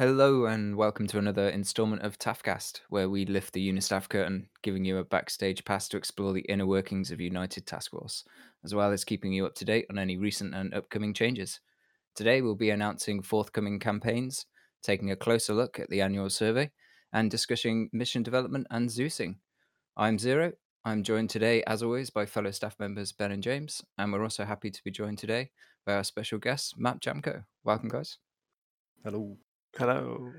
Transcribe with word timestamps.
Hello 0.00 0.46
and 0.46 0.76
welcome 0.76 1.06
to 1.08 1.18
another 1.18 1.50
installment 1.50 2.00
of 2.00 2.18
TAFcast, 2.18 2.80
where 2.88 3.10
we 3.10 3.26
lift 3.26 3.52
the 3.52 3.70
Unitaf 3.70 4.08
curtain, 4.08 4.48
giving 4.62 4.82
you 4.82 4.96
a 4.96 5.04
backstage 5.04 5.62
pass 5.62 5.90
to 5.90 5.98
explore 5.98 6.32
the 6.32 6.46
inner 6.48 6.64
workings 6.64 7.10
of 7.10 7.20
United 7.20 7.66
Task 7.66 7.90
Force, 7.90 8.24
as 8.64 8.74
well 8.74 8.92
as 8.92 9.04
keeping 9.04 9.30
you 9.34 9.44
up 9.44 9.54
to 9.56 9.66
date 9.66 9.84
on 9.90 9.98
any 9.98 10.16
recent 10.16 10.54
and 10.54 10.72
upcoming 10.72 11.12
changes. 11.12 11.60
Today 12.14 12.40
we'll 12.40 12.54
be 12.54 12.70
announcing 12.70 13.20
forthcoming 13.20 13.78
campaigns, 13.78 14.46
taking 14.82 15.10
a 15.10 15.16
closer 15.16 15.52
look 15.52 15.78
at 15.78 15.90
the 15.90 16.00
annual 16.00 16.30
survey, 16.30 16.70
and 17.12 17.30
discussing 17.30 17.90
mission 17.92 18.22
development 18.22 18.68
and 18.70 18.88
Zeusing. 18.88 19.34
I'm 19.98 20.18
Zero. 20.18 20.52
I'm 20.82 21.02
joined 21.02 21.28
today, 21.28 21.62
as 21.64 21.82
always, 21.82 22.08
by 22.08 22.24
fellow 22.24 22.52
staff 22.52 22.74
members 22.80 23.12
Ben 23.12 23.32
and 23.32 23.42
James, 23.42 23.82
and 23.98 24.10
we're 24.14 24.22
also 24.22 24.46
happy 24.46 24.70
to 24.70 24.82
be 24.82 24.90
joined 24.90 25.18
today 25.18 25.50
by 25.84 25.92
our 25.92 26.04
special 26.04 26.38
guest, 26.38 26.76
Matt 26.78 27.02
Jamko. 27.02 27.44
Welcome, 27.64 27.90
guys. 27.90 28.16
Hello. 29.04 29.36
Hello. 29.80 30.34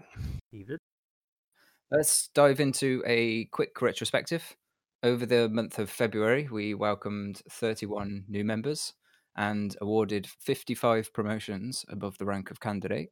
David. 0.54 0.78
Let's 1.90 2.28
dive 2.36 2.60
into 2.60 3.02
a 3.08 3.46
quick 3.46 3.82
retrospective. 3.82 4.56
Over 5.02 5.26
the 5.26 5.50
month 5.50 5.80
of 5.80 5.90
February, 5.90 6.48
we 6.52 6.76
welcomed 6.76 7.42
31 7.50 8.26
new 8.28 8.46
members 8.46 8.94
and 9.36 9.76
awarded 9.82 10.28
55 10.28 11.12
promotions 11.12 11.84
above 11.90 12.20
the 12.20 12.26
rank 12.26 12.52
of 12.52 12.60
candidate. 12.60 13.10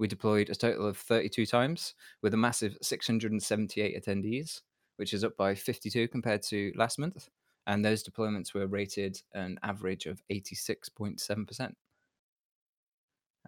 We 0.00 0.08
deployed 0.08 0.50
a 0.50 0.56
total 0.56 0.88
of 0.88 0.96
32 0.96 1.46
times 1.46 1.94
with 2.22 2.34
a 2.34 2.36
massive 2.36 2.76
678 2.82 4.04
attendees, 4.04 4.62
which 4.96 5.14
is 5.14 5.22
up 5.22 5.36
by 5.36 5.54
52 5.54 6.08
compared 6.08 6.42
to 6.48 6.72
last 6.74 6.98
month. 6.98 7.28
And 7.68 7.84
those 7.84 8.02
deployments 8.02 8.52
were 8.52 8.66
rated 8.66 9.22
an 9.32 9.60
average 9.62 10.06
of 10.06 10.24
86.7%. 10.28 11.74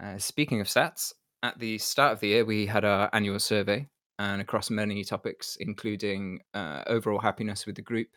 Uh, 0.01 0.18
speaking 0.18 0.60
of 0.60 0.68
stats, 0.68 1.12
at 1.44 1.58
the 1.58 1.76
start 1.76 2.14
of 2.14 2.20
the 2.20 2.28
year, 2.28 2.44
we 2.44 2.64
had 2.64 2.86
our 2.86 3.10
annual 3.12 3.38
survey, 3.38 3.86
and 4.18 4.40
across 4.40 4.70
many 4.70 5.04
topics, 5.04 5.58
including 5.60 6.40
uh, 6.54 6.82
overall 6.86 7.20
happiness 7.20 7.66
with 7.66 7.76
the 7.76 7.82
group 7.82 8.09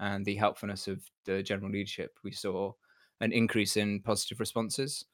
and 0.00 0.24
the 0.24 0.34
helpfulness 0.34 0.88
of 0.88 1.00
the 1.24 1.44
general 1.44 1.70
leadership, 1.70 2.18
we 2.24 2.32
saw 2.32 2.72
an 3.20 3.30
increase 3.30 3.76
in 3.76 4.00
positive 4.00 4.40
responses. 4.40 5.04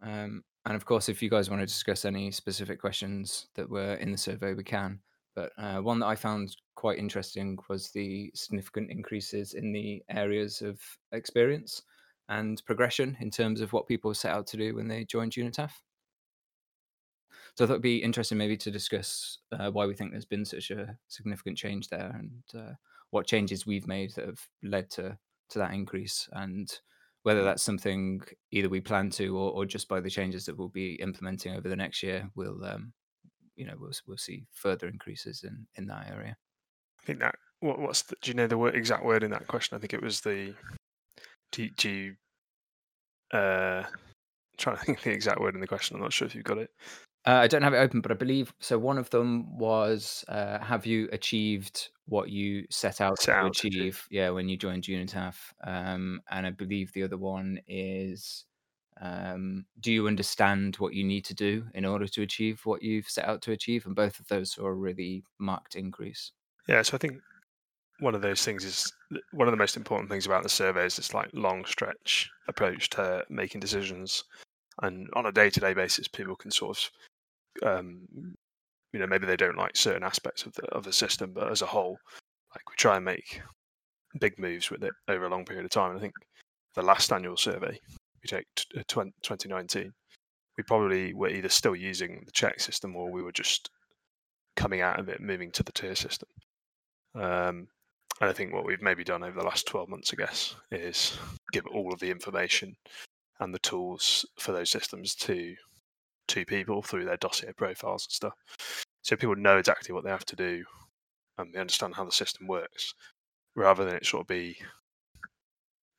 Um, 0.00 0.44
and 0.66 0.76
of 0.76 0.84
course, 0.84 1.08
if 1.08 1.20
you 1.20 1.28
guys 1.28 1.50
want 1.50 1.60
to 1.60 1.66
discuss 1.66 2.04
any 2.04 2.30
specific 2.30 2.80
questions 2.80 3.48
that 3.56 3.68
were 3.68 3.94
in 3.94 4.12
the 4.12 4.18
survey, 4.18 4.54
we 4.54 4.62
can. 4.62 5.00
But 5.34 5.50
uh, 5.58 5.78
one 5.78 5.98
that 6.00 6.06
I 6.06 6.14
found 6.14 6.56
quite 6.76 6.98
interesting 6.98 7.58
was 7.68 7.90
the 7.90 8.30
significant 8.36 8.88
increases 8.88 9.54
in 9.54 9.72
the 9.72 10.00
areas 10.10 10.62
of 10.62 10.78
experience 11.10 11.82
and 12.28 12.62
progression 12.66 13.16
in 13.18 13.32
terms 13.32 13.60
of 13.60 13.72
what 13.72 13.88
people 13.88 14.14
set 14.14 14.32
out 14.32 14.46
to 14.48 14.56
do 14.56 14.76
when 14.76 14.86
they 14.86 15.04
joined 15.04 15.32
UNITAF. 15.32 15.72
So 17.60 17.66
thought 17.66 17.74
it'd 17.74 17.82
be 17.82 18.02
interesting 18.02 18.38
maybe 18.38 18.56
to 18.56 18.70
discuss 18.70 19.36
uh, 19.52 19.70
why 19.70 19.84
we 19.84 19.92
think 19.92 20.12
there's 20.12 20.24
been 20.24 20.46
such 20.46 20.70
a 20.70 20.96
significant 21.08 21.58
change 21.58 21.88
there 21.88 22.10
and 22.18 22.40
uh, 22.58 22.72
what 23.10 23.26
changes 23.26 23.66
we've 23.66 23.86
made 23.86 24.14
that 24.14 24.24
have 24.24 24.40
led 24.62 24.88
to 24.92 25.18
to 25.50 25.58
that 25.58 25.74
increase 25.74 26.26
and 26.32 26.80
whether 27.22 27.44
that's 27.44 27.62
something 27.62 28.22
either 28.50 28.70
we 28.70 28.80
plan 28.80 29.10
to 29.10 29.36
or, 29.36 29.50
or 29.50 29.66
just 29.66 29.88
by 29.88 30.00
the 30.00 30.08
changes 30.08 30.46
that 30.46 30.56
we'll 30.56 30.70
be 30.70 30.94
implementing 31.02 31.54
over 31.54 31.68
the 31.68 31.76
next 31.76 32.02
year 32.02 32.30
we'll 32.34 32.64
um, 32.64 32.94
you 33.56 33.66
know 33.66 33.74
we'll, 33.78 33.92
we'll 34.08 34.16
see 34.16 34.46
further 34.54 34.88
increases 34.88 35.44
in 35.44 35.66
in 35.74 35.86
that 35.86 36.08
area 36.10 36.34
I 37.02 37.04
think 37.04 37.18
that 37.18 37.34
what, 37.58 37.78
what's 37.78 38.00
the, 38.00 38.16
do 38.22 38.30
you 38.30 38.36
know 38.36 38.46
the 38.46 38.56
word, 38.56 38.74
exact 38.74 39.04
word 39.04 39.22
in 39.22 39.32
that 39.32 39.48
question? 39.48 39.76
I 39.76 39.80
think 39.80 39.92
it 39.92 40.02
was 40.02 40.22
the 40.22 40.54
do, 41.52 41.68
do 41.76 41.90
you 41.90 43.38
uh 43.38 43.82
trying 44.56 44.76
to 44.76 44.82
think 44.82 44.98
of 44.98 45.04
the 45.04 45.10
exact 45.10 45.40
word 45.40 45.54
in 45.54 45.60
the 45.60 45.66
question. 45.66 45.96
I'm 45.96 46.02
not 46.02 46.14
sure 46.14 46.26
if 46.26 46.34
you've 46.34 46.44
got 46.44 46.56
it. 46.56 46.70
Uh, 47.26 47.32
I 47.32 47.48
don't 47.48 47.62
have 47.62 47.74
it 47.74 47.78
open, 47.78 48.00
but 48.00 48.10
I 48.10 48.14
believe 48.14 48.54
so. 48.60 48.78
One 48.78 48.96
of 48.96 49.10
them 49.10 49.58
was, 49.58 50.24
uh, 50.28 50.58
"Have 50.60 50.86
you 50.86 51.08
achieved 51.12 51.90
what 52.06 52.30
you 52.30 52.66
set 52.70 53.00
out 53.00 53.18
Set 53.18 53.34
to 53.36 53.36
out 53.36 53.56
to 53.56 53.66
achieve. 53.68 53.68
achieve?" 53.68 54.06
Yeah, 54.10 54.30
when 54.30 54.48
you 54.48 54.56
joined 54.56 54.84
Unitaf, 54.84 55.52
um, 55.62 56.22
and 56.30 56.46
I 56.46 56.50
believe 56.50 56.92
the 56.92 57.02
other 57.02 57.18
one 57.18 57.60
is, 57.66 58.46
um, 59.00 59.66
"Do 59.80 59.92
you 59.92 60.08
understand 60.08 60.76
what 60.76 60.94
you 60.94 61.04
need 61.04 61.24
to 61.26 61.34
do 61.34 61.68
in 61.74 61.84
order 61.84 62.08
to 62.08 62.22
achieve 62.22 62.64
what 62.66 62.82
you've 62.82 63.08
set 63.10 63.26
out 63.26 63.42
to 63.42 63.52
achieve?" 63.52 63.84
And 63.86 63.94
both 63.94 64.18
of 64.20 64.28
those 64.28 64.52
saw 64.52 64.64
a 64.66 64.74
really 64.74 65.24
marked 65.38 65.76
increase. 65.76 66.32
Yeah, 66.68 66.82
so 66.82 66.94
I 66.94 66.98
think 66.98 67.22
one 68.00 68.14
of 68.14 68.22
those 68.22 68.44
things 68.44 68.64
is 68.64 68.92
one 69.32 69.48
of 69.48 69.52
the 69.52 69.58
most 69.58 69.76
important 69.76 70.10
things 70.10 70.26
about 70.26 70.42
the 70.44 70.48
survey 70.50 70.86
is 70.86 70.96
this 70.96 71.14
like 71.14 71.30
long 71.34 71.64
stretch 71.66 72.30
approach 72.48 72.90
to 72.90 73.24
making 73.30 73.60
decisions, 73.60 74.24
and 74.82 75.08
on 75.14 75.26
a 75.26 75.32
day 75.32 75.50
to 75.50 75.60
day 75.60 75.74
basis, 75.74 76.08
people 76.08 76.36
can 76.36 76.50
sort 76.52 76.78
of, 76.78 76.90
um, 77.62 78.06
you 78.92 79.00
know, 79.00 79.06
maybe 79.06 79.26
they 79.26 79.36
don't 79.36 79.56
like 79.56 79.76
certain 79.76 80.02
aspects 80.02 80.44
of 80.44 80.52
the 80.54 80.64
of 80.66 80.84
the 80.84 80.92
system, 80.92 81.32
but 81.32 81.50
as 81.50 81.62
a 81.62 81.66
whole, 81.66 81.98
like 82.54 82.68
we 82.68 82.74
try 82.76 82.96
and 82.96 83.04
make 83.04 83.40
big 84.20 84.38
moves 84.38 84.70
with 84.70 84.82
it 84.82 84.92
over 85.08 85.24
a 85.24 85.28
long 85.28 85.44
period 85.44 85.64
of 85.64 85.70
time. 85.70 85.90
And 85.90 85.98
I 85.98 86.02
think 86.02 86.14
the 86.74 86.82
last 86.82 87.12
annual 87.12 87.36
survey 87.36 87.78
we 88.22 88.28
take 88.28 88.46
t- 88.56 88.78
uh, 88.78 88.82
20, 88.88 89.12
2019, 89.22 89.92
we 90.56 90.64
probably 90.64 91.14
were 91.14 91.28
either 91.28 91.48
still 91.48 91.76
using 91.76 92.22
the 92.24 92.32
check 92.32 92.60
system 92.60 92.96
or 92.96 93.10
we 93.10 93.22
were 93.22 93.32
just 93.32 93.70
coming 94.56 94.80
out 94.80 95.00
of 95.00 95.08
it, 95.08 95.20
moving 95.20 95.50
to 95.52 95.62
the 95.62 95.72
tier 95.72 95.94
system. 95.94 96.28
Um, 97.14 97.68
and 98.20 98.28
I 98.28 98.32
think 98.32 98.52
what 98.52 98.66
we've 98.66 98.82
maybe 98.82 99.04
done 99.04 99.22
over 99.22 99.38
the 99.38 99.46
last 99.46 99.66
12 99.66 99.88
months, 99.88 100.12
I 100.12 100.16
guess, 100.16 100.54
is 100.70 101.18
give 101.52 101.66
all 101.66 101.92
of 101.92 102.00
the 102.00 102.10
information 102.10 102.76
and 103.38 103.54
the 103.54 103.58
tools 103.60 104.26
for 104.38 104.52
those 104.52 104.70
systems 104.70 105.14
to 105.14 105.54
to 106.30 106.44
people 106.44 106.82
through 106.82 107.04
their 107.04 107.16
dossier 107.16 107.52
profiles 107.52 108.06
and 108.06 108.12
stuff. 108.12 108.84
So 109.02 109.16
people 109.16 109.36
know 109.36 109.58
exactly 109.58 109.94
what 109.94 110.04
they 110.04 110.10
have 110.10 110.26
to 110.26 110.36
do 110.36 110.64
and 111.38 111.52
they 111.52 111.60
understand 111.60 111.94
how 111.94 112.04
the 112.04 112.12
system 112.12 112.46
works, 112.46 112.94
rather 113.54 113.84
than 113.84 113.94
it 113.94 114.06
sort 114.06 114.22
of 114.22 114.26
be, 114.26 114.56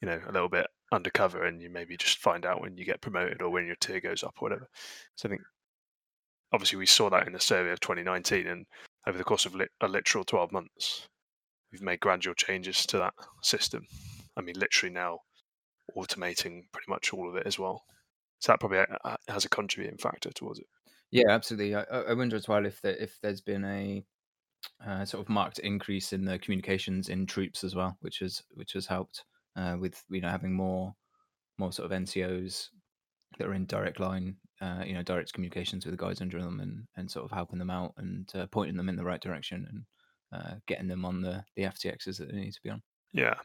you 0.02 0.08
know, 0.08 0.22
a 0.28 0.32
little 0.32 0.50
bit 0.50 0.68
undercover 0.92 1.46
and 1.46 1.62
you 1.62 1.70
maybe 1.70 1.98
just 1.98 2.20
find 2.20 2.46
out 2.46 2.62
when 2.62 2.78
you 2.78 2.86
get 2.86 3.02
promoted 3.02 3.42
or 3.42 3.50
when 3.50 3.66
your 3.66 3.76
tier 3.78 4.02
goes 4.02 4.24
up 4.24 4.36
or 4.40 4.46
whatever. 4.46 4.68
So 5.16 5.28
I 5.28 5.32
think 5.32 5.42
obviously 6.54 6.78
we 6.78 6.86
saw 6.86 7.10
that 7.10 7.28
in 7.28 7.34
the 7.34 7.40
survey 7.40 7.72
of 7.72 7.80
2019 7.80 8.48
and 8.48 8.66
over 9.08 9.18
the 9.18 9.24
course 9.24 9.46
of 9.46 9.56
lit- 9.56 9.72
a 9.82 9.88
literal 9.88 10.24
12 10.24 10.52
months 10.52 11.08
we've 11.72 11.82
made 11.82 12.00
gradual 12.00 12.34
changes 12.34 12.86
to 12.86 12.98
that 12.98 13.14
system 13.42 13.86
i 14.38 14.42
mean 14.42 14.56
literally 14.58 14.94
now 14.94 15.20
automating 15.98 16.64
pretty 16.72 16.90
much 16.90 17.14
all 17.14 17.30
of 17.30 17.36
it 17.36 17.48
as 17.48 17.58
well 17.58 17.84
so 18.42 18.52
that 18.52 18.60
probably 18.60 18.80
uh, 18.80 18.86
uh, 19.06 19.16
has 19.30 19.46
a 19.46 19.50
contributing 19.50 19.98
factor 19.98 20.32
towards 20.32 20.60
it 20.60 20.66
Yeah, 21.12 21.30
absolutely. 21.30 21.76
I, 21.76 21.84
I 21.84 22.14
wonder 22.14 22.36
as 22.36 22.48
well 22.48 22.66
if 22.66 22.82
there, 22.82 22.96
if 22.96 23.20
there's 23.22 23.42
been 23.42 23.66
a 23.66 24.04
uh, 24.86 25.06
sort 25.06 25.24
of 25.24 25.30
marked 25.30 25.60
increase 25.60 26.14
in 26.14 26.26
the 26.26 26.40
communications 26.40 27.10
in 27.10 27.26
troops 27.26 27.64
as 27.64 27.76
well, 27.76 27.98
which 28.02 28.20
has 28.20 28.42
which 28.54 28.74
has 28.74 28.86
helped 28.86 29.24
uh, 29.56 29.76
with 29.80 30.04
you 30.10 30.22
know 30.22 30.30
having 30.30 30.54
more 30.54 30.94
more 31.58 31.72
sort 31.72 31.92
of 31.92 31.98
NCOs 31.98 32.68
that 33.38 33.48
are 33.48 33.54
in 33.54 33.66
direct 33.66 34.00
line, 34.00 34.36
uh, 34.62 34.84
you 34.86 34.94
know, 34.94 35.04
direct 35.04 35.34
communications 35.34 35.86
with 35.86 35.94
the 35.98 36.04
guys 36.04 36.22
under 36.22 36.42
them, 36.42 36.60
and 36.60 36.86
and 36.96 37.12
sort 37.12 37.26
of 37.26 37.32
helping 37.32 37.60
them 37.60 37.70
out 37.70 37.94
and 37.98 38.30
uh, 38.36 38.48
pointing 38.52 38.78
them 38.78 38.90
in 38.90 38.96
the 38.96 39.04
right 39.04 39.22
direction 39.22 39.68
and 39.70 39.84
uh, 40.34 40.56
getting 40.68 40.88
them 40.88 41.06
on 41.06 41.22
the 41.22 41.44
the 41.56 41.64
FTXs 41.64 42.18
that 42.18 42.32
they 42.32 42.38
need 42.38 42.54
to 42.54 42.62
be 42.64 42.70
on. 42.70 42.82
yeah 43.14 43.36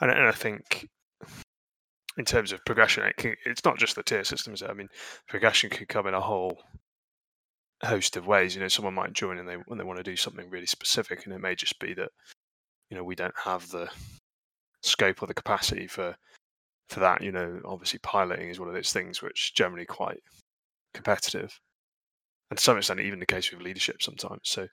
and, 0.00 0.10
and 0.10 0.28
i 0.28 0.32
think 0.32 0.88
in 2.18 2.24
terms 2.24 2.52
of 2.52 2.64
progression 2.64 3.04
it 3.04 3.16
can, 3.16 3.34
it's 3.46 3.64
not 3.64 3.78
just 3.78 3.96
the 3.96 4.02
tier 4.02 4.24
systems 4.24 4.62
i 4.62 4.72
mean 4.72 4.88
progression 5.28 5.70
can 5.70 5.86
come 5.86 6.06
in 6.06 6.14
a 6.14 6.20
whole 6.20 6.58
host 7.84 8.16
of 8.16 8.26
ways. 8.26 8.54
You 8.54 8.60
know 8.60 8.68
someone 8.68 8.94
might 8.94 9.12
join 9.12 9.38
and 9.38 9.48
they 9.48 9.54
when 9.66 9.78
they 9.78 9.84
want 9.84 9.98
to 9.98 10.04
do 10.04 10.16
something 10.16 10.48
really 10.50 10.66
specific 10.66 11.24
and 11.24 11.34
it 11.34 11.40
may 11.40 11.54
just 11.54 11.78
be 11.78 11.94
that 11.94 12.10
you 12.90 12.96
know 12.96 13.04
we 13.04 13.14
don't 13.14 13.34
have 13.44 13.68
the 13.70 13.88
scope 14.82 15.22
or 15.22 15.26
the 15.26 15.34
capacity 15.34 15.86
for 15.86 16.16
for 16.88 17.00
that. 17.00 17.22
You 17.22 17.32
know 17.32 17.60
obviously 17.64 17.98
piloting 18.02 18.48
is 18.48 18.60
one 18.60 18.68
of 18.68 18.74
those 18.74 18.92
things 18.92 19.22
which 19.22 19.54
generally 19.54 19.86
quite 19.86 20.20
competitive. 20.94 21.58
And 22.50 22.58
to 22.58 22.64
some 22.64 22.76
extent 22.76 23.00
even 23.00 23.18
the 23.18 23.26
case 23.26 23.50
with 23.50 23.62
leadership 23.62 24.02
sometimes. 24.02 24.42
So 24.44 24.68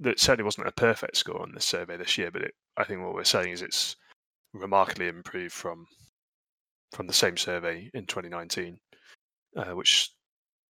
that 0.00 0.20
certainly 0.20 0.44
wasn't 0.44 0.68
a 0.68 0.72
perfect 0.72 1.16
score 1.16 1.40
on 1.40 1.52
this 1.54 1.64
survey 1.64 1.96
this 1.96 2.18
year 2.18 2.28
but 2.28 2.42
it, 2.42 2.52
i 2.76 2.82
think 2.82 3.00
what 3.00 3.14
we're 3.14 3.22
saying 3.22 3.52
is 3.52 3.62
it's 3.62 3.94
remarkably 4.52 5.06
improved 5.06 5.54
from 5.54 5.86
from 6.94 7.06
the 7.06 7.12
same 7.12 7.36
survey 7.36 7.90
in 7.94 8.06
2019 8.06 8.78
uh, 9.56 9.64
which 9.74 10.10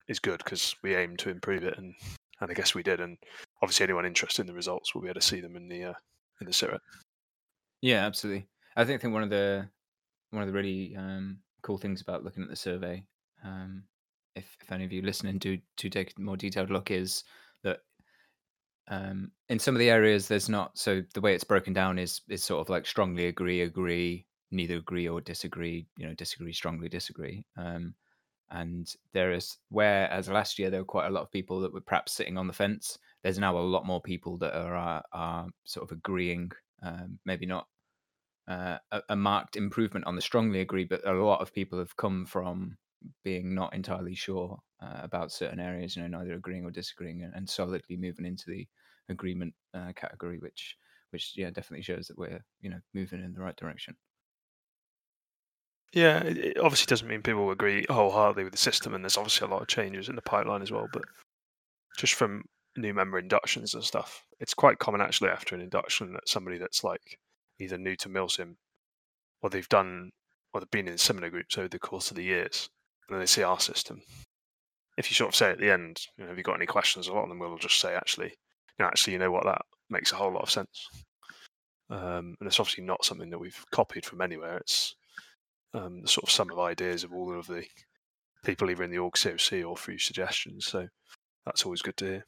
is 0.09 0.19
good 0.19 0.39
because 0.39 0.75
we 0.83 0.95
aim 0.95 1.17
to 1.17 1.31
improve 1.31 1.65
it 1.65 1.79
and 1.79 1.95
and 2.41 2.51
i 2.51 2.55
guess 2.55 2.75
we 2.75 2.83
did 2.83 3.01
and 3.01 3.17
obviously 3.63 3.85
anyone 3.85 4.07
interested 4.07 4.43
in 4.43 4.47
the 4.47 4.53
results 4.53 4.95
will 4.95 5.03
be 5.03 5.09
able 5.09 5.21
to 5.21 5.27
see 5.27 5.41
them 5.41 5.57
in 5.57 5.69
the 5.69 5.85
uh, 5.85 5.95
in 6.41 6.47
the 6.47 6.53
survey 6.53 6.79
Yeah, 7.85 8.07
absolutely. 8.07 8.47
I 8.77 8.85
think, 8.85 8.99
I 8.99 9.03
think 9.03 9.13
one 9.13 9.23
of 9.23 9.29
the 9.29 9.69
one 10.31 10.43
of 10.43 10.49
the 10.49 10.55
really 10.55 10.97
um, 10.97 11.39
cool 11.63 11.77
things 11.77 12.01
about 12.01 12.25
looking 12.25 12.43
at 12.43 12.49
the 12.49 12.57
survey, 12.57 13.05
um, 13.45 13.85
if 14.35 14.57
if 14.63 14.73
any 14.73 14.85
of 14.85 14.93
you 14.93 15.03
listening 15.03 15.37
do 15.37 15.59
to 15.77 15.91
take 15.91 16.15
a 16.17 16.21
more 16.21 16.39
detailed 16.39 16.71
look, 16.71 16.91
is 16.91 17.25
that 17.63 17.81
um, 18.89 19.31
in 19.51 19.59
some 19.59 19.75
of 19.75 19.81
the 19.81 19.91
areas 19.91 20.27
there's 20.29 20.49
not. 20.49 20.79
So 20.79 21.03
the 21.13 21.21
way 21.21 21.35
it's 21.35 21.45
broken 21.45 21.75
down 21.75 21.99
is 21.99 22.23
is 22.31 22.43
sort 22.43 22.63
of 22.63 22.71
like 22.71 22.87
strongly 22.87 23.27
agree, 23.27 23.61
agree, 23.61 24.25
neither 24.55 24.77
agree 24.77 25.09
or 25.09 25.21
disagree. 25.21 25.87
You 25.97 26.07
know, 26.07 26.15
disagree, 26.15 26.53
strongly 26.53 26.89
disagree. 26.89 27.45
Um, 27.57 27.95
and 28.51 28.95
there 29.13 29.33
is 29.33 29.59
whereas 29.71 30.29
last 30.29 30.59
year 30.59 30.71
there 30.71 30.81
were 30.81 30.85
quite 30.85 31.07
a 31.07 31.11
lot 31.11 31.23
of 31.23 31.33
people 31.33 31.61
that 31.61 31.73
were 31.73 31.81
perhaps 31.81 32.13
sitting 32.13 32.39
on 32.39 32.47
the 32.47 32.53
fence. 32.53 32.99
There's 33.23 33.39
now 33.39 33.57
a 33.57 33.61
lot 33.61 33.87
more 33.87 34.01
people 34.01 34.37
that 34.39 34.55
are 34.55 34.77
are, 34.77 35.03
are 35.13 35.47
sort 35.65 35.91
of 35.91 35.97
agreeing, 35.97 36.53
um, 36.83 37.19
maybe 37.25 37.47
not 37.47 37.67
uh, 38.49 38.79
a, 38.93 39.03
a, 39.11 39.17
marked 39.17 39.57
improvement 39.57 40.07
on 40.07 40.17
the 40.17 40.21
strongly 40.21 40.61
agree, 40.61 40.85
but 40.85 41.07
a 41.07 41.13
lot 41.13 41.41
of 41.41 41.55
people 41.55 41.79
have 41.79 41.97
come 41.97 42.27
from 42.27 42.77
being 43.23 43.55
not 43.55 43.75
entirely 43.75 44.15
sure 44.15 44.59
uh, 44.83 45.01
about 45.03 45.33
certain 45.33 45.61
areas, 45.61 45.97
you 45.97 46.03
know, 46.03 46.19
neither 46.19 46.35
agreeing 46.35 46.65
or 46.65 46.71
disagreeing, 46.71 47.23
and, 47.23 47.35
and 47.35 47.49
solidly 47.49 47.97
moving 47.97 48.27
into 48.27 48.45
the 48.49 48.67
agreement 49.09 49.55
uh, 49.75 49.93
category, 49.95 50.39
which 50.39 50.77
which 51.11 51.33
yeah 51.37 51.51
definitely 51.51 51.83
shows 51.83 52.09
that 52.09 52.19
we're 52.19 52.45
you 52.61 52.69
know 52.69 52.81
moving 52.93 53.23
in 53.23 53.33
the 53.33 53.41
right 53.41 53.57
direction. 53.57 53.97
Yeah, 55.95 56.25
it 56.25 56.59
obviously 56.59 56.87
doesn't 56.87 57.07
mean 57.07 57.23
people 57.23 57.53
agree 57.53 57.87
wholeheartedly 57.89 58.43
with 58.43 58.53
the 58.53 58.59
system, 58.59 58.95
and 58.95 59.05
there's 59.05 59.17
obviously 59.17 59.47
a 59.47 59.51
lot 59.51 59.63
of 59.63 59.69
changes 59.69 60.09
in 60.09 60.17
the 60.17 60.23
pipeline 60.23 60.61
as 60.61 60.73
well. 60.73 60.89
But 60.93 61.05
just 61.97 62.15
from 62.15 62.43
new 62.77 62.93
member 62.93 63.17
inductions 63.17 63.75
and 63.75 63.85
stuff, 63.85 64.25
it's 64.41 64.55
quite 64.55 64.81
common 64.81 65.01
actually 65.01 65.31
after 65.31 65.55
an 65.55 65.61
induction 65.61 66.13
that 66.13 66.29
somebody 66.29 66.59
that's 66.59 66.83
like 66.83 67.21
either 67.61 67.79
new 67.79 67.95
to 67.95 68.09
Milsim 68.09 68.57
or 69.41 69.51
they've 69.51 69.69
done 69.69 70.11
or 70.53 70.61
they've 70.61 70.71
been 70.73 70.89
in 70.89 70.99
similar 70.99 71.31
groups 71.31 71.57
over 71.57 71.69
the 71.69 71.79
course 71.79 72.11
of 72.11 72.17
the 72.17 72.25
years, 72.25 72.69
and 73.09 73.15
then 73.15 73.21
they 73.21 73.27
see 73.27 73.45
our 73.45 73.61
system. 73.61 74.03
If 74.99 75.11
you 75.11 75.15
sort 75.15 75.29
of 75.29 75.37
say 75.37 75.51
at 75.51 75.59
the 75.61 75.71
end, 75.71 76.01
you 76.19 76.25
know, 76.25 76.31
have 76.31 76.39
you 76.39 76.45
got 76.45 76.57
any 76.57 76.67
questions? 76.67 77.07
A 77.07 77.13
lot 77.13 77.23
of 77.23 77.29
them 77.29 77.39
will 77.39 77.57
just 77.57 77.79
say, 77.79 77.95
actually, 77.95 78.31
you 78.31 78.81
know, 78.81 78.87
actually, 78.87 79.13
you 79.13 79.21
know 79.21 79.31
what, 79.31 79.45
that 79.45 79.63
makes 79.91 80.11
a 80.11 80.17
whole 80.17 80.33
lot 80.33 80.43
of 80.43 80.51
sense. 80.51 80.89
Um, 81.89 82.35
and 82.41 82.49
it's 82.49 82.59
obviously 82.59 82.83
not 82.83 83.05
something 83.05 83.31
that 83.31 83.39
we've 83.39 83.65
copied 83.71 84.05
from 84.05 84.21
anywhere. 84.21 84.59
It's 84.59 84.97
um, 85.75 86.07
sort 86.07 86.25
of 86.25 86.31
sum 86.31 86.51
of 86.51 86.59
ideas 86.59 87.05
of 87.05 87.13
all 87.13 87.39
of 87.39 87.47
the 87.47 87.65
people 88.45 88.71
either 88.71 88.85
in 88.85 88.91
the 88.91 88.99
org 88.99 89.15
COC 89.15 89.69
or 89.69 89.77
through 89.77 89.99
suggestions. 89.99 90.67
So 90.67 90.89
that's 91.45 91.65
always 91.65 91.83
good 91.83 91.97
to 91.99 92.05
hear. 92.05 92.27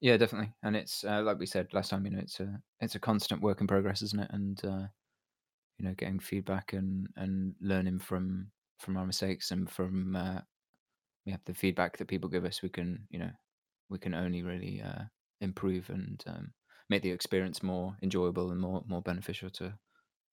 Yeah, 0.00 0.16
definitely. 0.16 0.52
And 0.62 0.76
it's 0.76 1.04
uh, 1.04 1.22
like 1.22 1.38
we 1.38 1.46
said 1.46 1.72
last 1.72 1.90
time. 1.90 2.04
You 2.04 2.12
know, 2.12 2.20
it's 2.20 2.40
a 2.40 2.60
it's 2.80 2.94
a 2.94 3.00
constant 3.00 3.40
work 3.40 3.60
in 3.60 3.66
progress, 3.66 4.02
isn't 4.02 4.20
it? 4.20 4.30
And 4.32 4.60
uh, 4.64 4.86
you 5.78 5.86
know, 5.86 5.94
getting 5.94 6.18
feedback 6.18 6.72
and 6.72 7.08
and 7.16 7.54
learning 7.60 8.00
from 8.00 8.50
from 8.78 8.96
our 8.96 9.06
mistakes 9.06 9.50
and 9.50 9.68
from 9.70 10.16
uh, 10.16 10.40
yeah 11.24 11.36
the 11.46 11.54
feedback 11.54 11.96
that 11.96 12.08
people 12.08 12.28
give 12.28 12.44
us, 12.44 12.62
we 12.62 12.68
can 12.68 13.06
you 13.10 13.18
know 13.18 13.30
we 13.88 13.98
can 13.98 14.14
only 14.14 14.42
really 14.42 14.82
uh, 14.84 15.04
improve 15.40 15.90
and 15.90 16.22
um, 16.26 16.52
make 16.90 17.02
the 17.02 17.10
experience 17.10 17.62
more 17.62 17.96
enjoyable 18.02 18.50
and 18.50 18.60
more 18.60 18.82
more 18.86 19.02
beneficial 19.02 19.50
to 19.50 19.74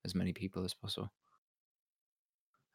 as 0.03 0.15
many 0.15 0.33
people 0.33 0.63
as 0.63 0.73
possible. 0.73 1.11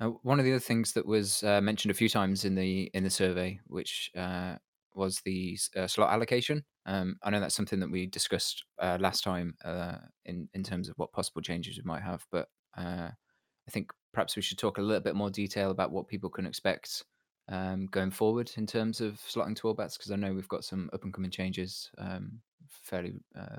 Uh, 0.00 0.08
one 0.23 0.38
of 0.38 0.44
the 0.44 0.52
other 0.52 0.61
things 0.61 0.93
that 0.93 1.06
was 1.06 1.43
uh, 1.43 1.61
mentioned 1.61 1.91
a 1.91 1.94
few 1.94 2.08
times 2.08 2.44
in 2.44 2.55
the 2.55 2.91
in 2.94 3.05
the 3.05 3.11
survey, 3.11 3.61
which 3.67 4.11
uh, 4.17 4.55
was 4.94 5.20
the 5.25 5.58
uh, 5.76 5.87
slot 5.87 6.12
allocation. 6.12 6.64
Um, 6.87 7.17
I 7.23 7.31
know 7.31 7.41
that's 7.41 7.55
something 7.55 7.81
that 7.81 7.91
we 7.91 8.06
discussed 8.06 8.64
uh, 8.79 8.97
last 8.99 9.23
time 9.23 9.55
uh, 9.64 9.97
in 10.25 10.49
in 10.55 10.62
terms 10.62 10.88
of 10.88 10.97
what 10.97 11.12
possible 11.12 11.43
changes 11.43 11.76
we 11.76 11.82
might 11.85 12.02
have, 12.02 12.25
but 12.32 12.49
I 12.76 13.70
think 13.70 13.91
perhaps 14.12 14.37
we 14.37 14.43
should 14.43 14.58
talk 14.58 14.79
a 14.79 14.82
little 14.82 15.02
bit 15.02 15.14
more 15.14 15.31
detail 15.31 15.70
about 15.70 15.93
what 15.93 16.08
people 16.08 16.31
can 16.31 16.47
expect 16.47 17.05
um, 17.49 17.87
going 17.87 18.11
forward 18.11 18.50
in 18.56 18.67
terms 18.67 19.00
of 19.00 19.20
slotting 19.20 19.55
to 19.56 19.69
Orbats, 19.69 19.99
because 19.99 20.11
I 20.11 20.17
know 20.17 20.32
we've 20.32 20.49
got 20.49 20.64
some 20.64 20.88
up 20.93 21.05
and 21.05 21.12
coming 21.12 21.31
changes 21.31 21.91
um, 21.99 22.41
fairly 22.69 23.12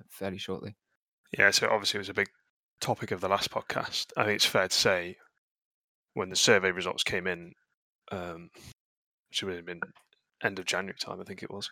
fairly 0.10 0.40
shortly. 0.40 0.76
Yeah, 1.38 1.52
so 1.52 1.70
obviously 1.70 2.00
it 2.00 2.02
was 2.02 2.10
a 2.10 2.16
big 2.16 2.30
topic 2.82 3.12
of 3.12 3.22
the 3.22 3.30
last 3.30 3.52
podcast. 3.52 4.08
I 4.18 4.24
think 4.24 4.38
it's 4.38 4.46
fair 4.46 4.68
to 4.68 4.76
say 4.76 5.18
when 6.14 6.30
the 6.30 6.36
survey 6.36 6.72
results 6.72 7.04
came 7.04 7.28
in, 7.28 7.54
um, 8.12 8.50
which 9.30 9.44
would 9.44 9.56
have 9.56 9.66
been 9.66 9.82
end 10.44 10.60
of 10.60 10.66
January 10.66 10.98
time, 11.00 11.22
I 11.22 11.24
think 11.24 11.44
it 11.44 11.52
was. 11.52 11.70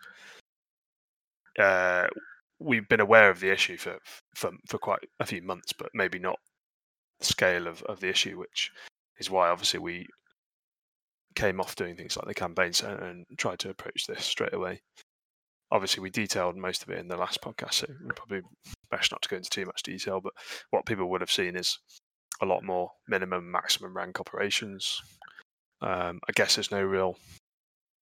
Uh, 1.58 2.08
we've 2.60 2.88
been 2.88 3.00
aware 3.00 3.30
of 3.30 3.40
the 3.40 3.52
issue 3.52 3.78
for, 3.78 3.98
for 4.36 4.52
for 4.68 4.78
quite 4.78 5.00
a 5.20 5.26
few 5.26 5.42
months, 5.42 5.74
but 5.74 5.90
maybe 5.94 6.20
not 6.20 6.38
the 7.20 7.26
scale 7.26 7.68
of, 7.68 7.82
of 7.84 8.00
the 8.00 8.10
issue, 8.10 8.38
which 8.38 8.72
is 9.20 9.30
why 9.30 9.50
obviously 9.50 9.80
we 9.80 10.06
came 11.36 11.60
off 11.60 11.76
doing 11.76 11.96
things 11.96 12.18
like 12.18 12.28
the 12.28 12.34
campaign 12.34 12.74
center 12.74 13.04
and 13.04 13.26
tried 13.38 13.60
to 13.60 13.70
approach 13.70 14.06
this 14.08 14.26
straight 14.26 14.54
away. 14.54 14.82
Obviously, 15.72 16.02
we 16.02 16.10
detailed 16.10 16.58
most 16.58 16.82
of 16.82 16.90
it 16.90 16.98
in 16.98 17.08
the 17.08 17.18
last 17.18 17.42
podcast, 17.42 17.74
so 17.74 17.88
probably 18.16 18.42
best 18.90 19.12
not 19.12 19.22
to 19.22 19.30
go 19.30 19.36
into 19.36 19.50
too 19.50 19.66
much 19.66 19.84
detail. 19.84 20.20
But 20.20 20.34
what 20.72 20.86
people 20.86 21.10
would 21.10 21.22
have 21.22 21.32
seen 21.32 21.56
is 21.56 21.78
a 22.42 22.46
lot 22.46 22.64
more 22.64 22.92
minimum, 23.08 23.52
maximum 23.52 23.96
rank 23.96 24.20
operations. 24.20 25.02
Um, 25.82 26.20
I 26.28 26.32
guess 26.34 26.56
there's 26.56 26.72
no 26.72 26.82
real 26.82 27.18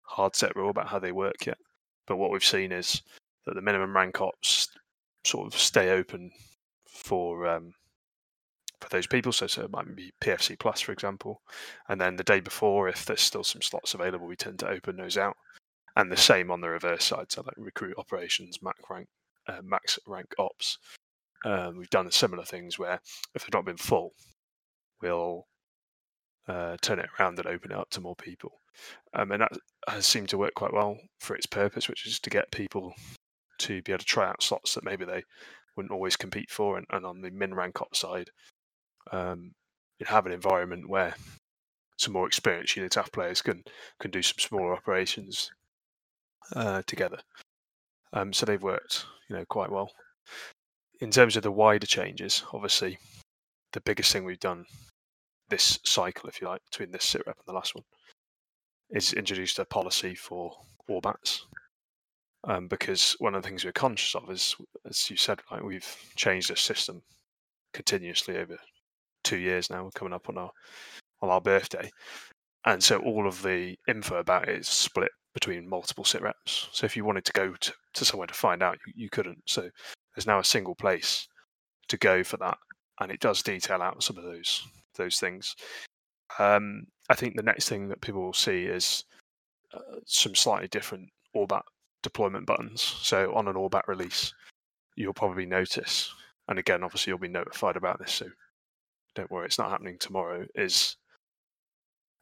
hard 0.04 0.36
set 0.36 0.56
rule 0.56 0.69
about 0.69 0.88
how 0.88 1.00
they 1.00 1.12
work 1.12 1.45
yet. 1.45 1.57
But 2.06 2.18
what 2.18 2.31
we've 2.31 2.44
seen 2.44 2.72
is 2.72 3.01
that 3.45 3.56
the 3.56 3.62
minimum 3.62 3.95
rank 3.95 4.22
ops 4.22 4.69
sort 5.25 5.48
of 5.48 5.60
stay 5.60 5.92
open 5.92 6.31
for 6.88 7.48
um, 7.48 7.74
for 8.81 8.89
those 8.89 9.07
people. 9.07 9.31
So, 9.31 9.48
so 9.48 9.63
it 9.63 9.72
might 9.72 9.95
be 9.95 10.12
PFC 10.22 10.57
Plus, 10.57 10.81
for 10.81 10.92
example. 10.92 11.42
And 11.89 12.00
then 12.00 12.16
the 12.16 12.24
day 12.24 12.39
before, 12.39 12.88
if 12.88 13.06
there's 13.06 13.22
still 13.22 13.44
some 13.44 13.62
slots 13.62 13.94
available, 13.94 14.28
we 14.28 14.36
tend 14.36 14.60
to 14.60 14.69
open 14.69 14.98
those 14.98 15.18
out. 15.18 15.38
And 15.95 16.12
the 16.12 16.18
same 16.18 16.51
on 16.51 16.62
the 16.62 16.69
reverse 16.69 17.06
side, 17.06 17.31
so 17.31 17.42
like 17.42 17.56
recruit 17.57 17.95
operations, 17.98 18.62
max 18.62 18.80
rank, 18.88 19.07
uh, 19.48 19.62
max 19.63 19.98
rank 20.06 20.28
ops. 20.38 20.78
Um, 21.45 21.78
we've 21.78 21.89
done 21.89 22.10
similar 22.12 22.44
things 22.44 22.80
where 22.80 23.00
if 23.36 23.42
they've 23.42 23.54
not 23.54 23.66
been 23.66 23.78
full, 23.78 24.13
we'll 25.01 25.45
uh, 26.48 26.78
turn 26.81 27.00
it 27.00 27.10
around 27.19 27.38
and 27.39 27.48
open 27.48 27.72
it 27.72 27.78
up 27.78 27.89
to 27.92 28.01
more 28.01 28.16
people. 28.16 28.62
Um, 29.13 29.31
and 29.31 29.42
that 29.42 29.51
has 29.88 30.06
seemed 30.06 30.30
to 30.30 30.38
work 30.38 30.54
quite 30.56 30.74
well 30.74 30.98
for 31.19 31.36
its 31.36 31.45
purpose, 31.45 31.88
which 31.89 32.06
is 32.06 32.19
to 32.19 32.30
get 32.30 32.51
people 32.51 32.94
to 33.60 33.81
be 33.81 33.92
able 33.92 34.00
to 34.00 34.06
try 34.06 34.28
out 34.28 34.44
slots 34.44 34.75
that 34.75 34.84
maybe 34.84 35.06
they 35.06 35.24
wouldn't 35.75 35.92
always 35.92 36.16
compete 36.16 36.50
for. 36.50 36.78
And, 36.78 36.86
and 36.92 37.06
on 37.06 37.22
the 37.22 37.31
min 37.31 37.54
rank 37.54 37.81
op 37.81 37.95
side, 37.95 38.30
um, 39.12 39.54
have 40.06 40.25
an 40.25 40.31
environment 40.31 40.89
where 40.89 41.16
some 41.98 42.13
more 42.13 42.28
experienced 42.28 42.75
unit 42.75 42.92
UNITAF 42.92 43.12
players 43.12 43.42
can 43.42 43.63
can 44.00 44.12
do 44.12 44.22
some 44.22 44.38
smaller 44.38 44.74
operations 44.74 45.50
uh, 46.56 46.84
together. 46.86 47.18
Um, 48.13 48.31
so 48.34 48.45
they've 48.45 48.62
worked, 48.62 49.06
you 49.30 49.36
know, 49.36 49.45
quite 49.50 49.72
well. 49.72 49.92
In 50.99 51.11
terms 51.11 51.35
of 51.35 51.44
the 51.44 51.51
wider 51.51 51.85
changes, 51.85 52.44
obviously, 52.53 52.97
the 53.73 53.81
biggest 53.81 54.11
thing 54.11 54.23
we've 54.23 54.39
done 54.39 54.65
this 55.49 55.79
cycle, 55.83 56.27
if 56.27 56.41
you 56.41 56.47
like, 56.47 56.61
between 56.69 56.91
this 56.91 57.05
sit 57.05 57.21
rep 57.27 57.38
and 57.38 57.45
the 57.47 57.53
last 57.53 57.75
one, 57.75 57.83
is 58.89 59.13
introduced 59.13 59.59
a 59.59 59.65
policy 59.65 60.15
for 60.15 60.51
Orbats. 60.89 61.41
Um, 62.44 62.67
because 62.67 63.15
one 63.19 63.35
of 63.35 63.44
the 63.44 63.47
things 63.47 63.65
we're 63.65 63.73
conscious 63.73 64.15
of 64.15 64.29
is, 64.31 64.55
as 64.88 65.10
you 65.10 65.17
said, 65.17 65.41
like 65.51 65.63
we've 65.63 65.95
changed 66.15 66.50
the 66.50 66.55
system 66.55 67.01
continuously 67.74 68.38
over 68.38 68.57
two 69.24 69.38
years 69.38 69.69
now. 69.69 69.83
We're 69.83 69.91
coming 69.91 70.13
up 70.13 70.29
on 70.29 70.38
our 70.38 70.51
on 71.22 71.29
our 71.29 71.41
birthday, 71.41 71.89
and 72.65 72.81
so 72.81 73.00
all 73.00 73.27
of 73.27 73.41
the 73.41 73.75
info 73.88 74.17
about 74.17 74.48
it 74.48 74.60
is 74.60 74.67
split 74.67 75.12
between 75.33 75.67
multiple 75.67 76.05
sit 76.05 76.22
reps. 76.22 76.69
So 76.72 76.86
if 76.86 76.95
you 76.95 77.03
wanted 77.03 77.25
to 77.25 77.33
go 77.33 77.53
to, 77.53 77.74
to 77.95 78.05
somewhere 78.05 78.27
to 78.27 78.33
find 78.33 78.63
out, 78.63 78.77
you, 78.86 78.93
you 78.95 79.10
couldn't. 79.10 79.39
So 79.45 79.69
there's 80.17 80.25
now 80.25 80.39
a 80.39 80.43
single 80.43 80.74
place 80.74 81.27
to 81.89 81.95
go 81.95 82.24
for 82.24 82.38
that, 82.38 82.57
and 83.00 83.12
it 83.12 83.19
does 83.19 83.43
detail 83.43 83.83
out 83.83 84.01
some 84.01 84.17
of 84.17 84.24
those 84.24 84.67
those 84.95 85.19
things. 85.19 85.55
Um, 86.39 86.88
I 87.07 87.13
think 87.13 87.36
the 87.36 87.43
next 87.43 87.69
thing 87.69 87.88
that 87.89 88.01
people 88.01 88.24
will 88.24 88.33
see 88.33 88.63
is 88.63 89.03
uh, 89.75 90.00
some 90.07 90.33
slightly 90.33 90.69
different 90.69 91.09
Orbat 91.36 91.62
deployment 92.01 92.47
buttons. 92.47 92.81
So 92.81 93.31
on 93.36 93.47
an 93.47 93.53
Orbat 93.53 93.88
release, 93.88 94.33
you'll 94.95 95.13
probably 95.13 95.45
notice, 95.45 96.12
and 96.47 96.57
again, 96.57 96.83
obviously, 96.83 97.12
you'll 97.12 97.19
be 97.19 97.27
notified 97.27 97.77
about 97.77 98.00
this. 98.00 98.13
So 98.13 98.25
don't 99.13 99.29
worry, 99.29 99.45
it's 99.45 99.59
not 99.59 99.69
happening 99.69 99.97
tomorrow. 100.00 100.47
Is 100.55 100.97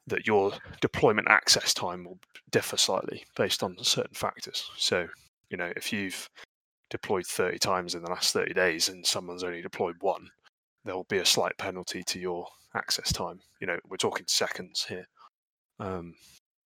that 0.07 0.27
your 0.27 0.51
deployment 0.81 1.29
access 1.29 1.73
time 1.73 2.03
will 2.03 2.19
differ 2.51 2.75
slightly 2.75 3.23
based 3.37 3.63
on 3.63 3.77
certain 3.81 4.13
factors. 4.13 4.69
So, 4.75 5.07
you 5.49 5.55
know, 5.55 5.71
if 5.77 5.93
you've 5.93 6.29
deployed 6.89 7.25
30 7.25 7.59
times 7.59 7.95
in 7.95 8.03
the 8.03 8.09
last 8.09 8.33
30 8.33 8.53
days 8.53 8.89
and 8.89 9.05
someone's 9.05 9.43
only 9.43 9.61
deployed 9.61 9.95
one, 10.01 10.29
there 10.83 10.95
will 10.95 11.05
be 11.05 11.17
a 11.17 11.25
slight 11.25 11.57
penalty 11.57 12.03
to 12.03 12.19
your 12.19 12.47
access 12.75 13.11
time. 13.11 13.39
You 13.59 13.67
know, 13.67 13.79
we're 13.89 13.97
talking 13.97 14.25
seconds 14.27 14.85
here. 14.87 15.07
Um, 15.79 16.13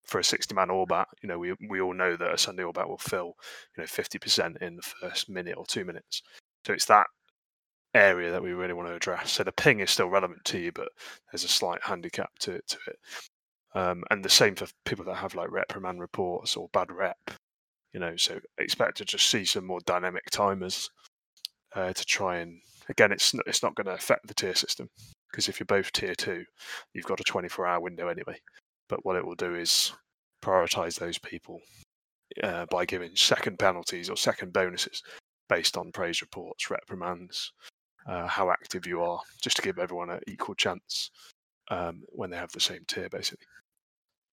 for 0.04 0.18
a 0.18 0.25
60 0.25 0.54
man 0.54 0.68
Orbat, 0.68 1.04
you 1.22 1.28
know, 1.28 1.38
we, 1.38 1.54
we 1.68 1.80
all 1.80 1.92
know 1.92 2.16
that 2.16 2.32
a 2.32 2.38
Sunday 2.38 2.62
Orbat 2.62 2.88
will 2.88 2.98
fill, 2.98 3.34
you 3.76 3.82
know, 3.82 3.84
50% 3.84 4.56
in 4.62 4.76
the 4.76 4.82
first 4.82 5.28
minute 5.28 5.56
or 5.56 5.66
two 5.66 5.84
minutes. 5.84 6.22
So 6.66 6.72
it's 6.72 6.87
that 6.87 7.06
area 7.94 8.30
that 8.30 8.42
we 8.42 8.52
really 8.52 8.72
want 8.72 8.88
to 8.88 8.94
address. 8.94 9.32
So 9.32 9.44
the 9.44 9.52
ping 9.52 9.80
is 9.80 9.90
still 9.90 10.08
relevant 10.08 10.44
to 10.46 10.58
you, 10.58 10.72
but 10.72 10.88
there's 11.30 11.44
a 11.44 11.48
slight 11.48 11.80
handicap 11.82 12.30
to, 12.40 12.60
to 12.66 12.78
it. 12.87 12.98
Um, 13.75 14.02
and 14.10 14.25
the 14.25 14.30
same 14.30 14.54
for 14.54 14.66
people 14.87 15.04
that 15.04 15.16
have 15.16 15.34
like 15.34 15.50
reprimand 15.50 16.00
reports 16.00 16.56
or 16.56 16.70
bad 16.72 16.90
rep, 16.90 17.30
you 17.92 18.00
know, 18.00 18.16
so 18.16 18.38
expect 18.59 18.99
to 18.99 19.04
just 19.04 19.28
see 19.28 19.45
some 19.45 19.66
more 19.66 19.80
dynamic 19.87 20.25
timers 20.30 20.90
uh, 21.75 21.92
to 21.92 22.04
try 22.04 22.38
and, 22.38 22.61
again, 22.88 23.12
it's, 23.12 23.35
it's 23.47 23.62
not 23.62 23.75
going 23.75 23.87
to 23.87 23.95
affect 23.95 24.26
the 24.26 24.35
tier 24.35 24.54
system 24.54 24.88
because 25.30 25.49
if 25.49 25.59
you're 25.61 25.66
both 25.66 25.92
tier 25.92 26.14
two, 26.14 26.45
you've 26.95 27.04
got 27.07 27.21
a 27.21 27.25
24 27.25 27.66
hour 27.66 27.80
window 27.80 28.09
anyway. 28.09 28.38
but 28.88 29.04
what 29.04 29.16
it 29.16 29.25
will 29.25 29.35
do 29.35 29.54
is 29.54 29.92
prioritize 30.42 30.99
those 30.99 31.18
people 31.18 31.61
uh, 32.42 32.66
by 32.71 32.85
giving 32.85 33.14
second 33.14 33.59
penalties 33.59 34.09
or 34.11 34.16
second 34.16 34.52
bonuses 34.52 35.02
based 35.49 35.76
on 35.76 35.92
praise 35.92 36.21
reports, 36.21 36.71
reprimands, 36.71 37.52
uh, 38.07 38.26
how 38.26 38.50
active 38.50 38.87
you 38.87 39.02
are, 39.02 39.21
just 39.42 39.57
to 39.57 39.62
give 39.62 39.78
everyone 39.78 40.11
an 40.11 40.21
equal 40.26 40.54
chance 40.54 41.11
um, 41.71 42.02
when 42.09 42.30
they 42.30 42.37
have 42.37 42.52
the 42.52 42.61
same 42.61 42.85
tier, 42.87 43.09
basically. 43.09 43.47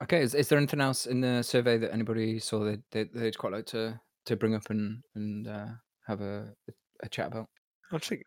Okay, 0.04 0.22
is, 0.22 0.36
is 0.36 0.50
there 0.50 0.58
anything 0.58 0.82
else 0.82 1.06
in 1.06 1.22
the 1.22 1.42
survey 1.42 1.78
that 1.78 1.94
anybody 1.94 2.40
saw 2.40 2.60
that 2.66 2.82
they'd, 2.92 3.14
they'd 3.14 3.38
quite 3.38 3.54
like 3.54 3.66
to, 3.68 4.00
to 4.26 4.36
bring 4.36 4.54
up 4.54 4.70
and 4.70 5.02
and 5.16 5.48
uh, 5.48 5.68
have 6.06 6.22
a, 6.22 6.54
a 7.02 7.10
chat 7.10 7.28
about? 7.28 7.48
I 7.92 7.98
think 8.00 8.24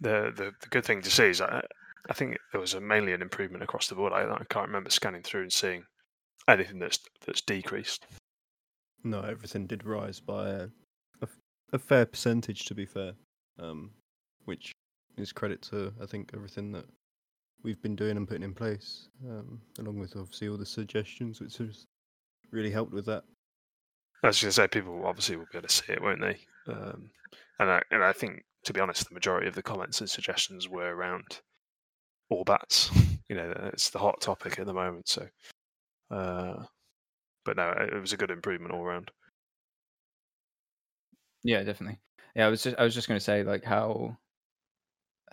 the, 0.00 0.32
the 0.34 0.52
the 0.60 0.68
good 0.70 0.84
thing 0.84 1.02
to 1.02 1.10
see 1.10 1.26
is 1.26 1.40
I, 1.40 1.62
I 2.08 2.14
think 2.14 2.38
there 2.52 2.60
was 2.60 2.74
a, 2.74 2.80
mainly 2.80 3.12
an 3.12 3.20
improvement 3.20 3.62
across 3.62 3.88
the 3.88 3.94
board. 3.94 4.12
I, 4.12 4.22
I 4.22 4.44
can't 4.48 4.68
remember 4.68 4.90
scanning 4.90 5.22
through 5.22 5.42
and 5.42 5.52
seeing 5.52 5.84
anything 6.48 6.78
that's 6.78 6.98
that's 7.26 7.42
decreased. 7.42 8.06
No, 9.04 9.20
everything 9.20 9.66
did 9.66 9.84
rise 9.84 10.20
by 10.20 10.48
a, 10.48 10.68
a, 11.20 11.28
a 11.74 11.78
fair 11.78 12.06
percentage, 12.06 12.64
to 12.66 12.74
be 12.74 12.86
fair, 12.86 13.12
um, 13.58 13.90
which 14.44 14.72
is 15.18 15.32
credit 15.32 15.60
to 15.62 15.92
I 16.02 16.06
think 16.06 16.30
everything 16.32 16.72
that 16.72 16.86
we've 17.62 17.80
been 17.82 17.96
doing 17.96 18.16
and 18.16 18.26
putting 18.26 18.42
in 18.42 18.54
place, 18.54 19.08
um, 19.28 19.60
along 19.78 19.98
with 19.98 20.16
obviously 20.16 20.48
all 20.48 20.56
the 20.56 20.66
suggestions, 20.66 21.40
which 21.40 21.58
has 21.58 21.86
really 22.50 22.70
helped 22.70 22.92
with 22.92 23.06
that. 23.06 23.24
I 24.22 24.28
was 24.28 24.40
going 24.40 24.50
to 24.50 24.52
say, 24.52 24.68
people 24.68 25.02
obviously 25.06 25.36
will 25.36 25.46
be 25.50 25.58
able 25.58 25.68
to 25.68 25.74
see 25.74 25.92
it, 25.92 26.02
won't 26.02 26.20
they? 26.20 26.38
Um, 26.68 27.10
and 27.58 27.70
I 27.70 27.82
and 27.90 28.04
I 28.04 28.12
think, 28.12 28.44
to 28.64 28.72
be 28.72 28.80
honest, 28.80 29.08
the 29.08 29.14
majority 29.14 29.48
of 29.48 29.54
the 29.54 29.62
comments 29.62 30.00
and 30.00 30.10
suggestions 30.10 30.68
were 30.68 30.94
around 30.94 31.40
Orbats. 32.32 32.90
You 33.30 33.36
know, 33.36 33.52
it's 33.72 33.90
the 33.90 34.00
hot 34.00 34.20
topic 34.20 34.58
at 34.58 34.66
the 34.66 34.74
moment. 34.74 35.08
So, 35.08 35.24
uh, 36.10 36.64
but 37.44 37.56
no, 37.56 37.70
it 37.78 38.00
was 38.00 38.12
a 38.12 38.16
good 38.16 38.32
improvement 38.32 38.74
all 38.74 38.82
around. 38.82 39.12
Yeah, 41.44 41.62
definitely. 41.62 42.00
Yeah, 42.34 42.46
I 42.46 42.50
was 42.50 42.64
just 42.64 42.76
I 42.76 42.82
was 42.82 42.92
just 42.92 43.06
going 43.06 43.20
to 43.20 43.24
say 43.24 43.44
like 43.44 43.62
how 43.62 44.16
how 44.16 44.16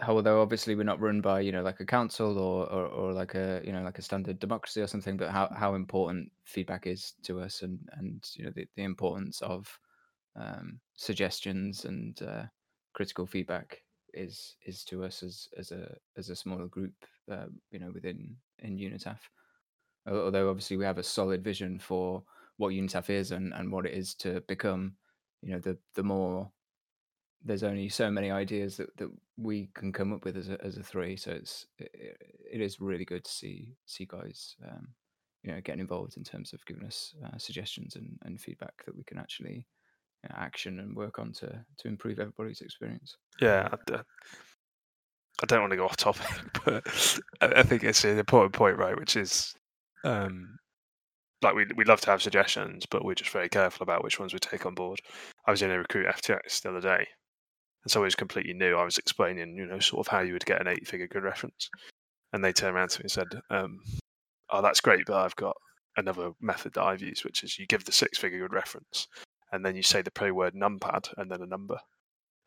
although 0.05 0.41
obviously 0.41 0.75
we're 0.75 0.83
not 0.83 1.01
run 1.01 1.21
by 1.21 1.39
you 1.39 1.51
know 1.51 1.63
like 1.63 1.79
a 1.79 1.85
council 1.85 2.37
or, 2.37 2.67
or 2.71 2.85
or 2.87 3.13
like 3.13 3.35
a 3.35 3.61
you 3.63 3.71
know 3.71 3.81
like 3.81 3.99
a 3.99 4.03
standard 4.03 4.39
democracy 4.39 4.81
or 4.81 4.87
something, 4.87 5.17
but 5.17 5.31
how 5.31 5.49
how 5.55 5.75
important 5.75 6.31
feedback 6.43 6.87
is 6.87 7.13
to 7.23 7.39
us 7.39 7.61
and 7.63 7.79
and 7.93 8.29
you 8.35 8.45
know 8.45 8.51
the, 8.55 8.67
the 8.75 8.83
importance 8.83 9.41
of 9.41 9.79
um, 10.35 10.79
suggestions 10.95 11.85
and 11.85 12.21
uh, 12.21 12.43
critical 12.93 13.25
feedback 13.25 13.81
is 14.13 14.55
is 14.65 14.83
to 14.83 15.03
us 15.03 15.23
as 15.23 15.47
as 15.57 15.71
a 15.71 15.95
as 16.17 16.29
a 16.29 16.35
smaller 16.35 16.67
group, 16.67 16.93
uh, 17.31 17.45
you 17.71 17.79
know, 17.79 17.91
within 17.93 18.35
in 18.59 18.77
Unitaf. 18.77 19.19
Although 20.07 20.49
obviously 20.49 20.77
we 20.77 20.85
have 20.85 20.97
a 20.99 21.03
solid 21.03 21.43
vision 21.43 21.79
for 21.79 22.23
what 22.57 22.73
Unitaf 22.73 23.09
is 23.09 23.31
and, 23.31 23.53
and 23.53 23.71
what 23.71 23.85
it 23.85 23.93
is 23.93 24.15
to 24.15 24.41
become, 24.41 24.95
you 25.41 25.51
know, 25.51 25.59
the 25.59 25.77
the 25.95 26.03
more 26.03 26.49
there's 27.43 27.63
only 27.63 27.89
so 27.89 28.09
many 28.09 28.31
ideas 28.31 28.77
that, 28.77 28.95
that 28.97 29.09
we 29.37 29.69
can 29.73 29.93
come 29.93 30.13
up 30.13 30.25
with 30.25 30.37
as 30.37 30.49
a, 30.49 30.57
as 30.63 30.77
a 30.77 30.83
three. 30.83 31.15
So 31.15 31.31
it's 31.31 31.65
it, 31.77 32.17
it 32.51 32.61
is 32.61 32.81
really 32.81 33.05
good 33.05 33.23
to 33.23 33.31
see 33.31 33.75
see 33.85 34.05
guys, 34.05 34.55
um, 34.67 34.87
you 35.43 35.51
know, 35.51 35.61
getting 35.61 35.81
involved 35.81 36.17
in 36.17 36.23
terms 36.23 36.53
of 36.53 36.65
giving 36.65 36.85
us 36.85 37.13
uh, 37.25 37.37
suggestions 37.37 37.95
and, 37.95 38.17
and 38.23 38.39
feedback 38.39 38.85
that 38.85 38.95
we 38.95 39.03
can 39.03 39.17
actually 39.17 39.65
you 40.23 40.29
know, 40.29 40.35
action 40.37 40.79
and 40.79 40.95
work 40.95 41.19
on 41.19 41.31
to 41.33 41.63
to 41.77 41.87
improve 41.87 42.19
everybody's 42.19 42.61
experience. 42.61 43.15
Yeah, 43.39 43.69
I, 43.71 44.01
I 45.43 45.45
don't 45.45 45.61
want 45.61 45.71
to 45.71 45.77
go 45.77 45.85
off 45.85 45.97
topic, 45.97 46.25
but 46.65 47.19
I 47.41 47.63
think 47.63 47.83
it's 47.83 48.03
an 48.03 48.17
important 48.17 48.53
point, 48.53 48.77
right? 48.77 48.97
Which 48.97 49.15
is, 49.15 49.53
um, 50.03 50.57
like 51.43 51.53
we 51.53 51.65
we 51.75 51.85
love 51.85 52.01
to 52.01 52.11
have 52.11 52.21
suggestions, 52.21 52.85
but 52.89 53.05
we're 53.05 53.13
just 53.13 53.29
very 53.29 53.49
careful 53.49 53.83
about 53.83 54.03
which 54.03 54.19
ones 54.19 54.33
we 54.33 54.39
take 54.39 54.65
on 54.65 54.73
board. 54.73 54.99
I 55.45 55.51
was 55.51 55.61
in 55.61 55.71
a 55.71 55.77
recruit 55.77 56.07
FTX 56.07 56.61
the 56.61 56.69
other 56.69 56.81
day, 56.81 57.07
and 57.83 57.91
so 57.91 58.01
it 58.01 58.05
was 58.05 58.15
completely 58.15 58.53
new. 58.53 58.75
I 58.75 58.83
was 58.83 58.97
explaining, 58.97 59.55
you 59.55 59.65
know, 59.65 59.79
sort 59.79 60.05
of 60.05 60.11
how 60.11 60.21
you 60.21 60.33
would 60.33 60.45
get 60.45 60.61
an 60.61 60.67
eight-figure 60.67 61.07
grid 61.07 61.23
reference, 61.23 61.69
and 62.33 62.43
they 62.43 62.53
turned 62.53 62.75
around 62.75 62.89
to 62.91 62.99
me 62.99 63.03
and 63.03 63.11
said, 63.11 63.27
um, 63.49 63.79
"Oh, 64.49 64.61
that's 64.61 64.81
great, 64.81 65.05
but 65.05 65.15
I've 65.17 65.35
got 65.35 65.55
another 65.97 66.31
method 66.41 66.73
that 66.73 66.83
I've 66.83 67.01
used, 67.01 67.25
which 67.25 67.43
is 67.43 67.57
you 67.57 67.65
give 67.67 67.85
the 67.85 67.91
six-figure 67.91 68.39
grid 68.39 68.53
reference, 68.53 69.07
and 69.51 69.65
then 69.65 69.75
you 69.75 69.83
say 69.83 70.01
the 70.01 70.11
pro 70.11 70.31
word 70.33 70.53
numpad 70.53 71.13
and 71.17 71.31
then 71.31 71.41
a 71.41 71.47
number. 71.47 71.79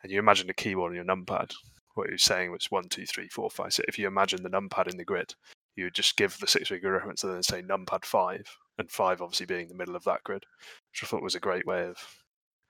And 0.03 0.11
you 0.11 0.19
imagine 0.19 0.47
the 0.47 0.55
keyboard 0.55 0.91
on 0.91 0.97
your 0.97 1.05
numpad. 1.05 1.53
What 1.95 2.09
you're 2.09 2.19
saying 2.19 2.53
was 2.53 2.71
one, 2.71 2.89
two, 2.89 3.05
three, 3.05 3.29
four, 3.29 3.51
five. 3.51 3.73
So 3.75 3.83
if 3.89 3.99
you 3.99 4.07
imagine 4.07 4.43
the 4.43 4.49
numpad 4.49 4.89
in 4.89 4.97
the 4.97 5.05
grid, 5.05 5.35
you 5.77 5.85
would 5.85 5.95
just 5.95 6.17
give 6.17 6.39
the 6.39 6.47
six 6.47 6.69
figure 6.69 6.93
reference 6.93 7.25
and 7.25 7.35
then 7.35 7.43
say 7.43 7.63
numpad 7.63 8.05
five, 8.05 8.47
and 8.79 8.91
five 8.91 9.21
obviously 9.21 9.47
being 9.47 9.69
the 9.69 9.75
middle 9.75 9.97
of 9.97 10.05
that 10.05 10.23
grid, 10.25 10.45
which 10.93 11.03
I 11.03 11.07
thought 11.07 11.23
was 11.23 11.35
a 11.35 11.41
great 11.41 11.67
way 11.67 11.85
of 11.87 11.97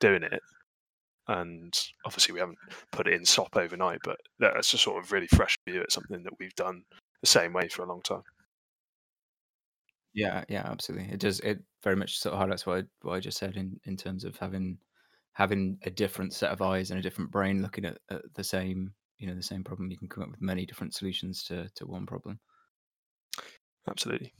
doing 0.01 0.23
it. 0.23 0.41
And 1.31 1.73
obviously, 2.05 2.33
we 2.33 2.41
haven't 2.41 2.59
put 2.91 3.07
it 3.07 3.15
in 3.15 3.25
SOP 3.25 3.57
overnight, 3.57 4.01
but 4.03 4.17
that's 4.41 4.75
a 4.75 4.79
sort 4.79 5.03
of 5.03 5.13
really 5.13 5.29
fresh 5.29 5.57
view 5.65 5.81
at 5.81 5.93
something 5.93 6.25
that 6.25 6.33
we've 6.41 6.55
done 6.57 6.83
the 7.21 7.29
same 7.29 7.53
way 7.53 7.69
for 7.69 7.85
a 7.85 7.89
long 7.89 8.03
time. 8.03 8.25
Yeah, 10.13 10.43
yeah, 10.49 10.63
absolutely. 10.65 11.13
It 11.13 11.21
does. 11.21 11.39
It 11.41 11.63
very 11.85 11.95
much 11.95 12.19
sort 12.19 12.33
of 12.33 12.41
highlights 12.41 12.67
what 12.67 12.79
I, 12.79 12.83
what 13.03 13.15
I 13.15 13.21
just 13.21 13.39
said 13.39 13.57
in, 13.57 13.79
in 13.85 13.97
terms 13.97 14.25
of 14.25 14.37
having 14.39 14.79
having 15.35 15.79
a 15.85 15.91
different 15.91 16.33
set 16.33 16.51
of 16.51 16.63
eyes 16.63 16.91
and 16.91 16.99
a 16.99 17.03
different 17.03 17.31
brain 17.31 17.63
looking 17.63 17.85
at, 17.85 17.99
at 18.11 18.23
the 18.35 18.43
same 18.43 18.93
you 19.19 19.29
know 19.29 19.37
the 19.37 19.43
same 19.43 19.63
problem. 19.63 19.89
You 19.89 19.99
can 19.99 20.09
come 20.09 20.25
up 20.25 20.33
with 20.33 20.43
many 20.43 20.67
different 20.67 20.95
solutions 20.95 21.45
to 21.45 21.69
to 21.77 21.87
one 21.87 22.07
problem. 22.07 22.41
Absolutely. 23.89 24.33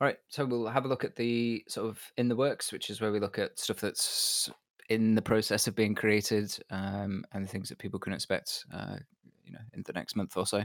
All 0.00 0.08
right, 0.08 0.18
so 0.28 0.44
we'll 0.44 0.66
have 0.66 0.84
a 0.84 0.88
look 0.88 1.04
at 1.04 1.14
the 1.14 1.62
sort 1.68 1.88
of 1.88 2.00
in 2.16 2.28
the 2.28 2.34
works, 2.34 2.72
which 2.72 2.90
is 2.90 3.00
where 3.00 3.12
we 3.12 3.20
look 3.20 3.38
at 3.38 3.60
stuff 3.60 3.80
that's 3.80 4.50
in 4.88 5.14
the 5.14 5.22
process 5.22 5.66
of 5.66 5.74
being 5.74 5.94
created 5.94 6.56
um, 6.70 7.24
and 7.32 7.44
the 7.44 7.48
things 7.48 7.68
that 7.68 7.78
people 7.78 7.98
can 7.98 8.12
expect, 8.12 8.64
uh, 8.72 8.96
you 9.44 9.52
know, 9.52 9.60
in 9.72 9.82
the 9.86 9.92
next 9.92 10.16
month 10.16 10.36
or 10.36 10.46
so. 10.46 10.64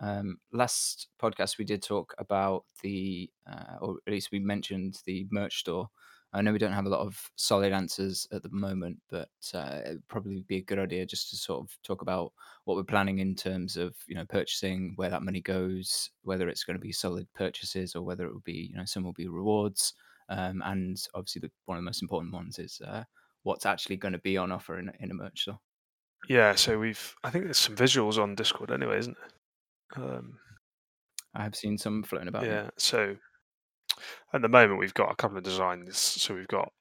Um, 0.00 0.38
last 0.52 1.08
podcast 1.22 1.56
we 1.56 1.64
did 1.64 1.82
talk 1.82 2.14
about 2.18 2.64
the, 2.82 3.30
uh, 3.50 3.76
or 3.80 3.96
at 4.06 4.12
least 4.12 4.32
we 4.32 4.40
mentioned 4.40 4.98
the 5.06 5.26
merch 5.30 5.60
store. 5.60 5.88
I 6.34 6.42
know 6.42 6.52
we 6.52 6.58
don't 6.58 6.72
have 6.72 6.86
a 6.86 6.90
lot 6.90 7.06
of 7.06 7.30
solid 7.36 7.72
answers 7.72 8.26
at 8.32 8.42
the 8.42 8.50
moment, 8.50 8.98
but 9.08 9.28
uh, 9.54 9.78
it'd 9.84 10.08
probably 10.08 10.42
be 10.48 10.56
a 10.56 10.62
good 10.62 10.80
idea 10.80 11.06
just 11.06 11.30
to 11.30 11.36
sort 11.36 11.62
of 11.62 11.78
talk 11.84 12.02
about 12.02 12.32
what 12.64 12.76
we're 12.76 12.82
planning 12.82 13.20
in 13.20 13.36
terms 13.36 13.76
of 13.76 13.94
you 14.08 14.16
know 14.16 14.24
purchasing, 14.24 14.94
where 14.96 15.10
that 15.10 15.22
money 15.22 15.40
goes, 15.40 16.10
whether 16.22 16.48
it's 16.48 16.64
going 16.64 16.74
to 16.74 16.80
be 16.80 16.90
solid 16.90 17.28
purchases 17.34 17.94
or 17.94 18.02
whether 18.02 18.26
it 18.26 18.32
will 18.32 18.40
be 18.40 18.68
you 18.72 18.76
know 18.76 18.84
some 18.84 19.04
will 19.04 19.12
be 19.12 19.28
rewards, 19.28 19.94
um, 20.28 20.60
and 20.64 21.06
obviously 21.14 21.38
the, 21.38 21.52
one 21.66 21.78
of 21.78 21.82
the 21.82 21.86
most 21.86 22.02
important 22.02 22.34
ones 22.34 22.58
is 22.58 22.80
uh, 22.84 23.04
what's 23.44 23.64
actually 23.64 23.96
going 23.96 24.12
to 24.12 24.18
be 24.18 24.36
on 24.36 24.50
offer 24.50 24.78
in, 24.78 24.90
in 25.00 25.10
a 25.10 25.14
merch 25.14 25.42
store. 25.42 25.60
Yeah, 26.28 26.54
so 26.54 26.78
we've 26.78 27.14
I 27.22 27.30
think 27.30 27.44
there's 27.44 27.58
some 27.58 27.76
visuals 27.76 28.18
on 28.18 28.34
Discord 28.34 28.70
anyway, 28.70 28.98
isn't 28.98 29.16
it? 29.16 30.00
Um, 30.02 30.38
I 31.34 31.42
have 31.42 31.54
seen 31.54 31.78
some 31.78 32.02
floating 32.02 32.28
about. 32.28 32.44
yeah. 32.44 32.70
So 32.76 33.16
at 34.32 34.42
the 34.42 34.48
moment, 34.48 34.80
we've 34.80 34.94
got 34.94 35.12
a 35.12 35.16
couple 35.16 35.36
of 35.36 35.44
designs. 35.44 35.98
So 35.98 36.34
we've 36.34 36.48
got 36.48 36.72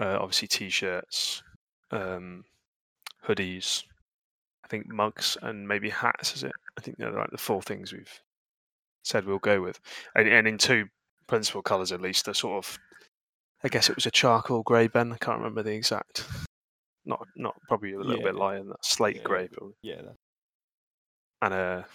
uh, 0.00 0.18
obviously 0.20 0.48
t-shirts, 0.48 1.42
um, 1.90 2.44
hoodies, 3.26 3.84
I 4.64 4.68
think 4.68 4.88
mugs, 4.88 5.36
and 5.42 5.68
maybe 5.68 5.90
hats. 5.90 6.34
Is 6.34 6.44
it? 6.44 6.52
I 6.78 6.80
think 6.80 6.96
they're 6.96 7.12
like 7.12 7.30
the 7.30 7.38
four 7.38 7.62
things 7.62 7.92
we've 7.92 8.20
said 9.04 9.26
we'll 9.26 9.38
go 9.38 9.60
with, 9.60 9.80
and, 10.14 10.28
and 10.28 10.48
in 10.48 10.58
two 10.58 10.86
principal 11.28 11.62
colours 11.62 11.92
at 11.92 12.00
least. 12.00 12.24
They're 12.24 12.34
sort 12.34 12.64
of, 12.64 12.78
I 13.64 13.68
guess 13.68 13.88
it 13.88 13.96
was 13.96 14.06
a 14.06 14.10
charcoal 14.10 14.62
grey, 14.62 14.88
Ben. 14.88 15.12
I 15.12 15.16
can't 15.18 15.38
remember 15.38 15.62
the 15.62 15.72
exact. 15.72 16.24
Not, 17.04 17.26
not 17.36 17.54
probably 17.68 17.92
a 17.92 17.98
little 17.98 18.16
Yeah. 18.18 18.24
bit 18.24 18.34
lighter 18.34 18.58
than 18.60 18.68
that. 18.70 18.84
Slate 18.84 19.16
Yeah. 19.16 19.22
grey, 19.22 19.48
probably. 19.48 19.74
Yeah, 19.82 20.02
that, 20.02 20.16
and 21.42 21.54
a 21.54 21.86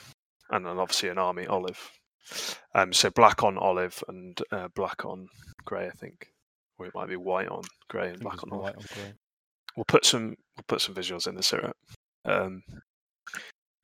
and 0.49 0.65
then 0.65 0.77
obviously 0.77 1.09
an 1.09 1.17
army 1.17 1.45
olive. 1.47 1.91
Um, 2.75 2.91
so 2.93 3.09
black 3.09 3.43
on 3.43 3.57
olive 3.57 4.01
and 4.07 4.41
uh, 4.51 4.67
black 4.75 5.05
on 5.05 5.27
grey, 5.65 5.87
I 5.87 5.91
think, 5.91 6.27
or 6.77 6.85
it 6.85 6.93
might 6.95 7.07
be 7.09 7.15
white 7.17 7.47
on 7.49 7.63
grey 7.89 8.09
and 8.09 8.19
black 8.19 8.43
on 8.43 8.51
olive. 8.51 8.75
white 8.75 8.75
on. 8.77 9.13
We'll 9.75 9.85
put 9.85 10.05
some 10.05 10.35
we'll 10.55 10.63
put 10.67 10.81
some 10.81 10.95
visuals 10.95 11.27
in 11.27 11.35
the 11.35 11.41
sitrep. 11.41 11.73
Um, 12.25 12.63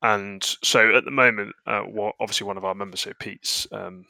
and 0.02 0.44
so 0.64 0.96
at 0.96 1.06
the 1.06 1.12
moment, 1.12 1.54
uh, 1.66 1.82
what 1.82 2.16
obviously 2.20 2.48
one 2.48 2.58
of 2.58 2.66
our 2.66 2.76
members, 2.76 3.02
so 3.02 3.12
Pete's 3.20 3.66
um, 3.72 4.06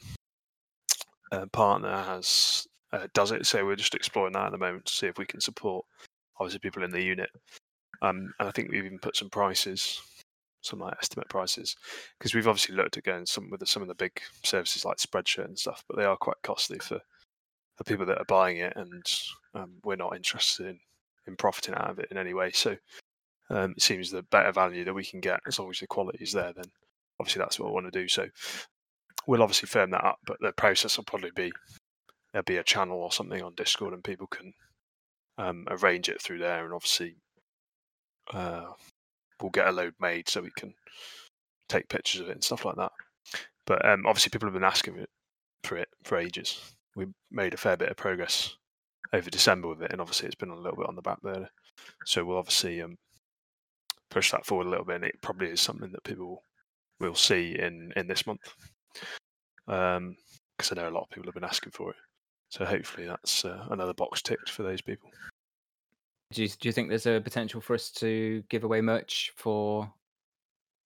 uh, 1.30 1.46
partner, 1.52 2.02
has 2.02 2.66
uh, 2.94 3.08
does 3.12 3.32
it. 3.32 3.46
So 3.46 3.64
we're 3.64 3.76
just 3.76 3.94
exploring 3.94 4.32
that 4.34 4.46
at 4.46 4.52
the 4.52 4.58
moment 4.58 4.86
to 4.86 4.92
see 4.92 5.06
if 5.06 5.18
we 5.18 5.26
can 5.26 5.40
support 5.40 5.84
obviously 6.38 6.60
people 6.60 6.84
in 6.84 6.90
the 6.90 7.02
unit. 7.02 7.30
Um, 8.02 8.32
and 8.38 8.48
I 8.48 8.50
think 8.50 8.70
we've 8.70 8.84
even 8.84 8.98
put 8.98 9.16
some 9.16 9.30
prices, 9.30 10.00
some 10.62 10.78
like 10.78 10.96
estimate 11.00 11.28
prices, 11.28 11.76
because 12.18 12.34
we've 12.34 12.48
obviously 12.48 12.74
looked 12.74 12.96
at 12.96 13.04
going 13.04 13.26
some 13.26 13.50
with 13.50 13.60
the, 13.60 13.66
some 13.66 13.82
of 13.82 13.88
the 13.88 13.94
big 13.94 14.20
services 14.42 14.84
like 14.84 14.98
Spreadshirt 14.98 15.46
and 15.46 15.58
stuff, 15.58 15.84
but 15.88 15.96
they 15.96 16.04
are 16.04 16.16
quite 16.16 16.36
costly 16.42 16.78
for 16.78 17.00
for 17.76 17.82
people 17.84 18.06
that 18.06 18.18
are 18.18 18.26
buying 18.28 18.58
it, 18.58 18.72
and 18.76 19.04
um, 19.54 19.72
we're 19.82 19.96
not 19.96 20.14
interested 20.14 20.66
in 20.66 20.78
in 21.26 21.36
profiting 21.36 21.74
out 21.74 21.90
of 21.90 21.98
it 21.98 22.08
in 22.10 22.18
any 22.18 22.34
way. 22.34 22.52
So 22.52 22.76
um, 23.50 23.72
it 23.76 23.82
seems 23.82 24.10
the 24.10 24.22
better 24.22 24.52
value 24.52 24.84
that 24.84 24.94
we 24.94 25.04
can 25.04 25.20
get 25.20 25.40
as 25.46 25.58
long 25.58 25.70
as 25.70 25.80
the 25.80 25.86
quality 25.86 26.22
is 26.22 26.32
there, 26.32 26.52
then 26.52 26.66
obviously 27.18 27.40
that's 27.40 27.58
what 27.58 27.68
we 27.68 27.74
want 27.74 27.92
to 27.92 28.00
do. 28.02 28.06
So 28.08 28.28
we'll 29.26 29.42
obviously 29.42 29.66
firm 29.66 29.90
that 29.90 30.04
up, 30.04 30.18
but 30.26 30.36
the 30.40 30.52
process 30.52 30.96
will 30.96 31.04
probably 31.04 31.30
be 31.34 31.52
there'll 32.34 32.44
be 32.44 32.56
a 32.56 32.64
channel 32.64 32.98
or 32.98 33.12
something 33.12 33.40
on 33.40 33.54
Discord, 33.54 33.94
and 33.94 34.02
people 34.02 34.26
can 34.26 34.52
um, 35.38 35.66
arrange 35.70 36.08
it 36.08 36.20
through 36.20 36.38
there, 36.38 36.64
and 36.64 36.74
obviously 36.74 37.14
uh, 38.32 38.66
we'll 39.40 39.50
get 39.50 39.68
a 39.68 39.72
load 39.72 39.94
made 40.00 40.28
so 40.28 40.42
we 40.42 40.50
can 40.56 40.74
take 41.68 41.88
pictures 41.88 42.20
of 42.20 42.28
it 42.28 42.32
and 42.32 42.44
stuff 42.44 42.64
like 42.64 42.74
that. 42.74 42.90
But 43.66 43.88
um, 43.88 44.04
obviously, 44.04 44.30
people 44.30 44.48
have 44.48 44.54
been 44.54 44.64
asking 44.64 45.06
for 45.62 45.76
it 45.76 45.88
for 46.02 46.18
ages. 46.18 46.74
We 46.96 47.06
made 47.30 47.54
a 47.54 47.56
fair 47.56 47.76
bit 47.76 47.88
of 47.90 47.96
progress 47.96 48.56
over 49.12 49.30
December 49.30 49.68
with 49.68 49.82
it, 49.82 49.92
and 49.92 50.00
obviously 50.00 50.26
it's 50.26 50.34
been 50.34 50.50
a 50.50 50.56
little 50.56 50.76
bit 50.76 50.88
on 50.88 50.96
the 50.96 51.02
back 51.02 51.22
burner. 51.22 51.50
So 52.04 52.24
we'll 52.24 52.38
obviously 52.38 52.82
um, 52.82 52.96
push 54.10 54.32
that 54.32 54.44
forward 54.44 54.66
a 54.66 54.70
little 54.70 54.84
bit, 54.84 54.96
and 54.96 55.04
it 55.04 55.22
probably 55.22 55.50
is 55.50 55.60
something 55.60 55.92
that 55.92 56.02
people 56.02 56.42
will 56.98 57.14
see 57.14 57.56
in 57.56 57.92
in 57.94 58.08
this 58.08 58.26
month. 58.26 58.52
Because 59.66 59.98
um, 59.98 60.16
I 60.72 60.74
know 60.74 60.88
a 60.88 60.90
lot 60.90 61.04
of 61.04 61.10
people 61.10 61.28
have 61.28 61.34
been 61.34 61.44
asking 61.44 61.70
for 61.70 61.90
it. 61.90 61.96
So 62.54 62.64
hopefully 62.64 63.08
that's 63.08 63.44
uh, 63.44 63.66
another 63.70 63.92
box 63.92 64.22
ticked 64.22 64.48
for 64.48 64.62
those 64.62 64.80
people. 64.80 65.10
Do 66.30 66.44
you, 66.44 66.48
do 66.48 66.68
you 66.68 66.72
think 66.72 66.88
there's 66.88 67.06
a 67.06 67.20
potential 67.20 67.60
for 67.60 67.74
us 67.74 67.90
to 67.94 68.44
give 68.48 68.62
away 68.62 68.80
merch 68.80 69.32
for, 69.34 69.92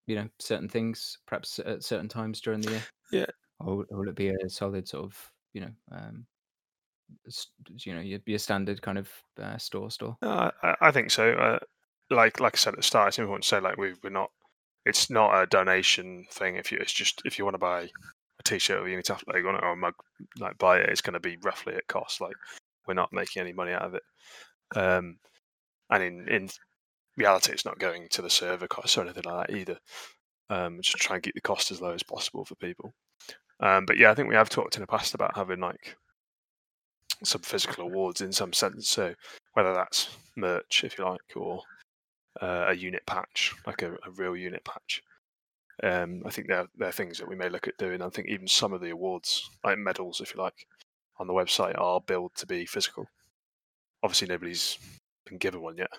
you 0.07 0.17
know, 0.17 0.27
certain 0.39 0.71
things, 0.71 1.19
perhaps 1.27 1.59
at 1.59 1.85
certain 1.85 2.09
times 2.09 2.41
during 2.41 2.63
the 2.63 2.71
year? 2.71 2.83
Yeah. 3.13 3.27
Or, 3.61 3.85
or 3.91 3.99
will 3.99 4.09
it 4.09 4.15
be 4.15 4.29
a 4.29 4.49
solid 4.49 4.89
sort 4.89 5.05
of, 5.05 5.31
you 5.53 5.61
know, 5.61 5.71
um, 5.93 6.25
you 7.85 7.95
know, 7.95 8.01
your, 8.01 8.21
your 8.25 8.39
standard 8.39 8.81
kind 8.81 8.97
of 8.97 9.11
uh, 9.39 9.59
store 9.59 9.91
store? 9.91 10.17
Uh, 10.23 10.51
I, 10.63 10.75
I 10.81 10.91
think 10.91 11.11
so. 11.11 11.33
Uh, 11.33 11.59
like 12.09 12.41
like 12.41 12.55
I 12.55 12.57
said 12.57 12.73
at 12.73 12.79
the 12.79 12.83
start, 12.83 13.09
it's 13.09 13.19
important 13.19 13.43
to 13.43 13.49
say 13.49 13.61
like 13.61 13.77
we 13.77 13.93
we're 14.03 14.09
not. 14.09 14.31
It's 14.87 15.11
not 15.11 15.39
a 15.39 15.47
donation 15.47 16.25
thing. 16.31 16.57
If 16.57 16.73
you, 16.73 16.79
it's 16.81 16.95
just 16.95 17.21
if 17.27 17.39
you 17.39 17.45
want 17.45 17.57
to 17.57 17.59
buy 17.59 17.91
T-shirt 18.49 18.83
with 18.83 18.93
Unitaf 18.93 19.23
logo 19.33 19.49
on 19.49 19.55
it 19.57 19.63
or 19.63 19.73
a 19.73 19.77
mug, 19.77 19.95
like 20.39 20.59
buy 20.59 20.79
it, 20.79 20.89
it's 20.89 21.01
going 21.01 21.15
to 21.15 21.21
be 21.21 21.37
roughly 21.43 21.75
at 21.75 21.87
cost. 21.87 22.21
Like 22.21 22.37
we're 22.87 22.95
not 22.95 23.13
making 23.13 23.43
any 23.43 23.53
money 23.53 23.73
out 23.73 23.83
of 23.83 23.95
it. 23.95 24.03
Um, 24.75 25.19
and 25.91 26.03
in 26.03 26.29
in 26.29 26.49
reality, 27.17 27.53
it's 27.53 27.65
not 27.65 27.79
going 27.79 28.09
to 28.11 28.23
the 28.23 28.31
server 28.31 28.69
costs 28.69 28.97
or 28.97 29.03
anything 29.03 29.25
like 29.27 29.49
that 29.49 29.57
either. 29.57 29.79
Um, 30.51 30.79
just 30.81 30.97
try 30.99 31.17
and 31.17 31.23
keep 31.23 31.35
the 31.35 31.41
cost 31.41 31.71
as 31.71 31.81
low 31.81 31.93
as 31.93 32.03
possible 32.03 32.45
for 32.45 32.55
people. 32.57 32.95
Um, 33.61 33.85
but 33.87 33.99
yeah, 33.99 34.11
I 34.11 34.15
think 34.15 34.29
we 34.29 34.35
have 34.35 34.49
talked 34.49 34.77
in 34.77 34.81
the 34.81 34.87
past 34.87 35.15
about 35.15 35.37
having 35.37 35.61
like 35.61 35.97
some 37.25 37.43
physical 37.43 37.85
awards 37.85 38.21
in 38.21 38.33
some 38.33 38.53
sense. 38.53 38.89
So 38.89 39.15
whether 39.55 39.75
that's 39.75 40.17
merch, 40.37 40.85
if 40.85 40.99
you 40.99 41.05
like, 41.05 41.21
or 41.37 41.63
uh, 42.41 42.67
a 42.69 42.75
unit 42.75 43.03
patch, 43.07 43.55
like 43.67 43.83
a, 43.83 43.93
a 43.93 44.11
real 44.17 44.37
unit 44.37 44.65
patch. 44.65 45.03
Um, 45.83 46.23
I 46.27 46.31
think 46.31 46.49
they're, 46.49 46.67
they're 46.77 46.93
things 46.93 47.19
that 47.19 47.29
we 47.29 47.37
may 47.37 47.49
look 47.49 47.69
at 47.69 47.77
doing. 47.79 48.03
I 48.03 48.09
think 48.09 48.29
even 48.29 48.49
some 48.49 48.73
of 48.73 48.81
the 48.81 48.91
awards, 48.91 49.49
like 49.65 49.79
medals, 49.79 50.21
if 50.21 50.35
you 50.35 50.43
like, 50.43 50.67
on 51.19 51.27
the 51.27 51.33
website 51.33 51.79
are 51.79 52.01
billed 52.01 52.35
to 52.37 52.47
be 52.47 52.67
physical. 52.67 53.07
Obviously, 54.03 54.29
nobody's 54.29 54.79
been 55.27 55.39
given 55.39 55.61
one 55.61 55.77
yet, 55.77 55.91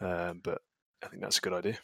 um, 0.00 0.40
but 0.42 0.60
I 1.02 1.08
think 1.08 1.22
that's 1.22 1.38
a 1.38 1.40
good 1.40 1.52
idea. 1.52 1.78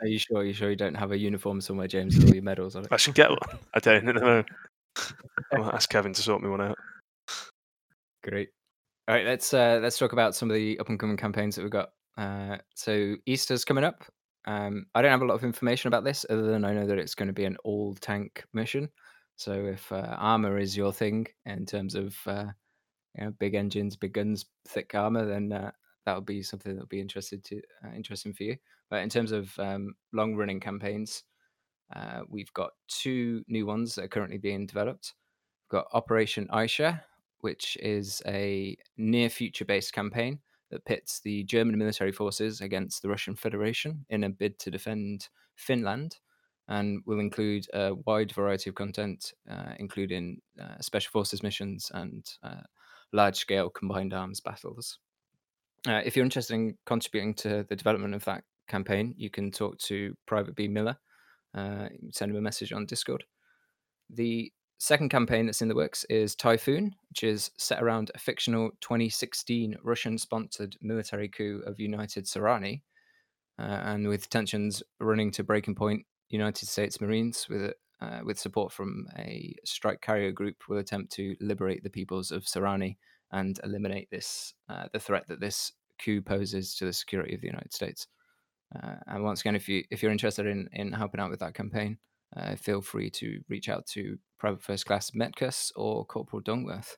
Are 0.00 0.06
you 0.06 0.18
sure? 0.18 0.38
Are 0.38 0.44
you 0.44 0.52
sure 0.52 0.70
you 0.70 0.76
don't 0.76 0.94
have 0.94 1.10
a 1.10 1.18
uniform 1.18 1.60
somewhere, 1.60 1.88
James, 1.88 2.16
with 2.16 2.28
all 2.28 2.34
your 2.34 2.44
medals 2.44 2.76
on 2.76 2.84
it? 2.84 2.92
I 2.92 2.96
should 2.96 3.14
get 3.14 3.30
one. 3.30 3.38
I 3.74 3.80
don't 3.80 4.04
know. 4.04 4.44
I 5.52 5.58
might 5.58 5.74
ask 5.74 5.90
Kevin 5.90 6.12
to 6.12 6.22
sort 6.22 6.42
me 6.42 6.48
one 6.48 6.60
out. 6.60 6.78
Great. 8.22 8.50
All 9.08 9.14
right, 9.14 9.26
let's 9.26 9.52
uh, 9.52 9.80
let's 9.82 9.98
talk 9.98 10.12
about 10.12 10.36
some 10.36 10.50
of 10.50 10.54
the 10.54 10.78
up 10.78 10.88
and 10.88 11.00
coming 11.00 11.16
campaigns 11.16 11.56
that 11.56 11.62
we've 11.62 11.70
got. 11.70 11.88
Uh, 12.16 12.58
so 12.74 13.16
Easter's 13.26 13.64
coming 13.64 13.84
up. 13.84 14.04
Um, 14.48 14.86
I 14.94 15.02
don't 15.02 15.10
have 15.10 15.20
a 15.20 15.26
lot 15.26 15.34
of 15.34 15.44
information 15.44 15.88
about 15.88 16.04
this, 16.04 16.24
other 16.30 16.50
than 16.50 16.64
I 16.64 16.72
know 16.72 16.86
that 16.86 16.98
it's 16.98 17.14
going 17.14 17.26
to 17.26 17.34
be 17.34 17.44
an 17.44 17.58
all 17.64 17.94
tank 17.94 18.46
mission. 18.54 18.88
So 19.36 19.66
if 19.66 19.92
uh, 19.92 20.16
armor 20.18 20.58
is 20.58 20.74
your 20.74 20.90
thing 20.90 21.26
in 21.44 21.66
terms 21.66 21.94
of 21.94 22.16
uh, 22.26 22.46
you 23.14 23.24
know, 23.24 23.32
big 23.38 23.54
engines, 23.54 23.94
big 23.94 24.14
guns, 24.14 24.46
thick 24.66 24.94
armor, 24.94 25.26
then 25.26 25.52
uh, 25.52 25.70
that 26.06 26.14
would 26.14 26.24
be 26.24 26.42
something 26.42 26.74
that 26.74 26.80
would 26.80 26.88
be 26.88 27.00
interested 27.00 27.44
to 27.44 27.60
uh, 27.84 27.94
interesting 27.94 28.32
for 28.32 28.44
you. 28.44 28.56
But 28.88 29.02
in 29.02 29.10
terms 29.10 29.32
of 29.32 29.52
um, 29.58 29.94
long 30.14 30.34
running 30.34 30.60
campaigns, 30.60 31.24
uh, 31.94 32.20
we've 32.26 32.52
got 32.54 32.70
two 32.88 33.44
new 33.48 33.66
ones 33.66 33.94
that 33.94 34.04
are 34.06 34.08
currently 34.08 34.38
being 34.38 34.64
developed. 34.64 35.12
We've 35.64 35.78
got 35.78 35.88
Operation 35.92 36.48
Aisha, 36.50 37.02
which 37.40 37.76
is 37.82 38.22
a 38.26 38.78
near 38.96 39.28
future 39.28 39.66
based 39.66 39.92
campaign 39.92 40.38
that 40.70 40.84
pits 40.84 41.20
the 41.20 41.44
German 41.44 41.78
military 41.78 42.12
forces 42.12 42.60
against 42.60 43.02
the 43.02 43.08
Russian 43.08 43.34
Federation 43.34 44.04
in 44.10 44.24
a 44.24 44.28
bid 44.28 44.58
to 44.60 44.70
defend 44.70 45.28
Finland 45.56 46.18
and 46.68 47.00
will 47.06 47.20
include 47.20 47.66
a 47.72 47.94
wide 48.06 48.32
variety 48.32 48.68
of 48.68 48.76
content, 48.76 49.32
uh, 49.50 49.72
including 49.78 50.40
uh, 50.60 50.78
special 50.80 51.10
forces 51.10 51.42
missions 51.42 51.90
and 51.94 52.26
uh, 52.42 52.60
large 53.12 53.36
scale 53.36 53.70
combined 53.70 54.12
arms 54.12 54.40
battles. 54.40 54.98
Uh, 55.86 56.02
if 56.04 56.14
you're 56.14 56.24
interested 56.24 56.54
in 56.54 56.76
contributing 56.84 57.34
to 57.34 57.64
the 57.68 57.76
development 57.76 58.14
of 58.14 58.24
that 58.24 58.44
campaign, 58.68 59.14
you 59.16 59.30
can 59.30 59.50
talk 59.50 59.78
to 59.78 60.14
Private 60.26 60.54
B 60.54 60.68
Miller, 60.68 60.98
uh, 61.54 61.88
send 62.12 62.30
him 62.30 62.36
a 62.36 62.42
message 62.42 62.72
on 62.72 62.84
Discord. 62.84 63.24
The 64.10 64.52
second 64.78 65.08
campaign 65.08 65.46
that's 65.46 65.60
in 65.60 65.68
the 65.68 65.74
works 65.74 66.04
is 66.04 66.34
Typhoon, 66.34 66.94
which 67.10 67.24
is 67.24 67.50
set 67.56 67.82
around 67.82 68.10
a 68.14 68.18
fictional 68.18 68.70
2016 68.80 69.76
Russian 69.82 70.16
sponsored 70.18 70.76
military 70.80 71.28
coup 71.28 71.62
of 71.66 71.80
United 71.80 72.24
Sahrani. 72.24 72.82
Uh, 73.58 73.80
and 73.84 74.06
with 74.06 74.30
tensions 74.30 74.82
running 75.00 75.32
to 75.32 75.42
breaking 75.42 75.74
point, 75.74 76.06
United 76.28 76.66
States 76.66 77.00
Marines, 77.00 77.48
with 77.48 77.72
uh, 78.00 78.20
with 78.24 78.38
support 78.38 78.72
from 78.72 79.08
a 79.18 79.56
strike 79.64 80.00
carrier 80.00 80.30
group, 80.30 80.68
will 80.68 80.78
attempt 80.78 81.10
to 81.12 81.34
liberate 81.40 81.82
the 81.82 81.90
peoples 81.90 82.30
of 82.30 82.44
Sahrani 82.44 82.96
and 83.32 83.58
eliminate 83.64 84.08
this 84.10 84.54
uh, 84.68 84.86
the 84.92 85.00
threat 85.00 85.26
that 85.26 85.40
this 85.40 85.72
coup 86.02 86.22
poses 86.22 86.76
to 86.76 86.84
the 86.84 86.92
security 86.92 87.34
of 87.34 87.40
the 87.40 87.48
United 87.48 87.72
States. 87.72 88.06
Uh, 88.76 88.96
and 89.08 89.24
once 89.24 89.40
again, 89.40 89.56
if 89.56 89.68
you 89.68 89.82
if 89.90 90.02
you're 90.02 90.12
interested 90.12 90.46
in 90.46 90.68
in 90.72 90.92
helping 90.92 91.20
out 91.20 91.30
with 91.30 91.40
that 91.40 91.54
campaign, 91.54 91.98
uh, 92.36 92.56
feel 92.56 92.80
free 92.80 93.10
to 93.10 93.40
reach 93.48 93.68
out 93.68 93.86
to 93.86 94.18
Private 94.38 94.62
First 94.62 94.86
Class 94.86 95.12
Metcus 95.14 95.72
or 95.76 96.04
Corporal 96.04 96.42
Dongworth. 96.42 96.96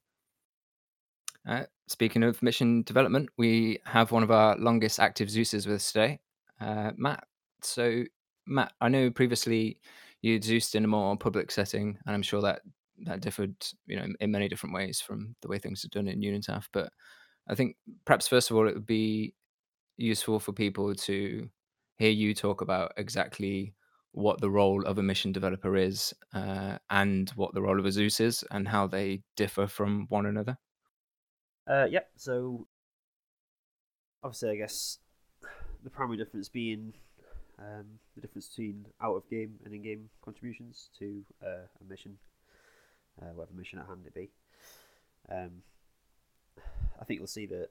Uh, 1.49 1.65
speaking 1.87 2.23
of 2.23 2.43
mission 2.43 2.83
development, 2.83 3.29
we 3.39 3.79
have 3.85 4.13
one 4.13 4.23
of 4.23 4.31
our 4.31 4.57
longest 4.59 5.01
active 5.01 5.31
Zeus's 5.31 5.67
with 5.67 5.77
us 5.77 5.93
today, 5.93 6.21
uh, 6.61 6.93
Matt. 6.97 7.25
So, 7.63 8.05
Matt, 8.47 8.73
I 8.81 8.89
know 8.89 9.11
previously 9.11 9.79
you'd 10.23 10.45
Zeused 10.45 10.75
in 10.75 10.85
a 10.85 10.89
more 10.89 11.17
public 11.17 11.51
setting, 11.51 11.99
and 12.07 12.15
I'm 12.15 12.23
sure 12.23 12.43
that 12.43 12.61
that 13.05 13.21
differed, 13.21 13.55
you 13.87 13.97
know, 13.97 14.07
in 14.21 14.31
many 14.31 14.49
different 14.49 14.75
ways 14.75 15.01
from 15.01 15.35
the 15.41 15.49
way 15.49 15.59
things 15.59 15.85
are 15.85 15.89
done 15.89 16.09
in 16.09 16.21
Unitaf. 16.21 16.67
But 16.73 16.93
I 17.49 17.55
think 17.55 17.77
perhaps 18.05 18.29
first 18.29 18.51
of 18.51 18.57
all, 18.57 18.69
it 18.69 18.75
would 18.75 18.87
be 18.87 19.35
useful 19.97 20.39
for 20.39 20.53
people 20.53 20.95
to 20.95 21.49
hear 21.97 22.11
you 22.11 22.35
talk 22.35 22.61
about 22.61 22.93
exactly 22.97 23.75
what 24.13 24.41
the 24.41 24.51
role 24.51 24.85
of 24.85 24.99
a 24.99 25.03
mission 25.03 25.33
developer 25.33 25.77
is 25.77 26.13
uh, 26.35 26.79
and 26.91 27.31
what 27.31 27.55
the 27.55 27.63
role 27.63 27.79
of 27.79 27.87
a 27.87 27.93
Zeus 27.93 28.21
is 28.21 28.45
and 28.51 28.67
how 28.67 28.87
they 28.87 29.23
differ 29.37 29.67
from 29.67 30.07
one 30.09 30.27
another. 30.27 30.59
Uh, 31.69 31.87
yep. 31.89 32.09
So 32.17 32.67
obviously, 34.23 34.51
I 34.51 34.57
guess 34.57 34.99
the 35.85 35.91
primary 35.91 36.19
difference 36.19 36.49
being 36.49 36.93
um, 37.59 37.87
the 38.15 38.21
difference 38.23 38.49
between 38.49 38.87
out 39.03 39.15
of 39.15 39.29
game 39.29 39.55
and 39.65 39.75
in 39.75 39.83
game 39.83 40.11
contributions 40.25 40.91
to 40.99 41.23
uh, 41.45 41.67
a 41.81 41.85
mission, 41.89 42.17
uh, 43.21 43.33
whatever 43.35 43.57
mission 43.57 43.79
at 43.79 43.87
hand 43.87 44.01
it 44.07 44.15
be. 44.15 44.31
Um, 45.31 45.63
I 47.01 47.05
think 47.05 47.21
you'll 47.21 47.27
see 47.27 47.47
that 47.47 47.69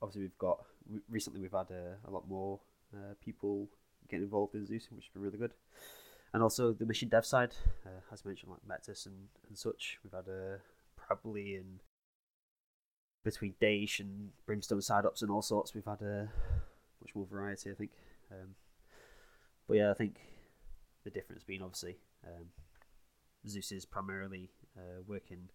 obviously 0.00 0.22
we've 0.22 0.38
got 0.38 0.64
recently 1.10 1.40
we've 1.40 1.52
had 1.52 1.70
a, 1.70 1.96
a 2.06 2.10
lot 2.10 2.28
more 2.28 2.60
uh, 2.94 3.14
people 3.24 3.68
getting 4.08 4.24
involved 4.24 4.54
in 4.54 4.66
Zeus, 4.66 4.88
which 4.90 5.04
has 5.04 5.12
been 5.12 5.22
really 5.22 5.38
good. 5.38 5.52
And 6.34 6.42
also 6.42 6.72
the 6.72 6.86
mission 6.86 7.08
dev 7.08 7.26
side, 7.26 7.54
uh, 7.84 8.00
as 8.12 8.24
mentioned, 8.24 8.52
like 8.52 8.66
Metis 8.66 9.06
and, 9.06 9.28
and 9.48 9.58
such. 9.58 9.98
We've 10.02 10.12
had 10.12 10.28
a 10.28 10.54
uh, 10.54 10.58
probably 10.96 11.56
in 11.56 11.80
between 13.24 13.54
Daesh 13.60 14.00
and 14.00 14.30
Brimstone 14.46 14.80
side 14.80 15.04
ups 15.04 15.22
and 15.22 15.30
all 15.30 15.42
sorts. 15.42 15.74
We've 15.74 15.84
had 15.84 16.00
a 16.00 16.30
much 17.00 17.14
more 17.14 17.26
variety, 17.26 17.70
I 17.70 17.74
think. 17.74 17.90
Um, 18.30 18.54
but 19.68 19.76
yeah, 19.76 19.90
I 19.90 19.94
think 19.94 20.20
the 21.04 21.10
difference 21.10 21.44
being 21.44 21.62
obviously 21.62 21.96
um, 22.26 22.46
Zeus 23.46 23.72
is 23.72 23.84
primarily 23.84 24.50
uh, 24.76 25.02
working 25.06 25.50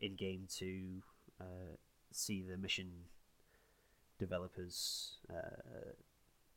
in 0.00 0.16
game 0.16 0.46
to 0.58 1.02
uh, 1.40 1.76
see 2.12 2.42
the 2.42 2.56
mission 2.56 2.90
developers 4.18 5.18
uh, 5.30 5.92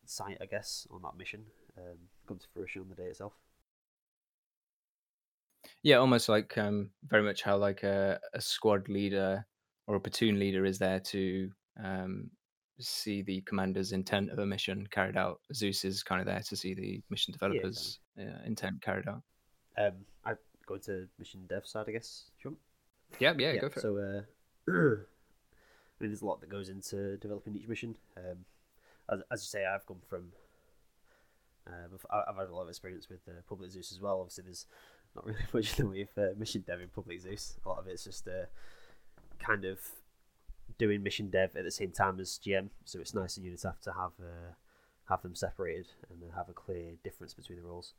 sight, 0.06 0.38
I 0.42 0.46
guess, 0.46 0.88
on 0.92 1.02
that 1.04 1.18
mission 1.18 1.44
um, 1.78 1.98
come 2.28 2.38
to 2.38 2.48
fruition 2.54 2.82
on 2.82 2.90
the 2.90 2.96
day 2.96 3.10
itself. 3.10 3.34
Yeah, 5.84 5.98
almost 5.98 6.30
like 6.30 6.58
um, 6.58 6.90
very 7.08 7.24
much 7.24 7.42
how 7.42 7.58
like 7.58 7.84
a, 7.84 8.20
a 8.34 8.42
squad 8.42 8.90
leader 8.90 9.46
or 9.88 9.96
a 9.96 10.00
platoon 10.00 10.40
leader 10.40 10.66
is 10.66 10.78
there 10.78 11.00
to 11.00 11.52
um, 11.84 12.30
see 12.80 13.22
the 13.22 13.42
commander's 13.42 13.92
intent 13.92 14.32
of 14.32 14.40
a 14.40 14.46
mission 14.46 14.88
carried 14.92 15.18
out. 15.18 15.40
Zeus 15.54 15.86
is 15.86 16.04
kind 16.04 16.22
of 16.22 16.28
there 16.28 16.42
to 16.42 16.56
see 16.56 16.74
the 16.74 17.02
mission 17.10 17.32
developers' 17.32 18.00
yeah, 18.18 18.26
uh, 18.26 18.46
intent 18.46 18.82
carried 18.82 19.08
out. 19.08 19.22
Um, 19.78 19.94
I 20.26 20.34
go 20.66 20.76
into 20.76 21.08
mission 21.18 21.46
dev 21.48 21.66
side, 21.66 21.86
I 21.88 21.92
guess. 21.92 22.26
Sure. 22.42 22.54
Yeah, 23.20 23.34
yeah, 23.38 23.58
go 23.58 23.70
for 23.70 23.80
it. 23.80 23.82
so, 23.82 23.98
uh, 23.98 24.22
I 24.72 26.04
mean, 26.04 26.10
there's 26.10 26.22
a 26.22 26.26
lot 26.26 26.42
that 26.42 26.50
goes 26.50 26.70
into 26.70 27.18
developing 27.18 27.56
each 27.56 27.68
mission. 27.68 27.96
Um, 28.18 28.46
as, 29.12 29.21
as 29.32 29.41
you 29.41 29.47
say, 29.60 29.65
I've 29.65 29.86
come 29.86 30.02
from. 30.08 30.32
Uh, 31.67 31.95
I've 32.10 32.38
had 32.38 32.50
a 32.50 32.56
lot 32.56 32.63
of 32.63 32.69
experience 32.69 33.08
with 33.10 33.21
uh, 33.28 33.41
Public 33.47 33.71
Zeus 33.71 33.91
as 33.91 34.02
well. 34.02 34.19
Obviously, 34.19 34.45
there's 34.45 34.65
not 35.15 35.26
really 35.26 35.39
much 35.54 35.78
way 35.78 36.02
of 36.02 36.17
uh, 36.17 36.38
mission 36.38 36.63
dev 36.65 36.82
in 36.82 36.89
Public 36.89 37.19
Zeus. 37.21 37.58
A 37.65 37.69
lot 37.69 37.80
of 37.80 37.88
it's 37.88 38.04
just 38.04 38.28
uh, 38.28 38.45
kind 39.39 39.65
of 39.65 39.80
doing 40.78 41.04
mission 41.04 41.30
dev 41.30 41.56
at 41.56 41.63
the 41.63 41.71
same 41.71 41.91
time 41.91 42.19
as 42.19 42.39
GM. 42.43 42.69
So 42.86 43.00
it's 43.00 43.13
nice 43.13 43.38
in 43.38 43.43
Unitaf 43.43 43.80
to 43.82 43.93
have 43.93 44.13
uh, 44.19 44.54
have 45.10 45.21
them 45.21 45.36
separated 45.36 45.88
and 46.10 46.24
uh, 46.24 46.36
have 46.36 46.50
a 46.50 46.54
clear 46.54 46.93
difference 47.04 47.34
between 47.34 47.60
the 47.60 47.65
roles. 47.65 47.93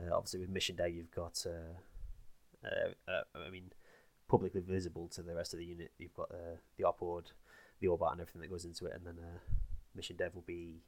Uh, 0.00 0.14
obviously, 0.14 0.40
with 0.40 0.50
mission 0.50 0.76
dev, 0.76 0.94
you've 0.94 1.10
got. 1.10 1.44
Uh, 1.46 1.78
uh, 2.64 3.10
uh, 3.10 3.22
I 3.46 3.50
mean, 3.50 3.70
publicly 4.28 4.60
visible 4.60 5.08
to 5.08 5.22
the 5.22 5.34
rest 5.34 5.52
of 5.52 5.60
the 5.60 5.64
unit. 5.64 5.92
You've 5.98 6.14
got 6.14 6.30
the 6.76 6.84
op 6.84 6.98
board, 6.98 7.30
the 7.80 7.86
Orbat, 7.86 8.12
and 8.12 8.20
everything 8.20 8.42
that 8.42 8.50
goes 8.50 8.64
into 8.64 8.86
it, 8.86 8.94
and 8.94 9.06
then 9.06 9.24
mission 9.96 10.16
dev 10.16 10.34
will 10.34 10.44
be 10.46 10.82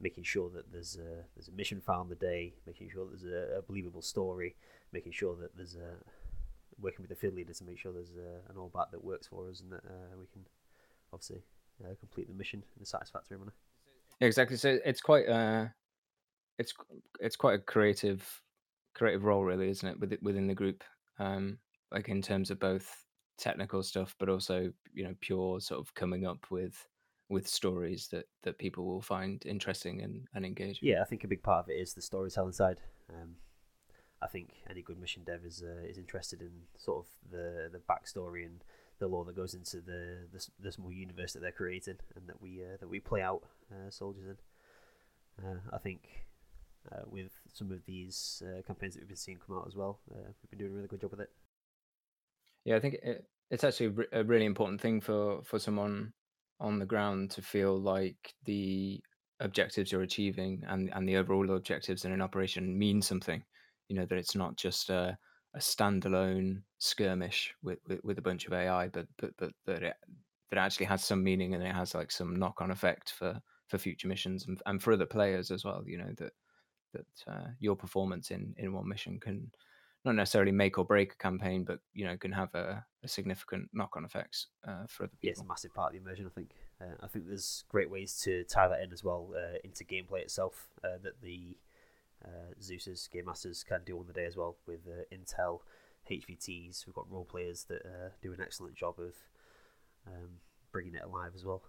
making 0.00 0.24
sure 0.24 0.48
that 0.50 0.72
there's 0.72 0.96
a 0.96 1.24
there's 1.34 1.48
a 1.48 1.52
mission 1.52 1.82
on 1.88 2.08
the 2.08 2.14
day, 2.14 2.54
making 2.66 2.90
sure 2.90 3.06
there's 3.06 3.24
a, 3.24 3.58
a 3.58 3.62
believable 3.62 4.02
story, 4.02 4.56
making 4.92 5.12
sure 5.12 5.36
that 5.36 5.56
there's 5.56 5.76
a 5.76 5.96
working 6.80 7.02
with 7.02 7.10
the 7.10 7.16
field 7.16 7.34
leader 7.34 7.52
to 7.52 7.64
make 7.64 7.78
sure 7.78 7.92
there's 7.92 8.14
a, 8.16 8.50
an 8.50 8.56
Orbat 8.56 8.90
that 8.92 9.02
works 9.02 9.26
for 9.26 9.48
us 9.48 9.60
and 9.60 9.72
that 9.72 9.84
uh, 9.84 10.16
we 10.18 10.26
can 10.32 10.44
obviously 11.12 11.42
uh, 11.84 11.94
complete 11.98 12.28
the 12.28 12.34
mission 12.34 12.62
in 12.76 12.82
a 12.82 12.86
satisfactory 12.86 13.36
manner. 13.38 13.54
Exactly. 14.20 14.56
So 14.56 14.78
it's 14.84 15.00
quite 15.00 15.28
uh, 15.28 15.66
it's 16.58 16.74
it's 17.20 17.36
quite 17.36 17.54
a 17.54 17.62
creative 17.62 18.26
creative 18.94 19.24
role, 19.24 19.44
really, 19.44 19.68
isn't 19.68 19.88
it? 19.88 20.00
Within 20.00 20.18
within 20.22 20.46
the 20.46 20.54
group, 20.54 20.84
um, 21.18 21.58
like 21.92 22.08
in 22.08 22.22
terms 22.22 22.50
of 22.50 22.58
both 22.58 23.04
technical 23.38 23.82
stuff, 23.82 24.14
but 24.18 24.28
also 24.28 24.72
you 24.92 25.04
know 25.04 25.14
pure 25.20 25.60
sort 25.60 25.80
of 25.80 25.94
coming 25.94 26.26
up 26.26 26.50
with 26.50 26.86
with 27.28 27.46
stories 27.46 28.08
that 28.08 28.26
that 28.42 28.58
people 28.58 28.84
will 28.86 29.02
find 29.02 29.44
interesting 29.44 30.00
and, 30.00 30.26
and 30.34 30.44
engaging. 30.46 30.88
Yeah, 30.88 31.02
I 31.02 31.04
think 31.04 31.24
a 31.24 31.28
big 31.28 31.42
part 31.42 31.64
of 31.64 31.70
it 31.70 31.74
is 31.74 31.94
the 31.94 32.02
storytelling 32.02 32.52
side. 32.52 32.78
Um, 33.10 33.36
I 34.20 34.26
think 34.26 34.50
any 34.68 34.82
good 34.82 34.98
mission 34.98 35.22
dev 35.24 35.44
is 35.44 35.62
uh, 35.62 35.86
is 35.86 35.98
interested 35.98 36.40
in 36.40 36.50
sort 36.76 37.04
of 37.04 37.06
the 37.30 37.68
the 37.70 37.78
backstory 37.78 38.44
and 38.44 38.64
the 38.98 39.06
lore 39.06 39.24
that 39.26 39.36
goes 39.36 39.54
into 39.54 39.76
the 39.76 40.26
the, 40.32 40.36
s- 40.36 40.50
the 40.58 40.72
small 40.72 40.90
universe 40.92 41.32
that 41.34 41.40
they're 41.40 41.52
creating 41.52 41.98
and 42.16 42.28
that 42.28 42.40
we 42.42 42.62
uh, 42.62 42.76
that 42.80 42.88
we 42.88 42.98
play 43.00 43.22
out 43.22 43.42
uh, 43.70 43.90
soldiers 43.90 44.26
in. 44.26 45.44
Uh, 45.44 45.60
I 45.72 45.78
think 45.78 46.26
uh, 46.90 47.02
with 47.06 47.30
some 47.52 47.70
of 47.70 47.84
these 47.86 48.42
uh, 48.44 48.62
campaigns 48.62 48.94
that 48.94 49.00
we've 49.00 49.08
been 49.08 49.16
seeing 49.16 49.38
come 49.38 49.56
out 49.56 49.68
as 49.68 49.76
well, 49.76 50.00
uh, 50.10 50.32
we've 50.42 50.50
been 50.50 50.58
doing 50.58 50.72
a 50.72 50.74
really 50.74 50.88
good 50.88 51.00
job 51.00 51.12
with 51.12 51.20
it. 51.20 51.30
Yeah, 52.64 52.76
I 52.76 52.80
think 52.80 52.94
it, 52.94 53.24
it's 53.50 53.62
actually 53.64 53.94
a 54.12 54.24
really 54.24 54.46
important 54.46 54.80
thing 54.80 55.00
for 55.00 55.42
for 55.44 55.58
someone 55.58 56.12
on 56.60 56.78
the 56.78 56.86
ground 56.86 57.30
to 57.32 57.42
feel 57.42 57.78
like 57.78 58.34
the 58.44 59.00
objectives 59.40 59.92
you're 59.92 60.02
achieving 60.02 60.62
and 60.66 60.90
and 60.94 61.08
the 61.08 61.16
overall 61.16 61.54
objectives 61.54 62.04
in 62.04 62.12
an 62.12 62.22
operation 62.22 62.78
mean 62.78 63.00
something. 63.00 63.42
You 63.88 63.96
know 63.96 64.06
that 64.06 64.18
it's 64.18 64.34
not 64.34 64.56
just 64.56 64.90
a 64.90 65.16
a 65.54 65.58
standalone 65.58 66.62
skirmish 66.78 67.54
with, 67.62 67.78
with, 67.88 68.00
with 68.04 68.18
a 68.18 68.22
bunch 68.22 68.46
of 68.46 68.52
AI, 68.52 68.88
but 68.88 69.06
but 69.18 69.30
but 69.38 69.52
that 69.66 69.82
it 69.82 69.96
that 70.50 70.58
actually 70.58 70.86
has 70.86 71.04
some 71.04 71.22
meaning 71.22 71.54
and 71.54 71.62
it 71.62 71.74
has 71.74 71.94
like 71.94 72.10
some 72.10 72.36
knock 72.36 72.60
on 72.60 72.70
effect 72.70 73.12
for 73.12 73.40
for 73.68 73.78
future 73.78 74.08
missions 74.08 74.46
and, 74.46 74.62
and 74.66 74.82
for 74.82 74.92
other 74.92 75.06
players 75.06 75.50
as 75.50 75.64
well. 75.64 75.82
You 75.86 75.98
know 75.98 76.12
that 76.18 76.32
that 76.94 77.32
uh, 77.32 77.48
your 77.60 77.76
performance 77.76 78.30
in 78.30 78.54
in 78.58 78.72
one 78.72 78.88
mission 78.88 79.20
can 79.20 79.50
not 80.04 80.14
necessarily 80.14 80.52
make 80.52 80.78
or 80.78 80.84
break 80.84 81.12
a 81.12 81.16
campaign, 81.16 81.64
but 81.64 81.80
you 81.92 82.04
know 82.04 82.16
can 82.16 82.32
have 82.32 82.54
a, 82.54 82.84
a 83.02 83.08
significant 83.08 83.68
knock-on 83.72 84.04
effects 84.04 84.46
uh, 84.66 84.86
for 84.86 85.04
other 85.04 85.12
Yeah, 85.20 85.30
it's 85.30 85.40
a 85.40 85.44
massive 85.44 85.74
part 85.74 85.94
of 85.94 86.00
the 86.00 86.06
immersion. 86.06 86.26
I 86.26 86.30
think. 86.30 86.50
Uh, 86.80 86.94
I 87.02 87.08
think 87.08 87.26
there's 87.26 87.64
great 87.68 87.90
ways 87.90 88.20
to 88.22 88.44
tie 88.44 88.68
that 88.68 88.80
in 88.80 88.92
as 88.92 89.02
well 89.02 89.30
uh, 89.36 89.58
into 89.64 89.82
gameplay 89.84 90.20
itself 90.20 90.68
uh, 90.84 90.98
that 91.02 91.20
the 91.20 91.56
uh, 92.24 92.54
Zeus's 92.62 93.08
game 93.12 93.24
masters 93.26 93.64
can 93.64 93.80
do 93.84 93.98
on 93.98 94.06
the 94.06 94.12
day 94.12 94.26
as 94.26 94.36
well 94.36 94.56
with 94.66 94.80
uh, 94.86 95.02
Intel, 95.12 95.60
HVTs. 96.08 96.86
We've 96.86 96.94
got 96.94 97.10
role 97.10 97.24
players 97.24 97.64
that 97.64 97.84
uh, 97.84 98.10
do 98.22 98.32
an 98.32 98.40
excellent 98.40 98.76
job 98.76 98.94
of 98.98 99.14
um, 100.06 100.38
bringing 100.70 100.94
it 100.94 101.02
alive 101.02 101.32
as 101.34 101.44
well. 101.44 101.62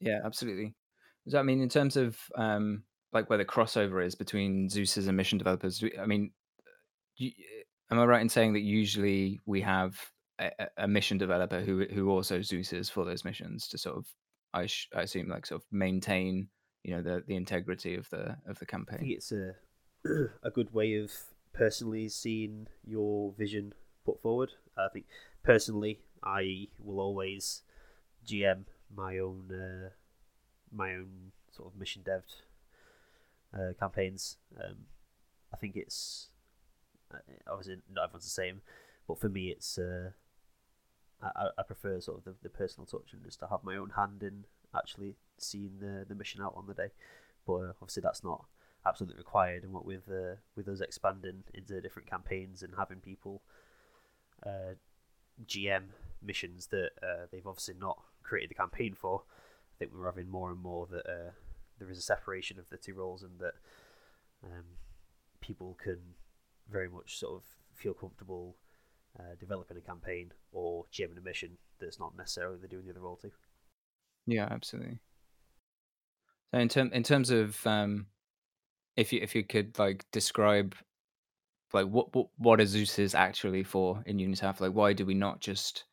Yeah, 0.00 0.20
absolutely. 0.24 0.74
Does 1.24 1.32
that 1.32 1.44
mean 1.44 1.60
in 1.60 1.68
terms 1.68 1.96
of 1.96 2.18
um, 2.36 2.84
like 3.12 3.28
where 3.30 3.38
the 3.38 3.44
crossover 3.44 4.04
is 4.04 4.14
between 4.14 4.68
Zeus's 4.68 5.06
and 5.08 5.16
mission 5.16 5.38
developers? 5.38 5.82
I 6.00 6.06
mean, 6.06 6.30
you, 7.16 7.32
am 7.90 7.98
I 7.98 8.04
right 8.04 8.20
in 8.20 8.28
saying 8.28 8.52
that 8.54 8.60
usually 8.60 9.40
we 9.46 9.60
have 9.62 9.98
a, 10.38 10.50
a- 10.76 10.88
mission 10.88 11.18
developer 11.18 11.60
who 11.60 11.84
who 11.86 12.10
also 12.10 12.40
Zeus's 12.42 12.88
for 12.88 13.04
those 13.04 13.24
missions 13.24 13.68
to 13.68 13.78
sort 13.78 13.96
of 13.96 14.06
I, 14.54 14.66
sh- 14.66 14.88
I 14.94 15.02
assume 15.02 15.28
like 15.28 15.46
sort 15.46 15.62
of 15.62 15.66
maintain 15.70 16.48
you 16.84 16.94
know 16.96 17.02
the 17.02 17.22
the 17.26 17.36
integrity 17.36 17.94
of 17.96 18.08
the 18.10 18.36
of 18.46 18.58
the 18.58 18.66
I 18.66 18.68
think 18.68 18.68
campaign. 18.70 19.10
it's 19.16 19.32
a 19.32 19.54
a 20.42 20.50
good 20.50 20.72
way 20.72 20.94
of 20.94 21.12
personally 21.52 22.08
seeing 22.08 22.68
your 22.84 23.32
vision 23.36 23.72
put 24.04 24.22
forward. 24.22 24.52
I 24.76 24.88
think 24.92 25.06
personally, 25.42 26.00
I 26.22 26.68
will 26.78 27.00
always 27.00 27.62
GM 28.26 28.64
my 28.94 29.18
own 29.18 29.50
uh, 29.52 29.88
my 30.72 30.94
own 30.94 31.32
sort 31.50 31.72
of 31.72 31.78
mission 31.78 32.02
dev 32.04 32.22
uh, 33.54 33.72
campaigns. 33.78 34.36
Um, 34.56 34.86
I 35.52 35.56
think 35.56 35.76
it's 35.76 36.28
uh, 37.12 37.18
obviously 37.50 37.76
not 37.92 38.04
everyone's 38.04 38.24
the 38.24 38.30
same, 38.30 38.60
but 39.06 39.18
for 39.18 39.28
me, 39.28 39.48
it's 39.48 39.78
uh, 39.78 40.10
I, 41.22 41.48
I- 41.58 41.62
prefer 41.62 42.00
sort 42.00 42.18
of 42.18 42.24
the, 42.24 42.34
the 42.42 42.48
personal 42.50 42.86
touch 42.86 43.12
and 43.12 43.24
just 43.24 43.40
to 43.40 43.46
have 43.48 43.64
my 43.64 43.76
own 43.76 43.90
hand 43.96 44.22
in 44.22 44.44
actually 44.76 45.14
seeing 45.38 45.78
the 45.80 46.04
the 46.08 46.14
mission 46.14 46.42
out 46.42 46.54
on 46.56 46.66
the 46.66 46.74
day. 46.74 46.88
But 47.46 47.54
uh, 47.54 47.72
obviously, 47.80 48.02
that's 48.02 48.22
not 48.22 48.44
absolutely 48.86 49.18
required. 49.18 49.64
And 49.64 49.72
what 49.72 49.84
with 49.86 50.08
uh, 50.08 50.36
with 50.54 50.68
us 50.68 50.80
expanding 50.80 51.44
into 51.54 51.80
different 51.80 52.08
campaigns 52.10 52.62
and 52.62 52.74
having 52.76 52.98
people 52.98 53.42
uh, 54.46 54.74
GM 55.46 55.84
missions 56.22 56.66
that 56.68 56.90
uh, 57.02 57.26
they've 57.30 57.46
obviously 57.46 57.74
not 57.80 57.98
created 58.22 58.50
the 58.50 58.54
campaign 58.54 58.94
for, 58.94 59.22
I 59.26 59.74
think 59.78 59.92
we're 59.94 60.06
having 60.06 60.28
more 60.28 60.50
and 60.50 60.60
more 60.60 60.86
that 60.90 61.06
uh, 61.08 61.30
there 61.78 61.90
is 61.90 61.98
a 61.98 62.02
separation 62.02 62.58
of 62.58 62.68
the 62.68 62.76
two 62.76 62.94
roles 62.94 63.22
and 63.22 63.38
that 63.40 63.54
um, 64.44 64.64
people 65.40 65.76
can 65.82 65.98
very 66.70 66.88
much 66.88 67.18
sort 67.18 67.36
of 67.36 67.42
feel 67.74 67.94
comfortable 67.94 68.56
uh, 69.18 69.34
developing 69.40 69.76
a 69.76 69.80
campaign 69.80 70.32
or 70.52 70.84
GMing 70.92 71.18
a 71.18 71.20
mission 71.20 71.56
that's 71.80 71.98
not 71.98 72.16
necessarily 72.16 72.58
they're 72.58 72.68
doing 72.68 72.84
the 72.84 72.90
other 72.90 73.00
role 73.00 73.16
too. 73.16 73.30
Yeah, 74.26 74.48
absolutely. 74.50 74.98
So 76.52 76.60
in 76.60 76.68
term 76.68 76.90
in 76.92 77.02
terms 77.02 77.30
of 77.30 77.66
um, 77.66 78.06
if 78.96 79.12
you 79.12 79.20
if 79.22 79.34
you 79.34 79.44
could 79.44 79.78
like 79.78 80.04
describe 80.12 80.74
like 81.72 81.86
what 81.86 82.14
what 82.14 82.28
what 82.36 82.60
is 82.60 82.70
Zeus's 82.70 83.14
actually 83.14 83.62
for 83.62 84.02
in 84.06 84.18
Unitaf? 84.18 84.60
Like 84.60 84.72
why 84.72 84.92
do 84.92 85.04
we 85.04 85.14
not 85.14 85.40
just 85.40 85.84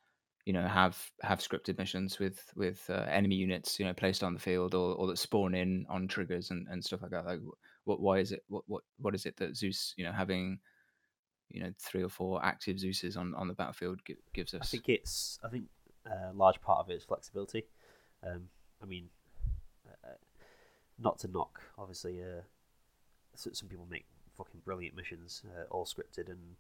you 0.45 0.53
know 0.53 0.67
have 0.67 0.97
have 1.21 1.39
scripted 1.39 1.77
missions 1.77 2.19
with 2.19 2.51
with 2.55 2.86
uh, 2.89 3.05
enemy 3.10 3.36
units 3.36 3.79
you 3.79 3.86
know 3.86 3.93
placed 3.93 4.23
on 4.23 4.34
the 4.34 4.39
field 4.39 4.73
or 4.75 4.95
or 4.95 5.08
that 5.08 5.17
spawn 5.17 5.55
in 5.55 5.86
on 5.89 6.08
triggers 6.08 6.51
and, 6.51 6.67
and 6.69 6.84
stuff 6.84 7.01
like 7.01 7.12
that? 7.12 7.25
Like 7.25 7.39
what 7.86 7.99
why 7.99 8.19
is 8.19 8.31
it 8.31 8.43
what 8.47 8.63
what 8.67 8.84
what 8.99 9.15
is 9.15 9.25
it 9.25 9.38
that 9.38 9.55
Zeus 9.55 9.93
you 9.97 10.05
know 10.05 10.12
having 10.12 10.60
you 11.49 11.63
know 11.63 11.71
three 11.79 12.03
or 12.03 12.10
four 12.10 12.43
active 12.43 12.77
Zeuses 12.77 13.17
on 13.17 13.34
on 13.36 13.47
the 13.47 13.53
battlefield 13.53 13.99
gi- 14.05 14.17
gives 14.34 14.53
us? 14.53 14.62
I 14.62 14.65
think 14.65 14.89
it's. 14.89 15.39
I 15.43 15.49
think 15.49 15.65
a 16.05 16.34
large 16.34 16.62
part 16.62 16.79
of 16.79 16.89
it 16.89 16.95
is 16.95 17.03
flexibility. 17.03 17.65
Um, 18.25 18.49
I 18.81 18.86
mean, 18.86 19.10
uh, 19.88 20.13
not 20.99 21.19
to 21.19 21.27
knock, 21.27 21.62
obviously. 21.77 22.21
Uh, 22.21 22.41
some 23.36 23.67
people 23.67 23.88
make 23.89 24.05
fucking 24.38 24.62
brilliant 24.63 24.95
missions, 24.95 25.43
uh, 25.45 25.63
all 25.69 25.86
scripted 25.86 26.29
and 26.29 26.55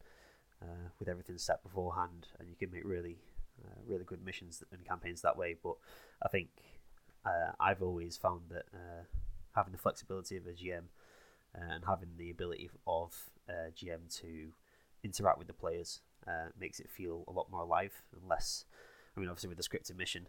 uh, 0.61 0.89
with 0.99 1.07
everything 1.07 1.37
set 1.37 1.63
beforehand, 1.63 2.27
and 2.39 2.49
you 2.49 2.55
can 2.55 2.71
make 2.71 2.83
really, 2.85 3.17
uh, 3.63 3.79
really 3.87 4.03
good 4.03 4.23
missions 4.23 4.63
and 4.71 4.85
campaigns 4.85 5.21
that 5.21 5.37
way. 5.37 5.55
But 5.61 5.75
I 6.23 6.27
think 6.27 6.49
uh, 7.25 7.51
I've 7.59 7.81
always 7.81 8.17
found 8.17 8.41
that 8.49 8.65
uh, 8.73 9.03
having 9.55 9.71
the 9.71 9.77
flexibility 9.77 10.37
of 10.37 10.45
a 10.45 10.51
GM 10.51 10.85
uh, 11.55 11.73
and 11.73 11.85
having 11.85 12.09
the 12.17 12.29
ability 12.29 12.69
of 12.85 13.15
uh, 13.49 13.71
GM 13.75 14.13
to 14.21 14.49
interact 15.03 15.37
with 15.37 15.47
the 15.47 15.53
players 15.53 16.01
uh, 16.27 16.49
makes 16.59 16.79
it 16.79 16.89
feel 16.89 17.23
a 17.27 17.31
lot 17.31 17.51
more 17.51 17.61
alive 17.61 18.03
and 18.13 18.27
less. 18.29 18.65
I 19.15 19.19
mean, 19.19 19.29
obviously 19.29 19.49
with 19.49 19.57
the 19.57 19.63
scripted 19.63 19.97
mission, 19.97 20.27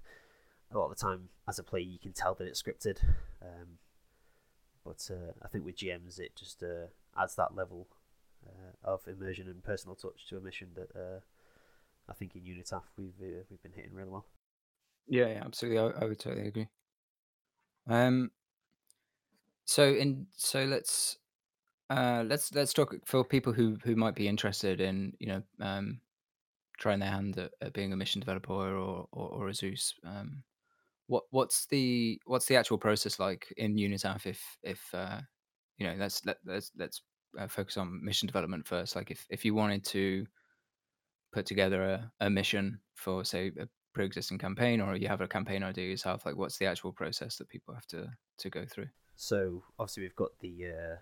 a 0.73 0.79
lot 0.79 0.91
of 0.91 0.97
the 0.97 1.03
time 1.03 1.29
as 1.49 1.59
a 1.59 1.63
player 1.63 1.83
you 1.83 1.99
can 1.99 2.13
tell 2.13 2.35
that 2.35 2.47
it's 2.47 2.63
scripted, 2.63 2.99
um, 3.43 3.79
but 4.85 5.11
I 5.43 5.49
think 5.49 5.65
with 5.65 5.77
GMs 5.77 6.19
it 6.19 6.37
just 6.37 6.63
adds 7.17 7.35
that 7.37 7.57
level 7.57 7.89
of 8.85 9.07
immersion 9.09 9.49
and 9.49 9.63
personal 9.63 9.97
touch 9.97 10.27
to 10.29 10.37
a 10.37 10.41
mission 10.41 10.69
that 10.75 11.23
I 12.09 12.15
think 12.15 12.35
in 12.37 12.43
Unitaf 12.43 12.83
we've 12.97 13.15
uh, 13.21 13.43
we've 13.51 13.63
been 13.63 13.73
hitting 13.73 13.95
really 13.95 14.11
well. 14.11 14.27
Yeah, 15.09 15.29
yeah, 15.29 15.43
absolutely. 15.45 15.79
I, 15.79 16.03
I 16.03 16.05
would 16.07 16.19
totally 16.19 16.49
agree. 16.49 16.69
Um, 17.89 18.31
so 19.65 19.85
in 19.85 20.27
so 20.37 20.65
let's 20.65 21.19
Uh, 21.89 22.25
let's 22.27 22.53
let's 22.55 22.73
talk 22.75 22.95
for 23.05 23.25
people 23.25 23.53
who 23.53 23.77
who 23.85 23.95
might 23.95 24.17
be 24.17 24.27
interested 24.27 24.81
in 24.81 25.13
you 25.21 25.29
know 25.29 25.43
um, 25.61 26.01
trying 26.79 26.99
their 27.01 27.11
hand 27.11 27.39
at, 27.39 27.53
at 27.61 27.73
being 27.73 27.93
a 27.93 27.97
mission 27.97 28.21
developer 28.21 28.53
or 28.53 29.07
or, 29.13 29.29
or 29.29 29.49
a 29.49 29.55
Zeus. 29.55 29.95
Um, 30.05 30.43
what 31.07 31.25
what's 31.31 31.67
the 31.67 32.21
what's 32.27 32.47
the 32.47 32.57
actual 32.57 32.79
process 32.79 33.21
like 33.21 33.53
in 33.57 33.77
Unitaf 33.77 34.27
if 34.27 34.43
if 34.63 34.83
uh, 34.95 35.21
you 35.79 35.87
know 35.87 35.95
let's 35.97 36.27
let, 36.27 36.39
let's 36.45 36.73
let's 36.77 37.03
uh, 37.39 37.47
focus 37.49 37.77
on 37.77 38.05
mission 38.05 38.27
development 38.27 38.67
first. 38.67 38.97
Like 38.97 39.13
if 39.13 39.25
if 39.31 39.45
you 39.45 39.55
wanted 39.55 39.85
to 39.87 40.27
put 41.37 41.45
together 41.45 41.83
a, 41.83 42.11
a 42.21 42.31
mission 42.31 42.81
for 42.95 43.23
say 43.23 43.53
a 43.61 43.69
pre-existing 43.93 44.39
campaign 44.39 44.81
or 44.81 44.97
you 44.97 45.07
have 45.07 45.21
a 45.21 45.29
campaign 45.29 45.63
idea 45.63 45.87
yourself, 45.87 46.25
like 46.25 46.35
what's 46.35 46.57
the 46.57 46.65
actual 46.65 46.93
process 46.93 47.37
that 47.37 47.47
people 47.51 47.75
have 47.75 47.87
to 47.87 48.11
to 48.39 48.49
go 48.49 48.65
through? 48.65 48.89
So 49.17 49.63
obviously 49.79 50.05
we've 50.05 50.17
got 50.17 50.31
the 50.41 50.55
uh, 50.67 50.97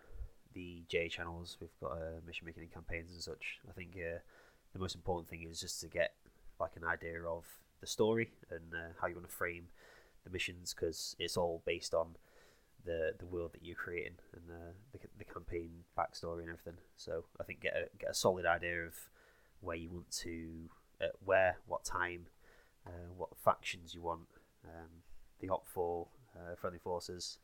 the 0.52 0.82
J 0.88 1.08
channels, 1.08 1.56
we've 1.60 1.78
got 1.80 1.92
uh, 1.92 2.18
mission 2.26 2.46
making 2.46 2.64
and 2.64 2.74
campaigns 2.74 3.12
and 3.12 3.22
such. 3.22 3.60
I 3.68 3.72
think 3.72 3.92
uh, 3.96 4.18
the 4.72 4.80
most 4.80 4.96
important 4.96 5.28
thing 5.28 5.46
is 5.48 5.60
just 5.60 5.80
to 5.82 5.88
get 5.88 6.14
like 6.58 6.72
an 6.74 6.84
idea 6.84 7.22
of 7.22 7.44
the 7.80 7.86
story 7.86 8.32
and 8.50 8.74
uh, 8.74 8.92
how 9.00 9.06
you 9.06 9.14
want 9.14 9.28
to 9.28 9.36
frame 9.36 9.68
the 10.24 10.30
missions 10.30 10.74
because 10.74 11.14
it's 11.20 11.36
all 11.36 11.62
based 11.64 11.94
on 11.94 12.16
the 12.84 13.14
the 13.20 13.26
world 13.26 13.52
that 13.52 13.64
you're 13.64 13.76
creating 13.76 14.18
and 14.32 14.50
uh, 14.50 14.72
the 14.90 14.98
the 15.16 15.32
campaign 15.32 15.70
backstory 15.96 16.40
and 16.40 16.50
everything. 16.50 16.80
So 16.96 17.24
I 17.40 17.44
think 17.44 17.60
get 17.60 17.76
a 17.76 17.84
get 17.98 18.10
a 18.10 18.14
solid 18.14 18.46
idea 18.46 18.82
of 18.84 18.94
where 19.60 19.76
you 19.76 19.90
want 19.90 20.10
to, 20.10 20.70
uh, 21.00 21.06
where, 21.24 21.56
what 21.66 21.84
time, 21.84 22.26
uh, 22.86 23.10
what 23.16 23.30
factions 23.36 23.94
you 23.94 24.02
want, 24.02 24.26
um, 24.64 24.88
the 25.40 25.48
op 25.48 25.66
for 25.66 26.08
uh, 26.36 26.54
friendly 26.56 26.78
forces, 26.78 27.38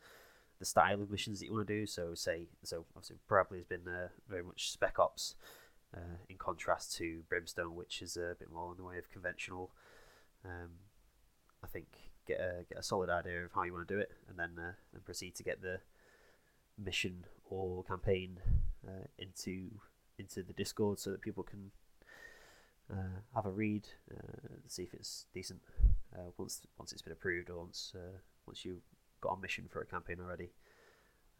the 0.59 0.65
style 0.65 1.01
of 1.01 1.11
missions 1.11 1.41
that 1.41 1.47
you 1.47 1.53
want 1.53 1.67
to 1.67 1.81
do. 1.81 1.87
So 1.87 2.15
say 2.15 2.47
so 2.63 2.85
obviously 2.95 3.17
Bradley 3.29 3.59
has 3.59 3.67
been 3.67 3.89
uh, 3.89 4.09
very 4.29 4.43
much 4.43 4.71
Spec 4.71 4.99
Ops. 4.99 5.35
Uh, 5.93 6.19
in 6.29 6.37
contrast 6.37 6.97
to 6.97 7.23
Brimstone, 7.29 7.75
which 7.75 8.01
is 8.01 8.17
a 8.17 8.37
bit 8.39 8.49
more 8.49 8.71
in 8.71 8.77
the 8.77 8.85
way 8.85 8.97
of 8.97 9.11
conventional, 9.11 9.73
um, 10.45 10.71
I 11.65 11.67
think 11.67 11.87
get 12.29 12.39
a 12.39 12.65
get 12.69 12.79
a 12.79 12.83
solid 12.83 13.11
idea 13.11 13.45
of 13.45 13.51
how 13.53 13.65
you 13.65 13.73
want 13.73 13.89
to 13.89 13.95
do 13.95 13.99
it, 13.99 14.13
and 14.29 14.39
then 14.39 14.51
uh, 14.57 14.73
then 14.93 15.03
proceed 15.05 15.35
to 15.35 15.43
get 15.43 15.63
the 15.63 15.81
mission 16.79 17.25
or 17.45 17.83
campaign 17.83 18.39
uh, 18.87 19.07
into 19.19 19.71
into 20.17 20.45
the 20.45 20.53
Discord 20.53 21.01
so 21.01 21.11
that 21.11 21.23
people 21.23 21.43
can 21.43 21.73
uh, 22.93 23.21
have 23.35 23.47
a 23.47 23.51
read, 23.51 23.89
uh, 24.11 24.49
see 24.67 24.83
if 24.83 24.95
it's 24.95 25.27
decent. 25.33 25.61
Uh, 26.15 26.31
once 26.39 26.63
once 26.79 26.93
it's 26.93 27.03
been 27.03 27.13
approved, 27.13 27.51
or 27.51 27.59
once 27.59 27.93
uh, 27.95 28.19
once 28.47 28.65
you've 28.65 28.83
got 29.21 29.33
on 29.33 29.41
mission 29.41 29.67
for 29.71 29.81
a 29.81 29.87
campaign 29.87 30.19
already, 30.21 30.51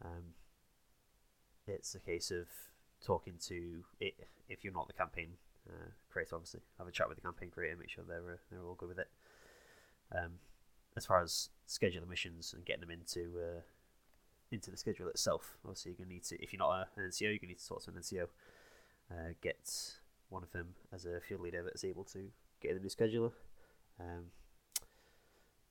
um, 0.03 0.33
it's 1.67 1.93
a 1.95 1.99
case 1.99 2.31
of 2.31 2.47
talking 3.05 3.33
to 3.47 3.83
it 3.99 4.13
if 4.47 4.63
you're 4.63 4.73
not 4.73 4.87
the 4.87 4.93
campaign 4.93 5.31
uh, 5.69 5.89
creator. 6.09 6.35
Obviously, 6.35 6.61
have 6.77 6.87
a 6.87 6.91
chat 6.91 7.09
with 7.09 7.17
the 7.17 7.21
campaign 7.21 7.49
creator, 7.49 7.75
make 7.77 7.89
sure 7.89 8.03
they're 8.07 8.33
uh, 8.33 8.37
they're 8.49 8.63
all 8.63 8.75
good 8.75 8.89
with 8.89 8.99
it. 8.99 9.09
Um, 10.15 10.33
as 10.95 11.05
far 11.05 11.21
as 11.21 11.49
scheduling 11.67 12.09
missions 12.09 12.53
and 12.53 12.65
getting 12.65 12.81
them 12.81 12.91
into 12.91 13.61
into 14.51 14.71
the 14.71 14.77
schedule 14.77 15.07
itself, 15.07 15.57
obviously 15.63 15.91
you're 15.91 16.05
gonna 16.05 16.13
need 16.13 16.23
to 16.23 16.41
if 16.41 16.53
you're 16.53 16.59
not 16.59 16.87
an 16.95 17.03
NCO, 17.09 17.21
you're 17.21 17.37
gonna 17.37 17.49
need 17.49 17.59
to 17.59 17.67
talk 17.67 17.83
to 17.83 17.91
an 17.91 17.97
NCO. 17.97 18.27
Get 19.41 20.00
one 20.31 20.43
of 20.43 20.51
them 20.51 20.69
as 20.93 21.05
a 21.05 21.19
field 21.19 21.41
leader 21.41 21.61
that's 21.61 21.83
able 21.83 22.05
to 22.05 22.29
get 22.61 22.71
in 22.71 22.77
the 22.77 22.81
new 22.81 22.89
scheduler. 22.89 23.31
Um, 23.99 24.31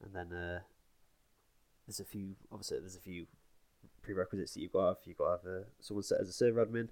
and 0.05 0.15
then 0.15 0.39
uh, 0.39 0.61
there's 1.87 2.01
a 2.01 2.05
few 2.05 2.37
obviously 2.53 2.79
there's 2.79 2.97
a 2.97 3.01
few 3.01 3.27
prerequisites 4.03 4.55
that 4.55 4.61
you've 4.61 4.73
got 4.73 4.81
to 4.81 4.87
have. 4.89 4.97
You've 5.05 5.19
got 5.19 5.25
to 5.25 5.49
have 5.49 5.61
uh, 5.63 5.65
someone 5.81 6.05
set 6.05 6.21
as 6.21 6.29
a 6.29 6.33
server 6.33 6.65
admin. 6.65 6.89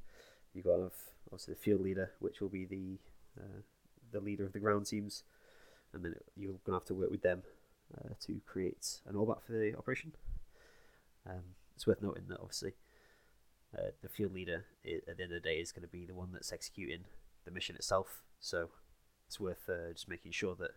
You've 0.55 0.65
got 0.65 0.77
to 0.77 0.83
have 0.85 0.93
obviously 1.27 1.55
the 1.55 1.61
field 1.61 1.83
leader, 1.83 2.11
which 2.19 2.41
will 2.41 2.49
be 2.49 2.65
the 2.65 2.99
uh, 3.39 3.61
the 4.11 4.21
leader 4.21 4.45
of 4.45 4.53
the 4.53 4.59
ground 4.59 4.87
teams, 4.87 5.23
and 5.93 6.05
then 6.05 6.15
you're 6.37 6.55
gonna 6.65 6.79
have 6.79 6.87
to 6.87 6.95
work 6.95 7.11
with 7.11 7.23
them 7.23 7.43
uh, 7.97 8.15
to 8.27 8.41
create 8.47 9.01
an 9.07 9.15
ORBAT 9.15 9.43
for 9.43 9.53
the 9.53 9.75
operation. 9.77 10.13
Um, 11.29 11.43
it's 11.77 11.87
worth 11.87 12.03
noting 12.03 12.25
that 12.29 12.41
obviously 12.41 12.73
uh, 13.77 13.91
the 14.03 14.09
field 14.09 14.33
leader 14.33 14.65
at 14.85 15.17
the 15.17 15.23
end 15.23 15.33
of 15.33 15.43
the 15.43 15.49
day 15.49 15.57
is 15.57 15.73
going 15.73 15.83
to 15.83 15.89
be 15.89 16.07
the 16.07 16.15
one 16.15 16.31
that's 16.33 16.53
executing 16.53 17.05
the 17.49 17.55
mission 17.55 17.75
itself. 17.77 18.23
So 18.41 18.69
it's 19.27 19.41
worth 19.41 19.69
uh, 19.69 19.93
just 19.93 20.09
making 20.09 20.33
sure 20.33 20.55
that 20.57 20.73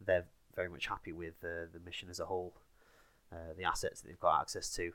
they're 0.00 0.26
very 0.54 0.68
much 0.68 0.86
happy 0.86 1.12
with 1.12 1.34
uh, 1.44 1.68
the 1.72 1.80
mission 1.84 2.08
as 2.10 2.18
a 2.18 2.26
whole, 2.26 2.54
uh, 3.32 3.52
the 3.56 3.64
assets 3.64 4.00
that 4.00 4.08
they've 4.08 4.20
got 4.20 4.40
access 4.40 4.74
to, 4.74 4.92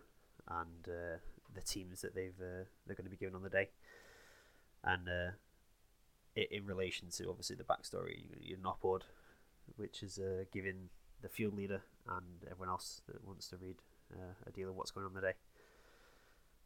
and 0.48 0.88
uh, 0.88 1.18
the 1.54 1.62
teams 1.62 2.02
that 2.02 2.16
they've 2.16 2.40
uh, 2.42 2.66
they're 2.86 2.96
going 2.96 3.06
to 3.06 3.12
be 3.12 3.18
given 3.18 3.36
on 3.36 3.44
the 3.44 3.50
day. 3.50 3.70
And 4.84 5.08
uh, 5.08 5.32
in 6.36 6.66
relation 6.66 7.10
to 7.18 7.30
obviously 7.30 7.56
the 7.56 7.64
backstory, 7.64 8.24
you're 8.40 8.58
not 8.58 8.82
board, 8.82 9.04
which 9.76 10.02
is 10.02 10.20
giving 10.52 10.90
the 11.22 11.30
field 11.30 11.54
leader 11.56 11.84
and 12.10 12.50
everyone 12.50 12.70
else 12.70 13.04
that 13.08 13.24
wants 13.28 13.48
to 13.50 13.58
read 13.58 13.76
a 14.48 14.52
deal 14.52 14.70
of 14.70 14.76
what's 14.76 14.92
going 14.92 15.06
on 15.06 15.14
the 15.14 15.22
day. 15.22 15.34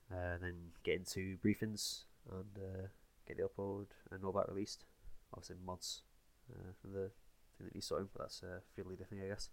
Then 0.10 0.72
get 0.84 0.96
into 0.96 1.38
briefings 1.44 2.04
and 2.32 2.88
get 3.28 3.38
the 3.38 3.44
upload 3.44 3.88
and 4.12 4.24
all 4.24 4.32
that 4.34 4.50
released. 4.50 4.86
Obviously 5.34 5.58
mods 5.66 6.04
uh, 6.52 6.72
for 6.82 6.88
the 6.88 7.12
thing 7.58 7.68
that 7.68 7.74
he's 7.74 7.86
sorting, 7.86 8.10
but 8.14 8.24
that's 8.24 8.44
a 8.44 8.88
leader 8.88 9.06
thing, 9.06 9.22
I 9.24 9.28
guess. 9.28 9.50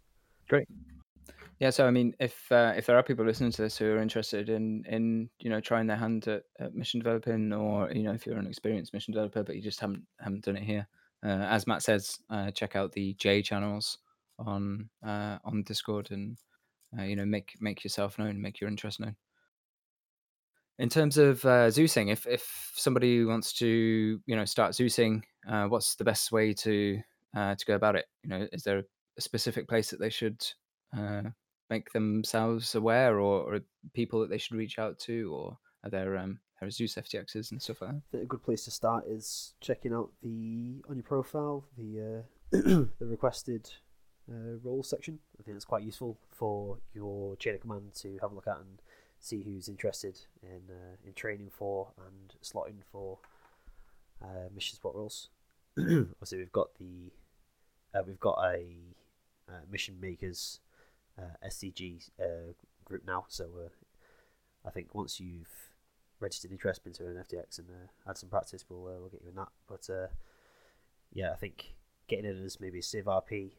Great. 0.49 0.69
Yeah, 1.61 1.71
so 1.71 1.87
I 1.87 1.91
mean, 1.91 2.15
if 2.19 2.51
uh, 2.51 2.73
if 2.77 2.87
there 2.87 2.97
are 2.97 3.03
people 3.03 3.25
listening 3.25 3.53
to 3.53 3.63
this 3.63 3.79
who 3.79 3.93
are 3.93 4.03
interested 4.03 4.49
in 4.49 4.85
in 4.89 5.31
you 5.39 5.51
know 5.51 5.61
trying 5.61 5.87
their 5.87 5.97
hand 5.97 6.27
at, 6.27 6.43
at 6.59 6.75
mission 6.75 6.99
developing, 6.99 7.53
or 7.53 7.91
you 7.93 8.03
know 8.03 8.13
if 8.13 8.27
you're 8.27 8.39
an 8.39 8.47
experienced 8.47 8.93
mission 8.93 9.15
developer 9.15 9.45
but 9.45 9.55
you 9.55 9.63
just 9.63 9.79
haven't 9.79 10.03
haven't 10.19 10.45
done 10.45 10.57
it 10.57 10.65
here, 10.65 10.89
uh, 11.25 11.29
as 11.29 11.67
Matt 11.67 11.83
says, 11.83 12.19
uh, 12.31 12.51
check 12.51 12.75
out 12.75 12.93
the 12.93 13.15
J 13.15 13.43
channels 13.43 13.99
on 14.39 14.89
uh, 15.07 15.39
on 15.45 15.63
Discord 15.63 16.11
and 16.11 16.37
uh, 16.99 17.03
you 17.03 17.15
know 17.15 17.25
make 17.25 17.53
make 17.61 17.85
yourself 17.85 18.19
known, 18.19 18.41
make 18.41 18.61
your 18.61 18.69
interest 18.69 18.99
known. 18.99 19.15
In 20.79 20.89
terms 20.89 21.19
of 21.19 21.45
uh, 21.45 21.69
Zeusing, 21.69 22.11
if 22.11 22.27
if 22.27 22.73
somebody 22.75 23.25
wants 23.25 23.53
to 23.55 24.21
you 24.25 24.37
know 24.37 24.45
start 24.45 24.73
Zeusing, 24.73 25.23
uh, 25.49 25.67
what's 25.67 25.97
the 25.97 26.05
best 26.05 26.33
way 26.33 26.53
to 26.55 27.01
uh, 27.37 27.55
to 27.55 27.67
go 27.67 27.75
about 27.75 27.97
it? 27.97 28.07
You 28.23 28.31
know, 28.31 28.49
is 28.53 28.63
there 28.63 28.79
a 28.79 29.21
specific 29.21 29.69
place 29.69 29.91
that 29.91 30.01
they 30.01 30.11
should 30.11 30.45
uh, 30.97 31.23
make 31.71 31.93
themselves 31.93 32.75
aware, 32.75 33.19
or, 33.19 33.55
or 33.55 33.61
people 33.93 34.21
that 34.21 34.31
they 34.31 34.39
should 34.39 34.57
reach 34.57 34.79
out 34.79 34.99
to, 35.01 35.33
or 35.35 35.59
are 35.85 35.91
there 35.91 36.17
um, 36.17 36.41
there 36.59 36.69
are 36.69 36.71
Zeus 36.71 36.95
FTXs 36.95 37.51
and 37.51 37.61
stuff 37.61 37.83
like 37.83 37.91
that? 38.13 38.23
A 38.23 38.25
good 38.25 38.43
place 38.43 38.65
to 38.65 38.71
start 38.71 39.05
is 39.07 39.55
checking 39.61 39.93
out 39.93 40.11
the 40.23 40.83
on 40.89 40.97
your 40.97 41.05
profile 41.05 41.65
the 41.77 42.01
uh, 42.01 42.23
the 42.51 43.07
requested 43.07 43.69
uh, 44.31 44.57
role 44.63 44.83
section. 44.83 45.19
I 45.39 45.43
think 45.43 45.57
it's 45.57 45.65
quite 45.65 45.83
useful 45.83 46.19
for 46.31 46.79
your 46.95 47.37
chain 47.37 47.55
of 47.55 47.61
command 47.61 47.95
to 47.97 48.19
have 48.21 48.33
a 48.33 48.35
look 48.35 48.47
at 48.47 48.59
and 48.59 48.81
see 49.23 49.43
who's 49.43 49.69
interested 49.69 50.19
in 50.43 50.63
uh, 50.69 50.97
in 51.07 51.15
training 51.15 51.49
for 51.51 51.93
and 51.97 52.35
slotting 52.43 52.83
for 52.91 53.19
uh, 54.23 54.49
mission 54.55 54.75
support 54.75 54.97
roles. 54.97 55.31
Obviously, 55.79 56.39
we've 56.39 56.53
got 56.53 56.75
the 56.79 57.13
uh, 57.95 58.03
we've 58.07 58.21
got 58.21 58.39
a 58.45 58.67
uh, 59.49 59.63
mission 59.71 59.97
makers 60.01 60.61
uh, 61.19 61.47
SCG 61.47 62.11
uh, 62.21 62.53
group 62.85 63.05
now. 63.07 63.25
So 63.29 63.47
I 64.67 64.71
think 64.71 64.95
once 64.95 65.21
you've 65.21 65.71
registered 66.21 66.51
interest 66.51 66.87
into 66.87 67.07
an 67.07 67.15
FTX 67.15 67.59
and 67.59 67.69
had 68.07 68.19
some 68.19 68.29
practice, 68.29 68.65
we'll 68.69 68.83
we'll 68.83 69.09
get 69.09 69.23
you 69.23 69.31
in 69.31 69.37
that. 69.37 69.49
But 69.69 69.89
yeah, 71.13 71.31
I 71.33 71.37
think 71.37 71.75
getting 72.09 72.25
in 72.25 72.45
as 72.45 72.59
maybe 72.61 72.81
a 72.81 72.83
Civ 72.83 73.05
RP, 73.05 73.53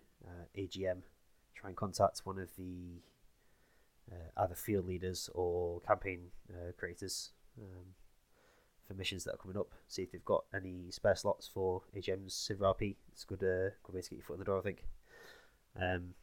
AGM, 0.58 1.04
try 1.56 1.69
and 1.69 1.78
contact 1.78 2.21
one 2.26 2.39
of 2.39 2.49
the 2.58 3.02
uh, 4.12 4.42
either 4.44 4.56
field 4.56 4.86
leaders 4.86 5.30
or 5.34 5.82
campaign 5.82 6.28
uh, 6.50 6.72
creators 6.78 7.32
um, 7.60 7.94
for 8.88 8.94
missions 8.94 9.24
that 9.24 9.36
are 9.36 9.38
coming 9.38 9.58
up. 9.58 9.72
See 9.88 10.04
if 10.04 10.12
they've 10.12 10.26
got 10.26 10.46
any 10.54 10.92
spare 10.92 11.16
slots 11.16 11.48
for 11.48 11.82
AGM's 11.96 12.34
Civ 12.34 12.60
RP. 12.60 12.96
It's 13.12 13.24
good, 13.24 13.44
uh, 13.44 13.72
good 13.84 13.96
way 13.96 14.02
to 14.02 14.10
get 14.10 14.18
your 14.18 14.26
foot 14.26 14.34
in 14.34 14.39
the 14.39 14.46
door, 14.46 14.60
I 14.60 14.62
think. 14.62 14.86
Um, 15.80 16.13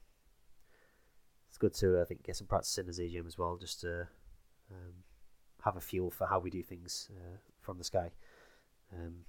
it's 1.49 1.59
good 1.59 1.75
to, 1.75 2.01
I 2.01 2.05
think, 2.05 2.23
get 2.23 2.37
some 2.37 2.47
practice 2.47 2.79
in 2.79 2.89
as 2.89 2.99
AGM 2.99 3.27
as 3.27 3.39
well, 3.39 3.57
just 3.57 3.81
to 3.81 4.03
um, 4.71 5.05
have 5.65 5.77
a 5.77 5.81
feel 5.81 6.11
for 6.11 6.27
how 6.27 6.39
we 6.39 6.51
do 6.51 6.63
things 6.63 7.11
uh, 7.17 7.39
from 7.61 7.79
the 7.79 7.85
sky. 7.85 8.11
Um, 8.95 9.25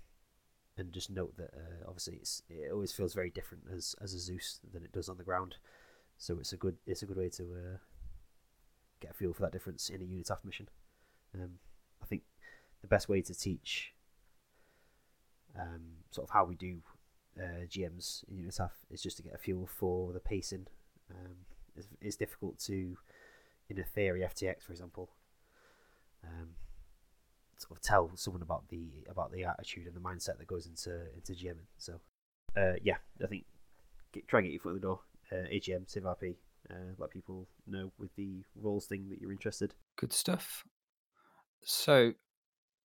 and 0.78 0.92
just 0.92 1.10
note 1.10 1.36
that 1.38 1.52
uh, 1.54 1.88
obviously 1.88 2.22
it 2.50 2.72
always 2.72 2.92
feels 2.92 3.14
very 3.14 3.30
different 3.30 3.66
as, 3.74 3.96
as 4.02 4.14
a 4.14 4.20
Zeus 4.20 4.60
than 4.74 4.84
it 4.84 4.92
does 4.92 5.10
on 5.10 5.18
the 5.18 5.24
ground. 5.24 5.58
So 6.18 6.40
it's 6.40 6.54
a 6.54 6.58
good 6.58 6.78
it's 6.86 7.02
a 7.02 7.06
good 7.06 7.18
way 7.18 7.30
to 7.30 7.44
uh, 7.44 7.78
get 9.02 9.12
a 9.12 9.14
feel 9.14 9.34
for 9.34 9.42
that 9.42 9.52
difference 9.52 9.90
in 9.90 10.02
a 10.02 10.06
unit 10.06 10.28
Unitaf 10.28 10.46
mission. 10.46 10.70
Um, 11.36 11.60
I 12.02 12.06
think 12.06 12.22
the 12.82 12.88
best 12.88 13.10
way 13.10 13.22
to 13.22 13.34
teach 13.34 13.94
um, 15.60 15.82
sort 16.12 16.28
of 16.28 16.34
how 16.34 16.46
we 16.46 16.56
do 16.56 16.78
uh, 17.40 17.66
GMs 17.68 18.24
in 18.30 18.38
Unitaf 18.38 18.72
is 18.90 19.02
just 19.02 19.18
to 19.18 19.24
get 19.24 19.34
a 19.34 19.38
feel 19.38 19.68
for 19.68 20.14
the 20.14 20.20
pacing. 20.20 20.68
Um, 21.10 21.36
it's, 21.76 21.88
it's, 22.02 22.16
difficult 22.16 22.60
to, 22.60 22.98
in 23.70 23.80
a 23.80 23.84
theory 23.84 24.22
FTX, 24.22 24.64
for 24.64 24.72
example, 24.72 25.10
um, 26.24 26.50
sort 27.58 27.78
of 27.78 27.82
tell 27.82 28.12
someone 28.16 28.42
about 28.42 28.68
the 28.70 28.90
about 29.10 29.32
the 29.32 29.44
attitude 29.44 29.88
and 29.88 29.96
the 29.96 30.00
mindset 30.00 30.38
that 30.38 30.48
goes 30.48 30.66
into 30.66 30.92
into 31.16 31.34
GMing. 31.34 31.68
So, 31.78 32.00
uh, 32.58 32.74
yeah, 32.82 32.98
I 33.24 33.28
think 33.28 33.46
get, 34.12 34.28
try 34.28 34.40
and 34.40 34.48
get 34.48 34.54
your 34.54 34.62
foot 34.62 34.70
in 34.70 34.76
the 34.76 34.82
door. 34.82 35.00
Uh, 35.32 35.48
AGM, 35.48 35.90
Civ 35.90 36.04
RP, 36.04 36.36
uh, 36.70 36.94
let 36.98 37.10
people 37.10 37.48
know 37.68 37.92
with 37.98 38.14
the 38.16 38.44
roles 38.56 38.86
thing 38.86 39.10
that 39.10 39.20
you're 39.20 39.32
interested. 39.32 39.74
Good 39.98 40.14
stuff. 40.14 40.64
So, 41.64 42.14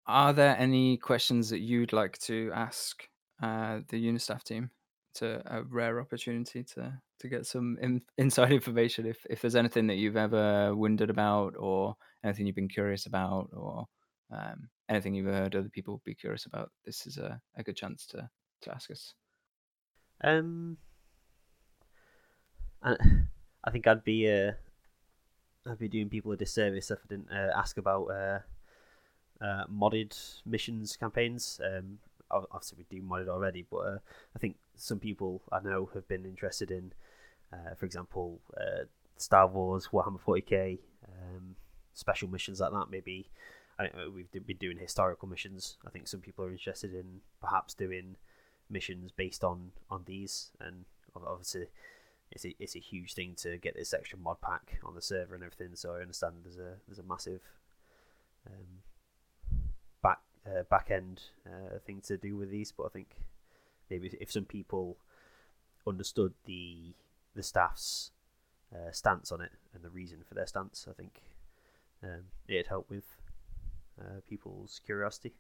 are 0.06 0.32
there 0.32 0.56
any 0.58 0.96
questions 0.96 1.50
that 1.50 1.60
you'd 1.60 1.92
like 1.92 2.18
to 2.20 2.50
ask 2.54 3.08
uh, 3.42 3.80
the 3.88 4.04
Unitaf 4.04 4.42
team? 4.44 4.70
It's 5.12 5.22
a, 5.22 5.42
a 5.46 5.62
rare 5.62 6.00
opportunity 6.00 6.62
to 6.74 7.00
to 7.20 7.28
get 7.28 7.46
some 7.46 7.78
in, 7.80 8.02
inside 8.18 8.52
information. 8.52 9.06
If 9.06 9.24
if 9.28 9.40
there's 9.40 9.56
anything 9.56 9.86
that 9.88 9.96
you've 9.96 10.16
ever 10.16 10.74
wondered 10.74 11.10
about, 11.10 11.54
or 11.58 11.96
anything 12.24 12.46
you've 12.46 12.56
been 12.56 12.68
curious 12.68 13.06
about, 13.06 13.50
or 13.52 13.86
um, 14.30 14.68
anything 14.88 15.14
you've 15.14 15.26
heard 15.26 15.56
other 15.56 15.68
people 15.68 16.02
be 16.04 16.14
curious 16.14 16.46
about, 16.46 16.70
this 16.84 17.06
is 17.06 17.18
a, 17.18 17.40
a 17.56 17.62
good 17.62 17.76
chance 17.76 18.06
to 18.08 18.28
to 18.62 18.74
ask 18.74 18.90
us. 18.90 19.14
Um, 20.22 20.78
I 23.66 23.70
think 23.70 23.86
I'd 23.86 24.04
be 24.04 24.30
uh, 24.30 24.52
I'd 25.68 25.78
be 25.78 25.88
doing 25.88 26.08
people 26.08 26.32
a 26.32 26.36
disservice 26.36 26.90
if 26.90 26.98
I 27.04 27.08
didn't 27.08 27.30
uh, 27.30 27.52
ask 27.56 27.76
about 27.76 28.04
uh, 28.06 28.38
uh, 29.44 29.64
modded 29.66 30.16
missions 30.46 30.96
campaigns. 30.96 31.60
Um, 31.64 31.98
obviously 32.30 32.78
we 32.78 32.96
do 32.96 33.04
modded 33.04 33.28
already, 33.28 33.66
but 33.68 33.78
uh, 33.78 33.98
I 34.34 34.38
think 34.38 34.56
some 34.76 35.00
people 35.00 35.42
I 35.50 35.60
know 35.60 35.90
have 35.94 36.06
been 36.06 36.24
interested 36.24 36.70
in, 36.70 36.92
for 37.76 37.86
example, 37.86 38.40
Star 39.16 39.46
Wars, 39.46 39.88
Warhammer 39.92 40.20
40k, 40.20 40.78
um, 41.08 41.56
special 41.94 42.28
missions 42.28 42.60
like 42.60 42.72
that. 42.72 42.90
Maybe 42.90 43.30
I, 43.78 43.86
uh, 43.86 44.10
we've 44.14 44.30
been 44.30 44.56
doing 44.58 44.78
historical 44.78 45.28
missions. 45.28 45.76
I 45.86 45.90
think 45.90 46.06
some 46.08 46.20
people 46.20 46.44
are 46.44 46.50
interested 46.50 46.94
in 46.94 47.20
perhaps 47.40 47.74
doing 47.74 48.16
missions 48.70 49.10
based 49.12 49.42
on 49.42 49.72
on 49.90 50.02
these, 50.06 50.50
and 50.60 50.84
obviously 51.14 51.66
it's 52.30 52.44
a, 52.44 52.54
it's 52.58 52.76
a 52.76 52.80
huge 52.80 53.14
thing 53.14 53.34
to 53.38 53.56
get 53.56 53.76
this 53.76 53.94
extra 53.94 54.18
mod 54.18 54.40
pack 54.40 54.78
on 54.84 54.94
the 54.94 55.02
server 55.02 55.34
and 55.34 55.44
everything. 55.44 55.74
So 55.74 55.94
I 55.94 56.00
understand 56.00 56.36
there's 56.44 56.58
a 56.58 56.76
there's 56.86 56.98
a 56.98 57.02
massive 57.02 57.40
um, 58.46 58.82
back 60.02 60.20
uh, 60.46 60.62
back 60.64 60.90
end 60.90 61.22
uh, 61.46 61.78
thing 61.84 62.00
to 62.06 62.16
do 62.16 62.36
with 62.36 62.50
these, 62.50 62.72
but 62.72 62.84
I 62.84 62.88
think 62.88 63.16
maybe 63.90 64.10
if 64.20 64.30
some 64.30 64.44
people 64.44 64.96
understood 65.86 66.34
the 66.44 66.94
the 67.34 67.42
staff's 67.42 68.10
uh, 68.74 68.90
stance 68.90 69.30
on 69.30 69.40
it 69.40 69.52
and 69.74 69.82
the 69.82 69.90
reason 69.90 70.18
for 70.26 70.34
their 70.34 70.46
stance, 70.46 70.86
I 70.90 70.94
think 70.94 71.22
um, 72.02 72.24
it'd 72.48 72.66
help 72.66 72.90
with 72.90 73.04
uh, 74.00 74.20
people's 74.28 74.80
curiosity. 74.84 75.34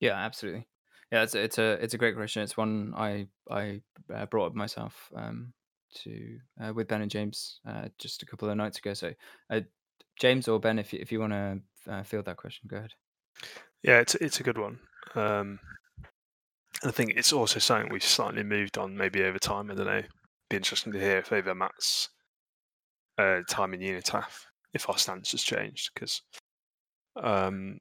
Yeah, 0.00 0.14
absolutely. 0.14 0.66
Yeah, 1.12 1.22
it's 1.22 1.34
it's 1.34 1.58
a 1.58 1.72
it's 1.82 1.94
a 1.94 1.98
great 1.98 2.16
question. 2.16 2.42
It's 2.42 2.56
one 2.56 2.92
I 2.96 3.28
I 3.50 3.82
uh, 4.12 4.26
brought 4.26 4.46
up 4.46 4.54
myself 4.54 5.10
um, 5.14 5.52
to 6.02 6.38
uh, 6.62 6.72
with 6.72 6.88
Ben 6.88 7.02
and 7.02 7.10
James 7.10 7.60
uh, 7.68 7.88
just 7.98 8.22
a 8.22 8.26
couple 8.26 8.48
of 8.48 8.56
nights 8.56 8.78
ago. 8.78 8.94
So, 8.94 9.12
uh, 9.50 9.60
James 10.18 10.48
or 10.48 10.58
Ben, 10.58 10.78
if 10.78 10.92
you, 10.92 10.98
if 11.00 11.12
you 11.12 11.20
want 11.20 11.32
to 11.32 11.60
uh, 11.88 12.02
field 12.02 12.24
that 12.24 12.36
question, 12.36 12.68
go 12.68 12.78
ahead. 12.78 12.92
Yeah, 13.82 14.00
it's 14.00 14.14
it's 14.16 14.40
a 14.40 14.42
good 14.42 14.58
one. 14.58 14.78
Um, 15.14 15.58
I 16.82 16.90
think 16.90 17.12
it's 17.16 17.32
also 17.32 17.58
something 17.58 17.92
we've 17.92 18.02
slightly 18.02 18.42
moved 18.42 18.78
on 18.78 18.96
maybe 18.96 19.22
over 19.22 19.38
time. 19.38 19.70
I 19.70 19.74
don't 19.74 19.86
know. 19.86 20.02
Be 20.50 20.56
interesting 20.56 20.92
to 20.92 21.00
hear 21.00 21.18
if 21.18 21.32
over 21.32 21.54
Matt's 21.54 22.08
uh, 23.18 23.40
time 23.48 23.74
in 23.74 23.80
Unitaf, 23.80 24.46
if 24.72 24.88
our 24.88 24.98
stance 24.98 25.32
has 25.32 25.42
changed 25.42 25.90
because 25.94 26.22
um, 27.22 27.78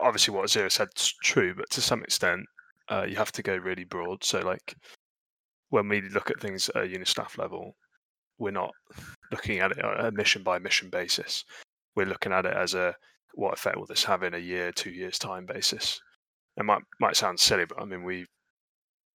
obviously 0.00 0.34
what 0.34 0.50
Zero 0.50 0.68
said's 0.68 1.14
true, 1.22 1.54
but 1.54 1.70
to 1.70 1.80
some 1.80 2.02
extent 2.02 2.46
uh, 2.90 3.06
you 3.08 3.16
have 3.16 3.32
to 3.32 3.42
go 3.42 3.56
really 3.56 3.84
broad. 3.84 4.24
So 4.24 4.40
like 4.40 4.74
when 5.70 5.88
we 5.88 6.02
look 6.02 6.30
at 6.30 6.40
things 6.40 6.68
at 6.70 6.82
a 6.82 6.88
unit 6.88 7.08
staff 7.08 7.38
level, 7.38 7.76
we're 8.38 8.50
not 8.50 8.72
looking 9.30 9.60
at 9.60 9.72
it 9.72 9.84
on 9.84 10.06
a 10.06 10.10
mission 10.10 10.42
by 10.42 10.58
mission 10.58 10.90
basis. 10.90 11.44
We're 11.94 12.06
looking 12.06 12.32
at 12.32 12.46
it 12.46 12.54
as 12.54 12.74
a 12.74 12.94
what 13.34 13.54
effect 13.54 13.76
will 13.76 13.86
this 13.86 14.04
have 14.04 14.22
in 14.22 14.34
a 14.34 14.38
year, 14.38 14.72
two 14.72 14.90
years 14.90 15.18
time 15.18 15.46
basis. 15.46 16.00
It 16.56 16.64
might 16.64 16.82
might 17.00 17.16
sound 17.16 17.38
silly, 17.38 17.64
but 17.64 17.80
I 17.80 17.84
mean 17.84 18.02
we 18.02 18.26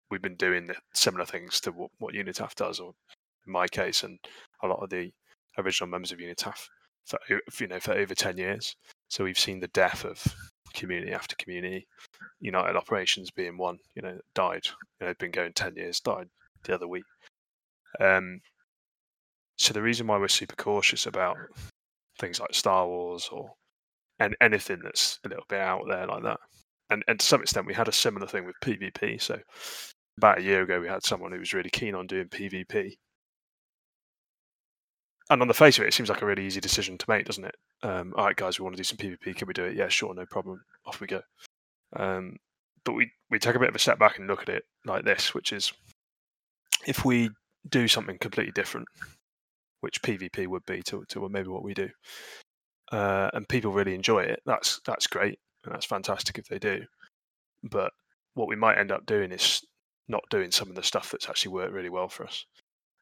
we've 0.09 0.21
been 0.21 0.35
doing 0.35 0.69
similar 0.93 1.25
things 1.25 1.59
to 1.61 1.71
what, 1.71 1.91
what 1.97 2.13
Unitaf 2.13 2.55
does, 2.55 2.79
or 2.79 2.93
in 3.45 3.51
my 3.51 3.67
case, 3.67 4.03
and 4.03 4.19
a 4.63 4.67
lot 4.67 4.81
of 4.81 4.89
the 4.89 5.11
original 5.57 5.89
members 5.89 6.11
of 6.11 6.19
Unitaf 6.19 6.67
for 7.05 7.19
you 7.29 7.67
know 7.67 7.79
for 7.79 7.93
over 7.93 8.15
ten 8.15 8.37
years. 8.37 8.75
So 9.09 9.23
we've 9.23 9.39
seen 9.39 9.59
the 9.59 9.67
death 9.67 10.05
of 10.05 10.23
community 10.75 11.13
after 11.13 11.35
community. 11.35 11.87
United 12.39 12.75
Operations 12.75 13.31
being 13.31 13.57
one, 13.57 13.79
you 13.95 14.01
know, 14.01 14.17
died. 14.33 14.67
You 14.99 15.07
know, 15.07 15.13
been 15.19 15.31
going 15.31 15.53
ten 15.53 15.75
years, 15.75 15.99
died 15.99 16.27
the 16.63 16.75
other 16.75 16.87
week. 16.87 17.05
Um, 17.99 18.41
so 19.57 19.73
the 19.73 19.81
reason 19.81 20.07
why 20.07 20.17
we're 20.17 20.27
super 20.27 20.55
cautious 20.55 21.05
about 21.05 21.37
things 22.19 22.39
like 22.39 22.53
Star 22.53 22.87
Wars 22.87 23.29
or 23.31 23.53
and 24.19 24.35
anything 24.41 24.79
that's 24.83 25.19
a 25.25 25.29
little 25.29 25.45
bit 25.49 25.59
out 25.59 25.83
there 25.87 26.07
like 26.07 26.23
that, 26.23 26.39
and 26.89 27.03
and 27.07 27.19
to 27.19 27.25
some 27.25 27.41
extent 27.41 27.67
we 27.67 27.73
had 27.73 27.87
a 27.87 27.93
similar 27.93 28.27
thing 28.27 28.45
with 28.45 28.55
PvP. 28.61 29.21
So 29.21 29.39
about 30.17 30.39
a 30.39 30.43
year 30.43 30.61
ago 30.63 30.79
we 30.79 30.87
had 30.87 31.03
someone 31.03 31.31
who 31.31 31.39
was 31.39 31.53
really 31.53 31.69
keen 31.69 31.95
on 31.95 32.07
doing 32.07 32.27
PvP. 32.27 32.95
And 35.29 35.41
on 35.41 35.47
the 35.47 35.53
face 35.53 35.77
of 35.77 35.83
it, 35.83 35.87
it 35.87 35.93
seems 35.93 36.09
like 36.09 36.21
a 36.21 36.25
really 36.25 36.45
easy 36.45 36.61
decision 36.61 36.97
to 36.99 37.05
make, 37.09 37.25
doesn't 37.25 37.45
it? 37.45 37.55
Um, 37.81 38.13
all 38.15 38.25
right, 38.25 38.35
guys, 38.35 38.59
we 38.59 38.63
want 38.63 38.75
to 38.75 38.79
do 38.79 38.83
some 38.83 38.97
PvP. 38.97 39.35
Can 39.35 39.47
we 39.47 39.53
do 39.53 39.65
it? 39.65 39.75
Yeah, 39.75 39.87
sure, 39.87 40.13
no 40.13 40.25
problem. 40.25 40.63
Off 40.85 41.01
we 41.01 41.07
go. 41.07 41.21
Um, 41.95 42.37
but 42.83 42.93
we 42.93 43.11
we 43.31 43.39
take 43.39 43.55
a 43.55 43.59
bit 43.59 43.69
of 43.69 43.75
a 43.75 43.79
step 43.79 43.97
back 43.97 44.19
and 44.19 44.27
look 44.27 44.43
at 44.43 44.49
it 44.49 44.63
like 44.85 45.03
this, 45.03 45.33
which 45.33 45.51
is 45.51 45.73
if 46.85 47.03
we 47.03 47.31
do 47.67 47.87
something 47.87 48.17
completely 48.19 48.51
different, 48.51 48.87
which 49.81 50.01
PvP 50.01 50.47
would 50.47 50.65
be 50.65 50.83
to 50.83 51.03
to 51.09 51.27
maybe 51.27 51.49
what 51.49 51.63
we 51.63 51.73
do, 51.73 51.89
uh, 52.91 53.31
and 53.33 53.49
people 53.49 53.71
really 53.71 53.95
enjoy 53.95 54.21
it, 54.21 54.41
that's 54.45 54.79
that's 54.85 55.07
great 55.07 55.39
and 55.63 55.73
that's 55.73 55.85
fantastic 55.85 56.37
if 56.37 56.47
they 56.47 56.59
do. 56.59 56.85
But 57.63 57.91
what 58.35 58.47
we 58.47 58.55
might 58.55 58.77
end 58.77 58.91
up 58.91 59.05
doing 59.05 59.31
is 59.31 59.61
not 60.07 60.23
doing 60.29 60.51
some 60.51 60.69
of 60.69 60.75
the 60.75 60.83
stuff 60.83 61.09
that's 61.09 61.27
actually 61.27 61.53
worked 61.53 61.73
really 61.73 61.89
well 61.89 62.07
for 62.07 62.25
us. 62.25 62.45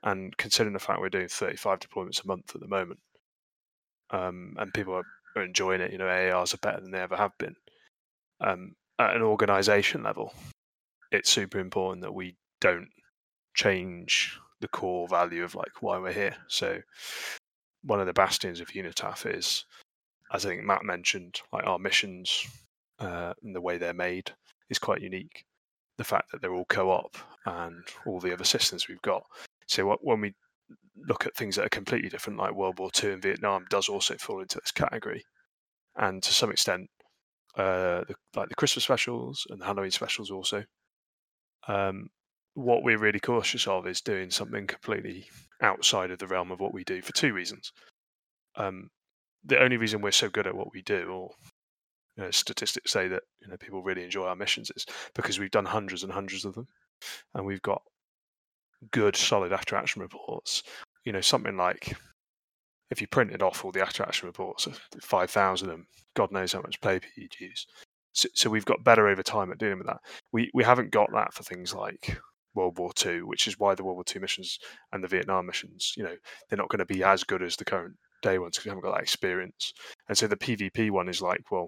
And 0.03 0.35
considering 0.37 0.73
the 0.73 0.79
fact 0.79 0.99
we're 0.99 1.09
doing 1.09 1.29
35 1.29 1.79
deployments 1.79 2.23
a 2.23 2.27
month 2.27 2.51
at 2.53 2.61
the 2.61 2.67
moment, 2.67 2.99
um, 4.11 4.55
and 4.57 4.73
people 4.73 4.93
are, 4.93 5.05
are 5.35 5.43
enjoying 5.43 5.81
it, 5.81 5.91
you 5.91 5.97
know, 5.97 6.05
AARs 6.05 6.53
are 6.53 6.57
better 6.57 6.81
than 6.81 6.91
they 6.91 6.99
ever 6.99 7.15
have 7.15 7.37
been. 7.37 7.55
Um, 8.41 8.75
at 8.99 9.15
an 9.15 9.21
organization 9.21 10.03
level, 10.03 10.33
it's 11.11 11.29
super 11.29 11.59
important 11.59 12.01
that 12.03 12.13
we 12.13 12.35
don't 12.59 12.89
change 13.55 14.37
the 14.59 14.67
core 14.67 15.07
value 15.07 15.43
of 15.43 15.55
like 15.55 15.81
why 15.81 15.97
we're 15.97 16.11
here. 16.13 16.35
So 16.47 16.79
one 17.83 17.99
of 17.99 18.07
the 18.07 18.13
bastions 18.13 18.59
of 18.59 18.69
Unitaf 18.69 19.25
is, 19.25 19.65
as 20.33 20.45
I 20.45 20.49
think 20.49 20.63
Matt 20.63 20.83
mentioned, 20.83 21.41
like 21.51 21.65
our 21.65 21.79
missions 21.79 22.45
uh, 22.99 23.33
and 23.43 23.55
the 23.55 23.61
way 23.61 23.77
they're 23.77 23.93
made 23.93 24.31
is 24.69 24.79
quite 24.79 25.01
unique. 25.01 25.45
The 25.97 26.03
fact 26.03 26.31
that 26.31 26.41
they're 26.41 26.53
all 26.53 26.65
co-op 26.65 27.15
and 27.45 27.83
all 28.05 28.19
the 28.19 28.33
other 28.33 28.43
systems 28.43 28.87
we've 28.87 29.01
got. 29.01 29.23
So 29.67 29.97
when 30.01 30.21
we 30.21 30.33
look 31.07 31.25
at 31.25 31.35
things 31.35 31.55
that 31.55 31.65
are 31.65 31.69
completely 31.69 32.09
different, 32.09 32.39
like 32.39 32.53
World 32.53 32.79
War 32.79 32.89
II 33.01 33.13
and 33.13 33.21
Vietnam, 33.21 33.65
does 33.69 33.89
also 33.89 34.15
fall 34.17 34.41
into 34.41 34.59
this 34.59 34.71
category. 34.71 35.23
And 35.95 36.21
to 36.23 36.33
some 36.33 36.51
extent, 36.51 36.89
uh, 37.55 38.03
the, 38.07 38.15
like 38.35 38.49
the 38.49 38.55
Christmas 38.55 38.83
specials 38.83 39.45
and 39.49 39.61
the 39.61 39.65
Halloween 39.65 39.91
specials 39.91 40.31
also. 40.31 40.63
Um, 41.67 42.09
what 42.55 42.83
we're 42.83 42.99
really 42.99 43.19
cautious 43.19 43.67
of 43.67 43.87
is 43.87 44.01
doing 44.01 44.29
something 44.29 44.67
completely 44.67 45.27
outside 45.61 46.11
of 46.11 46.19
the 46.19 46.27
realm 46.27 46.51
of 46.51 46.59
what 46.59 46.73
we 46.73 46.83
do 46.83 47.01
for 47.01 47.13
two 47.13 47.33
reasons. 47.33 47.71
Um, 48.55 48.89
the 49.43 49.59
only 49.61 49.77
reason 49.77 50.01
we're 50.01 50.11
so 50.11 50.29
good 50.29 50.47
at 50.47 50.55
what 50.55 50.73
we 50.73 50.81
do, 50.81 51.05
or 51.09 51.31
you 52.17 52.23
know, 52.23 52.31
statistics 52.31 52.91
say 52.91 53.07
that 53.07 53.23
you 53.41 53.47
know 53.47 53.57
people 53.57 53.81
really 53.81 54.03
enjoy 54.03 54.25
our 54.27 54.35
missions, 54.35 54.71
is 54.75 54.85
because 55.15 55.39
we've 55.39 55.51
done 55.51 55.65
hundreds 55.65 56.03
and 56.03 56.11
hundreds 56.11 56.45
of 56.45 56.53
them, 56.53 56.67
and 57.33 57.45
we've 57.45 57.61
got 57.61 57.81
good, 58.91 59.15
solid 59.15 59.53
after 59.53 59.75
action 59.75 60.01
reports. 60.01 60.63
You 61.05 61.11
know, 61.11 61.21
something 61.21 61.57
like 61.57 61.95
if 62.91 63.01
you 63.01 63.07
printed 63.07 63.41
off 63.41 63.65
all 63.65 63.71
the 63.71 63.81
after 63.81 64.03
action 64.03 64.27
reports, 64.27 64.67
uh, 64.67 64.73
five 65.01 65.29
thousand 65.29 65.69
of 65.69 65.77
them, 65.77 65.87
God 66.15 66.31
knows 66.31 66.53
how 66.53 66.61
much 66.61 66.81
paper 66.81 67.07
you'd 67.15 67.39
use. 67.39 67.65
So, 68.13 68.29
so 68.33 68.49
we've 68.49 68.65
got 68.65 68.83
better 68.83 69.07
over 69.07 69.23
time 69.23 69.51
at 69.51 69.57
dealing 69.57 69.79
with 69.79 69.87
that. 69.87 70.01
We 70.31 70.51
we 70.53 70.63
haven't 70.63 70.91
got 70.91 71.11
that 71.13 71.33
for 71.33 71.43
things 71.43 71.73
like 71.73 72.17
World 72.55 72.77
War 72.77 72.91
II, 73.03 73.23
which 73.23 73.47
is 73.47 73.59
why 73.59 73.75
the 73.75 73.83
World 73.83 73.95
War 73.95 74.03
II 74.13 74.21
missions 74.21 74.59
and 74.91 75.03
the 75.03 75.07
Vietnam 75.07 75.45
missions, 75.45 75.93
you 75.97 76.03
know, 76.03 76.15
they're 76.49 76.57
not 76.57 76.69
going 76.69 76.79
to 76.79 76.85
be 76.85 77.03
as 77.03 77.23
good 77.23 77.41
as 77.41 77.55
the 77.55 77.65
current 77.65 77.95
day 78.21 78.37
ones 78.37 78.55
because 78.55 78.65
we 78.65 78.69
haven't 78.69 78.83
got 78.83 78.95
that 78.95 79.03
experience. 79.03 79.73
And 80.07 80.17
so 80.17 80.27
the 80.27 80.37
PvP 80.37 80.91
one 80.91 81.09
is 81.09 81.21
like, 81.21 81.41
well, 81.51 81.67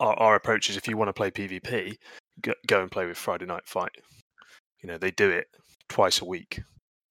our, 0.00 0.14
our 0.14 0.34
approach 0.34 0.70
is 0.70 0.76
if 0.76 0.88
you 0.88 0.96
want 0.96 1.08
to 1.08 1.12
play 1.12 1.30
PvP, 1.30 1.94
go, 2.42 2.52
go 2.66 2.82
and 2.82 2.90
play 2.90 3.06
with 3.06 3.16
Friday 3.16 3.46
Night 3.46 3.66
Fight. 3.66 3.94
You 4.82 4.88
know, 4.88 4.98
they 4.98 5.12
do 5.12 5.30
it 5.30 5.46
twice 5.88 6.20
a 6.20 6.24
week 6.24 6.60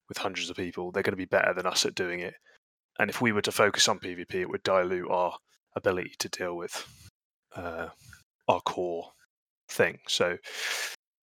with 0.08 0.18
hundreds 0.18 0.50
of 0.50 0.56
people. 0.56 0.90
They're 0.90 1.02
going 1.02 1.12
to 1.12 1.16
be 1.16 1.24
better 1.24 1.54
than 1.54 1.66
us 1.66 1.84
at 1.86 1.94
doing 1.94 2.20
it 2.20 2.34
and 2.98 3.10
if 3.10 3.20
we 3.20 3.32
were 3.32 3.42
to 3.42 3.52
focus 3.52 3.88
on 3.88 3.98
PvP, 3.98 4.34
it 4.34 4.50
would 4.50 4.62
dilute 4.62 5.10
our 5.10 5.36
ability 5.76 6.14
to 6.18 6.28
deal 6.28 6.56
with 6.56 6.86
uh, 7.56 7.88
our 8.48 8.60
core 8.60 9.10
thing. 9.68 9.98
So 10.06 10.36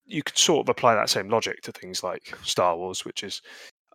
you 0.05 0.23
could 0.23 0.37
sort 0.37 0.65
of 0.65 0.69
apply 0.69 0.95
that 0.95 1.09
same 1.09 1.29
logic 1.29 1.61
to 1.61 1.71
things 1.71 2.03
like 2.03 2.33
Star 2.43 2.75
Wars, 2.75 3.05
which 3.05 3.23
is 3.23 3.41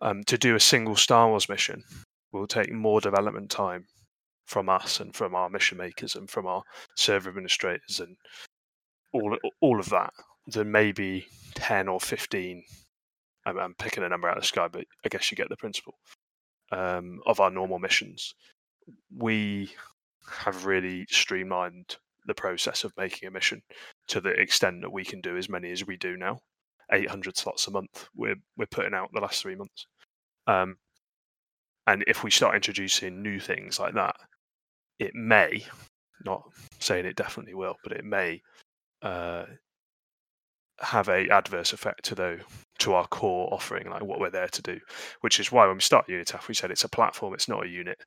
um, 0.01 0.23
to 0.23 0.37
do 0.37 0.55
a 0.55 0.59
single 0.59 0.95
Star 0.95 1.29
Wars 1.29 1.49
mission 1.49 1.83
will 2.31 2.47
take 2.47 2.71
more 2.71 2.99
development 2.99 3.49
time 3.49 3.85
from 4.45 4.69
us 4.69 4.99
and 4.99 5.15
from 5.15 5.35
our 5.35 5.49
mission 5.49 5.77
makers 5.77 6.15
and 6.15 6.29
from 6.29 6.45
our 6.45 6.63
server 6.95 7.29
administrators 7.29 7.99
and 7.99 8.15
all 9.13 9.37
all 9.61 9.79
of 9.79 9.89
that 9.89 10.11
than 10.47 10.71
maybe 10.71 11.27
ten 11.55 11.87
or 11.87 11.99
fifteen. 11.99 12.63
I'm, 13.47 13.57
I'm 13.57 13.73
picking 13.73 14.03
a 14.03 14.09
number 14.09 14.27
out 14.27 14.37
of 14.37 14.43
the 14.43 14.47
sky, 14.47 14.67
but 14.67 14.85
I 15.05 15.09
guess 15.09 15.31
you 15.31 15.37
get 15.37 15.49
the 15.49 15.57
principle 15.57 15.97
um, 16.71 17.21
of 17.25 17.39
our 17.39 17.49
normal 17.49 17.79
missions. 17.79 18.35
We 19.15 19.71
have 20.29 20.65
really 20.65 21.05
streamlined 21.09 21.95
the 22.25 22.33
process 22.33 22.83
of 22.83 22.91
making 22.97 23.27
a 23.27 23.31
mission 23.31 23.61
to 24.09 24.19
the 24.19 24.31
extent 24.31 24.81
that 24.81 24.91
we 24.91 25.05
can 25.05 25.21
do 25.21 25.37
as 25.37 25.49
many 25.49 25.71
as 25.71 25.87
we 25.87 25.95
do 25.95 26.17
now. 26.17 26.39
800 26.91 27.35
slots 27.35 27.67
a 27.67 27.71
month 27.71 28.07
we're 28.15 28.37
we're 28.55 28.65
putting 28.65 28.93
out 28.93 29.09
the 29.13 29.19
last 29.19 29.41
three 29.41 29.55
months. 29.55 29.87
Um, 30.45 30.77
and 31.85 32.03
if 32.07 32.23
we 32.23 32.31
start 32.31 32.55
introducing 32.55 33.21
new 33.21 33.39
things 33.39 33.79
like 33.79 33.93
that, 33.93 34.15
it 34.99 35.13
may, 35.13 35.65
not 36.25 36.43
saying 36.79 37.05
it 37.05 37.15
definitely 37.15 37.53
will, 37.53 37.75
but 37.83 37.93
it 37.93 38.03
may 38.03 38.41
uh, 39.01 39.45
have 40.79 41.07
a 41.07 41.29
adverse 41.29 41.73
effect 41.73 42.03
to 42.05 42.15
the 42.15 42.39
to 42.79 42.93
our 42.93 43.07
core 43.07 43.53
offering, 43.53 43.89
like 43.89 44.03
what 44.03 44.19
we're 44.19 44.29
there 44.29 44.47
to 44.47 44.61
do. 44.61 44.79
Which 45.21 45.39
is 45.39 45.51
why 45.51 45.65
when 45.67 45.77
we 45.77 45.81
start 45.81 46.07
Unitaf, 46.07 46.47
we 46.47 46.53
said 46.53 46.71
it's 46.71 46.83
a 46.83 46.89
platform, 46.89 47.33
it's 47.33 47.47
not 47.47 47.65
a 47.65 47.69
unit, 47.69 47.99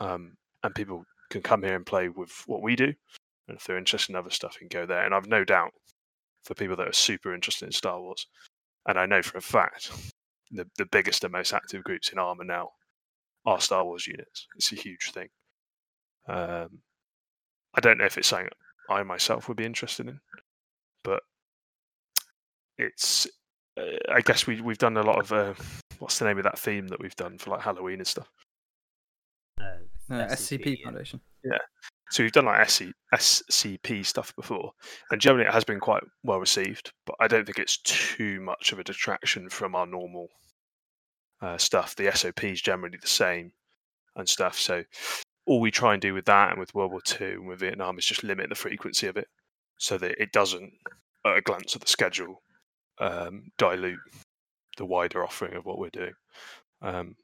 um, 0.00 0.32
and 0.62 0.74
people 0.74 1.04
can 1.30 1.42
come 1.42 1.62
here 1.62 1.76
and 1.76 1.86
play 1.86 2.08
with 2.08 2.30
what 2.46 2.62
we 2.62 2.76
do. 2.76 2.92
And 3.48 3.56
if 3.56 3.64
they're 3.64 3.78
interested 3.78 4.12
in 4.12 4.16
other 4.16 4.30
stuff, 4.30 4.54
you 4.54 4.68
can 4.68 4.80
go 4.80 4.86
there. 4.86 5.04
And 5.04 5.14
I've 5.14 5.26
no 5.28 5.44
doubt 5.44 5.72
for 6.44 6.54
people 6.54 6.76
that 6.76 6.88
are 6.88 6.92
super 6.92 7.34
interested 7.34 7.66
in 7.66 7.72
Star 7.72 8.00
Wars, 8.00 8.26
and 8.86 8.98
I 8.98 9.06
know 9.06 9.22
for 9.22 9.38
a 9.38 9.42
fact 9.42 9.90
the 10.52 10.66
the 10.76 10.86
biggest 10.86 11.24
and 11.24 11.32
most 11.32 11.52
active 11.52 11.82
groups 11.82 12.10
in 12.10 12.18
Arma 12.18 12.44
now 12.44 12.70
are 13.46 13.60
Star 13.60 13.84
Wars 13.84 14.06
units. 14.06 14.46
It's 14.56 14.72
a 14.72 14.76
huge 14.76 15.10
thing. 15.12 15.28
Um, 16.28 16.80
I 17.74 17.80
don't 17.80 17.98
know 17.98 18.04
if 18.04 18.18
it's 18.18 18.28
something 18.28 18.50
I 18.88 19.02
myself 19.02 19.48
would 19.48 19.56
be 19.56 19.64
interested 19.64 20.08
in, 20.08 20.20
but 21.02 21.22
it's. 22.78 23.26
Uh, 23.78 23.84
I 24.12 24.20
guess 24.20 24.46
we 24.46 24.60
we've 24.60 24.78
done 24.78 24.96
a 24.96 25.02
lot 25.02 25.18
of 25.18 25.32
uh, 25.32 25.54
what's 25.98 26.18
the 26.18 26.24
name 26.26 26.38
of 26.38 26.44
that 26.44 26.58
theme 26.58 26.88
that 26.88 27.00
we've 27.00 27.16
done 27.16 27.38
for 27.38 27.50
like 27.50 27.62
Halloween 27.62 27.98
and 27.98 28.06
stuff. 28.06 28.28
Uh, 29.60 29.64
Uh, 30.10 30.26
SCP, 30.28 30.82
Foundation. 30.82 31.20
yeah. 31.44 31.58
So 32.10 32.22
we've 32.22 32.32
done 32.32 32.44
like 32.44 32.68
SC, 32.68 32.92
SCP 33.14 34.04
stuff 34.04 34.36
before, 34.36 34.72
and 35.10 35.20
generally 35.20 35.46
it 35.46 35.54
has 35.54 35.64
been 35.64 35.80
quite 35.80 36.02
well 36.22 36.38
received. 36.38 36.92
But 37.06 37.16
I 37.20 37.28
don't 37.28 37.46
think 37.46 37.58
it's 37.58 37.78
too 37.78 38.40
much 38.40 38.72
of 38.72 38.78
a 38.78 38.84
detraction 38.84 39.48
from 39.48 39.74
our 39.74 39.86
normal 39.86 40.28
uh, 41.40 41.56
stuff. 41.56 41.96
The 41.96 42.10
SOP 42.12 42.44
is 42.44 42.60
generally 42.60 42.98
the 43.00 43.06
same 43.08 43.52
and 44.16 44.28
stuff. 44.28 44.58
So 44.58 44.84
all 45.46 45.60
we 45.60 45.70
try 45.70 45.94
and 45.94 46.02
do 46.02 46.12
with 46.12 46.26
that 46.26 46.50
and 46.50 46.60
with 46.60 46.74
World 46.74 46.90
War 46.90 47.00
Two 47.02 47.38
and 47.38 47.48
with 47.48 47.60
Vietnam 47.60 47.96
is 47.98 48.04
just 48.04 48.22
limit 48.24 48.50
the 48.50 48.54
frequency 48.54 49.06
of 49.06 49.16
it, 49.16 49.28
so 49.78 49.96
that 49.96 50.20
it 50.22 50.32
doesn't, 50.32 50.70
at 51.24 51.38
a 51.38 51.40
glance 51.40 51.74
at 51.74 51.80
the 51.80 51.88
schedule, 51.88 52.42
um, 53.02 53.50
dilute 53.58 53.98
the 54.76 54.84
wider 54.84 55.24
offering 55.24 55.54
of 55.54 55.66
what 55.66 55.78
we're 55.78 55.90
doing. 55.90 56.14
Um, 56.80 57.16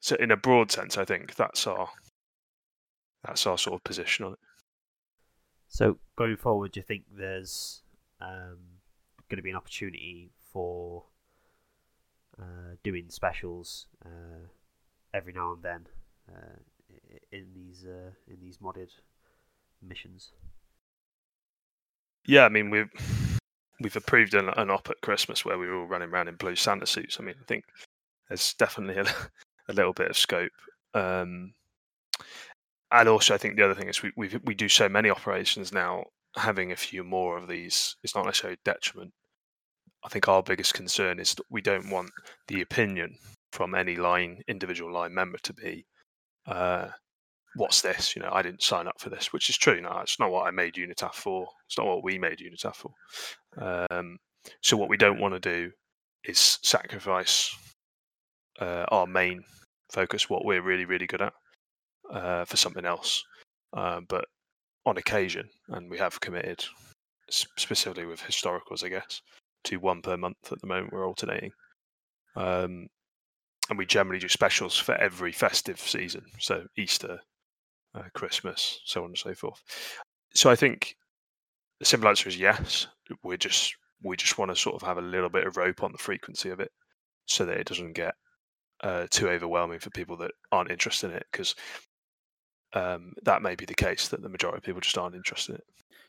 so 0.00 0.16
in 0.16 0.30
a 0.30 0.36
broad 0.36 0.70
sense, 0.70 0.98
I 0.98 1.04
think 1.04 1.36
that's 1.36 1.66
our 1.66 1.88
that's 3.24 3.46
our 3.46 3.58
sort 3.58 3.76
of 3.76 3.84
position 3.84 4.24
on 4.24 4.32
it. 4.32 4.38
So 5.68 5.98
going 6.16 6.36
forward, 6.36 6.72
do 6.72 6.80
you 6.80 6.84
think 6.84 7.04
there's 7.16 7.82
um, 8.20 8.58
going 9.28 9.36
to 9.36 9.42
be 9.42 9.50
an 9.50 9.56
opportunity 9.56 10.30
for 10.52 11.04
uh, 12.40 12.74
doing 12.82 13.06
specials 13.10 13.86
uh, 14.04 14.48
every 15.14 15.32
now 15.32 15.52
and 15.52 15.62
then 15.62 15.86
uh, 16.28 16.58
in 17.30 17.46
these 17.54 17.84
uh, 17.86 18.10
in 18.26 18.40
these 18.40 18.58
modded 18.58 18.90
missions? 19.80 20.32
Yeah, 22.26 22.44
I 22.44 22.48
mean 22.48 22.70
we've 22.70 22.90
we've 23.80 23.96
approved 23.96 24.34
an, 24.34 24.50
an 24.56 24.70
op 24.70 24.88
at 24.90 25.00
Christmas 25.00 25.44
where 25.44 25.58
we 25.58 25.66
were 25.66 25.80
all 25.80 25.86
running 25.86 26.10
around 26.10 26.28
in 26.28 26.36
blue 26.36 26.56
Santa 26.56 26.86
suits. 26.86 27.18
I 27.18 27.22
mean, 27.24 27.34
I 27.40 27.44
think 27.46 27.64
there's 28.28 28.54
definitely 28.54 29.02
a, 29.02 29.06
a 29.68 29.72
little 29.72 29.92
bit 29.92 30.10
of 30.10 30.18
scope. 30.18 30.52
Um, 30.94 31.54
and 32.92 33.08
also, 33.08 33.34
I 33.34 33.38
think 33.38 33.56
the 33.56 33.64
other 33.64 33.74
thing 33.74 33.88
is 33.88 34.02
we 34.02 34.12
we 34.44 34.54
do 34.54 34.68
so 34.68 34.88
many 34.88 35.10
operations 35.10 35.72
now. 35.72 36.04
Having 36.36 36.70
a 36.70 36.76
few 36.76 37.02
more 37.02 37.36
of 37.36 37.48
these 37.48 37.96
is 38.04 38.14
not 38.14 38.24
necessarily 38.24 38.58
detriment. 38.64 39.12
I 40.04 40.08
think 40.08 40.28
our 40.28 40.42
biggest 40.42 40.74
concern 40.74 41.18
is 41.18 41.34
that 41.34 41.46
we 41.50 41.60
don't 41.60 41.90
want 41.90 42.10
the 42.48 42.62
opinion 42.62 43.16
from 43.52 43.74
any 43.74 43.96
line 43.96 44.42
individual 44.48 44.92
line 44.92 45.14
member 45.14 45.38
to 45.38 45.52
be, 45.52 45.86
uh, 46.46 46.88
"What's 47.54 47.82
this?" 47.82 48.16
You 48.16 48.22
know, 48.22 48.30
I 48.32 48.42
didn't 48.42 48.62
sign 48.62 48.88
up 48.88 49.00
for 49.00 49.10
this, 49.10 49.32
which 49.32 49.48
is 49.50 49.58
true. 49.58 49.80
No, 49.80 49.98
it's 50.00 50.18
not 50.18 50.30
what 50.30 50.46
I 50.46 50.50
made 50.50 50.74
Unitaf 50.74 51.14
for. 51.14 51.48
It's 51.66 51.78
not 51.78 51.86
what 51.86 52.04
we 52.04 52.18
made 52.18 52.38
Unitaf 52.38 52.76
for. 52.76 52.92
Um, 53.58 54.18
so 54.62 54.76
what 54.76 54.88
we 54.88 54.96
don't 54.96 55.20
want 55.20 55.34
to 55.34 55.40
do 55.40 55.70
is 56.24 56.58
sacrifice 56.62 57.54
uh, 58.60 58.84
our 58.88 59.06
main 59.06 59.42
focus, 59.92 60.30
what 60.30 60.44
we're 60.44 60.62
really 60.62 60.84
really 60.84 61.06
good 61.06 61.22
at, 61.22 61.32
uh, 62.12 62.44
for 62.44 62.56
something 62.56 62.84
else. 62.84 63.24
Uh, 63.72 64.00
but 64.08 64.24
on 64.86 64.96
occasion, 64.96 65.48
and 65.68 65.90
we 65.90 65.98
have 65.98 66.20
committed 66.20 66.64
specifically 67.30 68.06
with 68.06 68.20
historicals, 68.20 68.84
I 68.84 68.88
guess, 68.88 69.22
to 69.64 69.76
one 69.76 70.02
per 70.02 70.16
month 70.16 70.50
at 70.50 70.60
the 70.60 70.66
moment. 70.66 70.92
We're 70.92 71.06
alternating. 71.06 71.52
Um, 72.36 72.88
and 73.68 73.78
we 73.78 73.86
generally 73.86 74.18
do 74.18 74.28
specials 74.28 74.76
for 74.76 74.94
every 74.96 75.30
festive 75.32 75.78
season, 75.78 76.24
so 76.38 76.64
Easter, 76.76 77.20
uh, 77.94 78.02
Christmas, 78.14 78.80
so 78.84 79.02
on 79.02 79.10
and 79.10 79.18
so 79.18 79.32
forth. 79.32 79.62
So 80.34 80.50
I 80.50 80.56
think 80.56 80.96
the 81.78 81.84
simple 81.84 82.08
answer 82.08 82.28
is 82.28 82.36
yes. 82.36 82.88
We 83.22 83.36
just 83.36 83.74
we 84.02 84.16
just 84.16 84.38
want 84.38 84.50
to 84.50 84.56
sort 84.56 84.76
of 84.76 84.86
have 84.86 84.98
a 84.98 85.02
little 85.02 85.28
bit 85.28 85.46
of 85.46 85.56
rope 85.56 85.82
on 85.82 85.92
the 85.92 85.98
frequency 85.98 86.50
of 86.50 86.60
it, 86.60 86.70
so 87.26 87.44
that 87.44 87.58
it 87.58 87.66
doesn't 87.66 87.92
get 87.92 88.14
uh, 88.82 89.06
too 89.10 89.28
overwhelming 89.28 89.78
for 89.78 89.90
people 89.90 90.16
that 90.18 90.32
aren't 90.50 90.70
interested 90.70 91.10
in 91.10 91.16
it, 91.16 91.26
because 91.30 91.54
um, 92.72 93.12
that 93.22 93.42
may 93.42 93.54
be 93.54 93.66
the 93.66 93.74
case 93.74 94.08
that 94.08 94.22
the 94.22 94.28
majority 94.28 94.58
of 94.58 94.62
people 94.62 94.80
just 94.80 94.98
aren't 94.98 95.16
interested 95.16 95.52
in 95.52 95.56
it. 95.56 95.64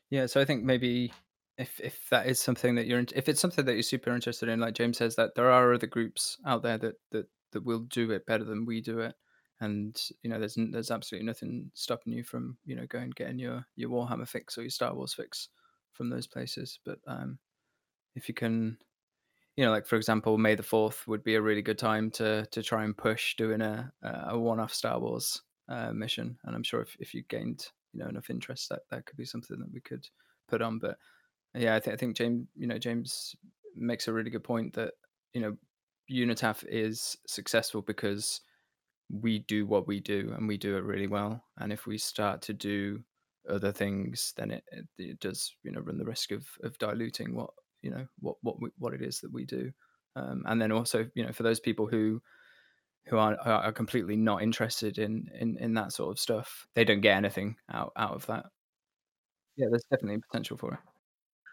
Yeah, 0.10 0.26
so 0.26 0.42
I 0.42 0.46
think 0.46 0.64
maybe 0.64 1.12
if 1.58 1.80
if 1.80 2.08
that 2.10 2.28
is 2.28 2.40
something 2.40 2.76
that 2.76 2.88
you're 2.88 3.04
if 3.16 3.30
it's 3.30 3.42
something 3.42 3.66
that 3.66 3.74
you're 3.74 3.84
super 3.84 4.14
interested 4.14 4.50
in, 4.50 4.60
like 4.60 4.74
James 4.74 4.98
says, 4.98 5.16
that 5.16 5.36
there 5.36 5.52
are 5.52 5.74
other 5.74 5.88
groups 5.88 6.38
out 6.46 6.64
there 6.64 6.78
that 6.78 6.96
that 7.12 7.26
that 7.52 7.66
will 7.66 7.80
do 7.80 8.12
it 8.12 8.26
better 8.26 8.44
than 8.44 8.66
we 8.66 8.82
do 8.82 9.00
it, 9.00 9.16
and 9.60 10.00
you 10.24 10.30
know 10.30 10.40
there's 10.40 10.58
there's 10.72 10.92
absolutely 10.92 11.26
nothing 11.26 11.72
stopping 11.74 12.14
you 12.14 12.24
from 12.24 12.58
you 12.66 12.76
know 12.76 12.86
going 12.88 13.12
getting 13.16 13.40
your 13.40 13.66
your 13.76 13.90
Warhammer 13.90 14.28
fix 14.28 14.58
or 14.58 14.62
your 14.62 14.70
Star 14.70 14.94
Wars 14.94 15.14
fix 15.14 15.50
from 15.94 16.10
those 16.10 16.28
places. 16.28 16.80
But 16.86 17.00
um, 17.08 17.40
if 18.16 18.28
you 18.28 18.34
can, 18.34 18.78
you 19.56 19.66
know, 19.66 19.72
like 19.72 19.86
for 19.86 19.96
example, 19.96 20.38
May 20.38 20.56
the 20.56 20.64
Fourth 20.64 21.08
would 21.08 21.24
be 21.24 21.36
a 21.36 21.42
really 21.42 21.62
good 21.62 21.78
time 21.78 22.12
to 22.12 22.46
to 22.52 22.64
try 22.64 22.84
and 22.84 22.98
push 22.98 23.36
doing 23.36 23.62
a 23.62 23.92
a 24.04 24.38
one-off 24.38 24.74
Star 24.74 25.00
Wars 25.00 25.42
uh, 25.70 25.92
mission, 25.94 26.38
and 26.44 26.56
I'm 26.56 26.64
sure 26.64 26.82
if 26.82 26.96
if 27.00 27.14
you 27.14 27.24
gained 27.30 27.68
you 27.94 28.02
know 28.02 28.10
enough 28.10 28.30
interest, 28.30 28.70
that 28.70 28.82
that 28.90 29.06
could 29.06 29.18
be 29.18 29.26
something 29.26 29.60
that 29.60 29.74
we 29.74 29.82
could 29.82 30.08
put 30.48 30.62
on. 30.62 30.80
But 30.80 30.98
yeah, 31.54 31.76
I 31.76 31.80
think 31.80 31.94
I 31.94 31.98
think 31.98 32.18
James, 32.18 32.48
you 32.56 32.68
know, 32.68 32.78
James 32.78 33.36
makes 33.76 34.08
a 34.08 34.14
really 34.14 34.30
good 34.30 34.44
point 34.44 34.74
that 34.74 34.94
you 35.34 35.42
know, 35.42 35.58
Unitaf 36.12 36.64
is 36.68 37.18
successful 37.28 37.82
because 37.82 38.42
we 39.10 39.40
do 39.40 39.66
what 39.66 39.88
we 39.88 40.00
do 40.00 40.34
and 40.36 40.48
we 40.48 40.58
do 40.58 40.78
it 40.78 40.84
really 40.84 41.08
well. 41.08 41.44
And 41.58 41.72
if 41.72 41.86
we 41.86 41.98
start 41.98 42.42
to 42.44 42.54
do 42.54 43.02
other 43.50 43.72
things, 43.72 44.34
then 44.38 44.52
it, 44.52 44.64
it, 44.72 44.86
it 44.98 45.20
does 45.20 45.56
you 45.64 45.72
know 45.72 45.82
run 45.82 45.98
the 45.98 46.06
risk 46.06 46.32
of 46.32 46.46
of 46.64 46.78
diluting 46.78 47.36
what 47.36 47.50
you 47.82 47.92
know 47.92 48.06
what 48.20 48.36
what 48.42 48.62
we, 48.62 48.70
what 48.78 48.94
it 48.94 49.02
is 49.02 49.20
that 49.20 49.34
we 49.34 49.46
do. 49.46 49.72
Um, 50.16 50.44
and 50.46 50.62
then 50.62 50.72
also 50.72 51.08
you 51.16 51.26
know 51.26 51.32
for 51.32 51.44
those 51.44 51.60
people 51.60 51.88
who 51.88 52.22
who 53.08 53.18
are, 53.18 53.38
are 53.40 53.72
completely 53.72 54.16
not 54.16 54.44
interested 54.44 54.98
in, 55.00 55.30
in 55.40 55.58
in 55.58 55.74
that 55.74 55.92
sort 55.92 56.12
of 56.12 56.20
stuff, 56.20 56.68
they 56.76 56.84
don't 56.84 57.02
get 57.02 57.18
anything 57.18 57.56
out 57.72 57.92
out 57.98 58.14
of 58.14 58.26
that. 58.28 58.46
Yeah, 59.58 59.68
there's 59.70 59.86
definitely 59.90 60.22
potential 60.22 60.58
for 60.58 60.74
it. 60.74 60.80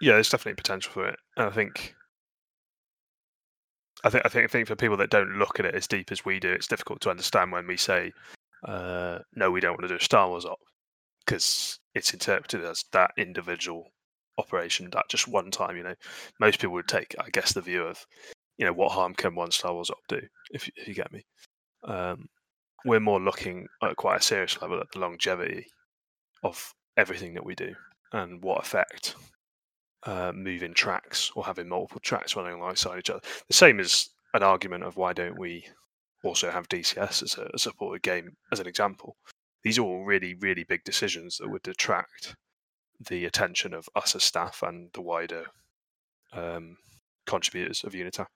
Yeah, 0.01 0.14
there's 0.14 0.30
definitely 0.30 0.55
potential 0.55 0.93
for 0.93 1.09
it. 1.09 1.18
And 1.36 1.47
I 1.47 1.51
think 1.51 1.95
I 4.05 4.11
think 4.11 4.24
I 4.24 4.28
think 4.28 4.45
I 4.45 4.49
think 4.49 4.68
for 4.68 4.76
people 4.76 4.97
that 4.99 5.11
don't 5.11 5.39
look 5.39 5.59
at 5.59 5.66
it 5.66 5.74
as 5.74 5.89
deep 5.89 6.12
as 6.12 6.24
we 6.24 6.39
do, 6.39 6.51
it's 6.51 6.68
difficult 6.68 7.01
to 7.03 7.11
understand 7.11 7.51
when 7.51 7.66
we 7.66 7.76
say, 7.76 8.12
uh, 8.64 9.20
"No, 9.34 9.51
we 9.51 9.61
don't 9.61 9.72
want 9.72 9.82
to 9.82 9.89
do 9.89 9.97
a 9.97 10.01
Star 10.01 10.28
Wars 10.28 10.45
op," 10.45 10.61
because 11.29 11.79
it's 11.95 12.14
interpreted 12.14 12.64
as 12.64 12.85
that 12.93 13.11
individual 13.18 13.93
operation, 14.39 14.89
that 14.93 15.05
just 15.11 15.29
one 15.29 15.51
time. 15.51 15.76
You 15.76 15.83
know, 15.83 15.95
most 16.41 16.59
people 16.59 16.72
would 16.72 16.89
take, 16.89 17.14
I 17.20 17.29
guess, 17.31 17.53
the 17.53 17.61
view 17.61 17.83
of, 17.83 18.03
you 18.57 18.64
know, 18.64 18.72
what 18.72 18.93
harm 18.93 19.14
can 19.14 19.35
one 19.35 19.51
Star 19.51 19.74
Wars 19.74 19.91
op 19.91 19.99
do? 20.09 20.22
If 20.53 20.66
you- 20.66 20.72
if 20.76 20.89
you 20.89 20.95
get 20.95 21.12
me. 21.12 21.26
Um, 21.85 22.31
we're 22.87 22.99
more 23.01 23.20
looking 23.20 23.68
at 23.83 23.97
quite 23.97 24.20
a 24.20 24.22
serious 24.22 24.61
level 24.62 24.81
at 24.81 24.91
the 24.93 25.01
longevity 25.01 25.66
of 26.43 26.72
everything 26.97 27.35
that 27.35 27.45
we 27.45 27.55
do 27.55 27.74
and 28.12 28.43
what 28.43 28.61
effect 28.64 29.14
uh, 30.05 30.33
moving 30.33 30.72
tracks 30.72 31.31
or 31.35 31.45
having 31.45 31.68
multiple 31.68 32.01
tracks 32.01 32.37
running 32.37 32.55
alongside 32.55 33.01
each 33.01 33.11
other. 33.11 33.20
The 33.49 33.55
same 33.55 33.81
as 33.81 34.09
an 34.33 34.43
argument 34.45 34.85
of 34.85 34.97
why 34.97 35.12
don't 35.12 35.39
we 35.39 35.68
also 36.24 36.51
have 36.51 36.68
DCS 36.68 37.22
as 37.22 37.37
a, 37.37 37.51
a 37.53 37.59
supported 37.59 38.03
game 38.03 38.37
as 38.53 38.61
an 38.61 38.66
example. 38.68 39.16
These 39.69 39.79
are 39.79 39.83
all 39.83 40.03
really, 40.03 40.35
really 40.41 40.64
big 40.64 40.83
decisions 40.85 41.37
that 41.37 41.51
would 41.51 41.61
detract 41.61 42.35
the 43.07 43.27
attention 43.27 43.75
of 43.75 43.87
us 43.95 44.16
as 44.16 44.23
staff 44.23 44.62
and 44.62 44.89
the 44.95 45.03
wider 45.03 45.45
um, 46.33 46.79
contributors 47.27 47.85
of 47.85 47.93
Unitaf, 47.93 48.29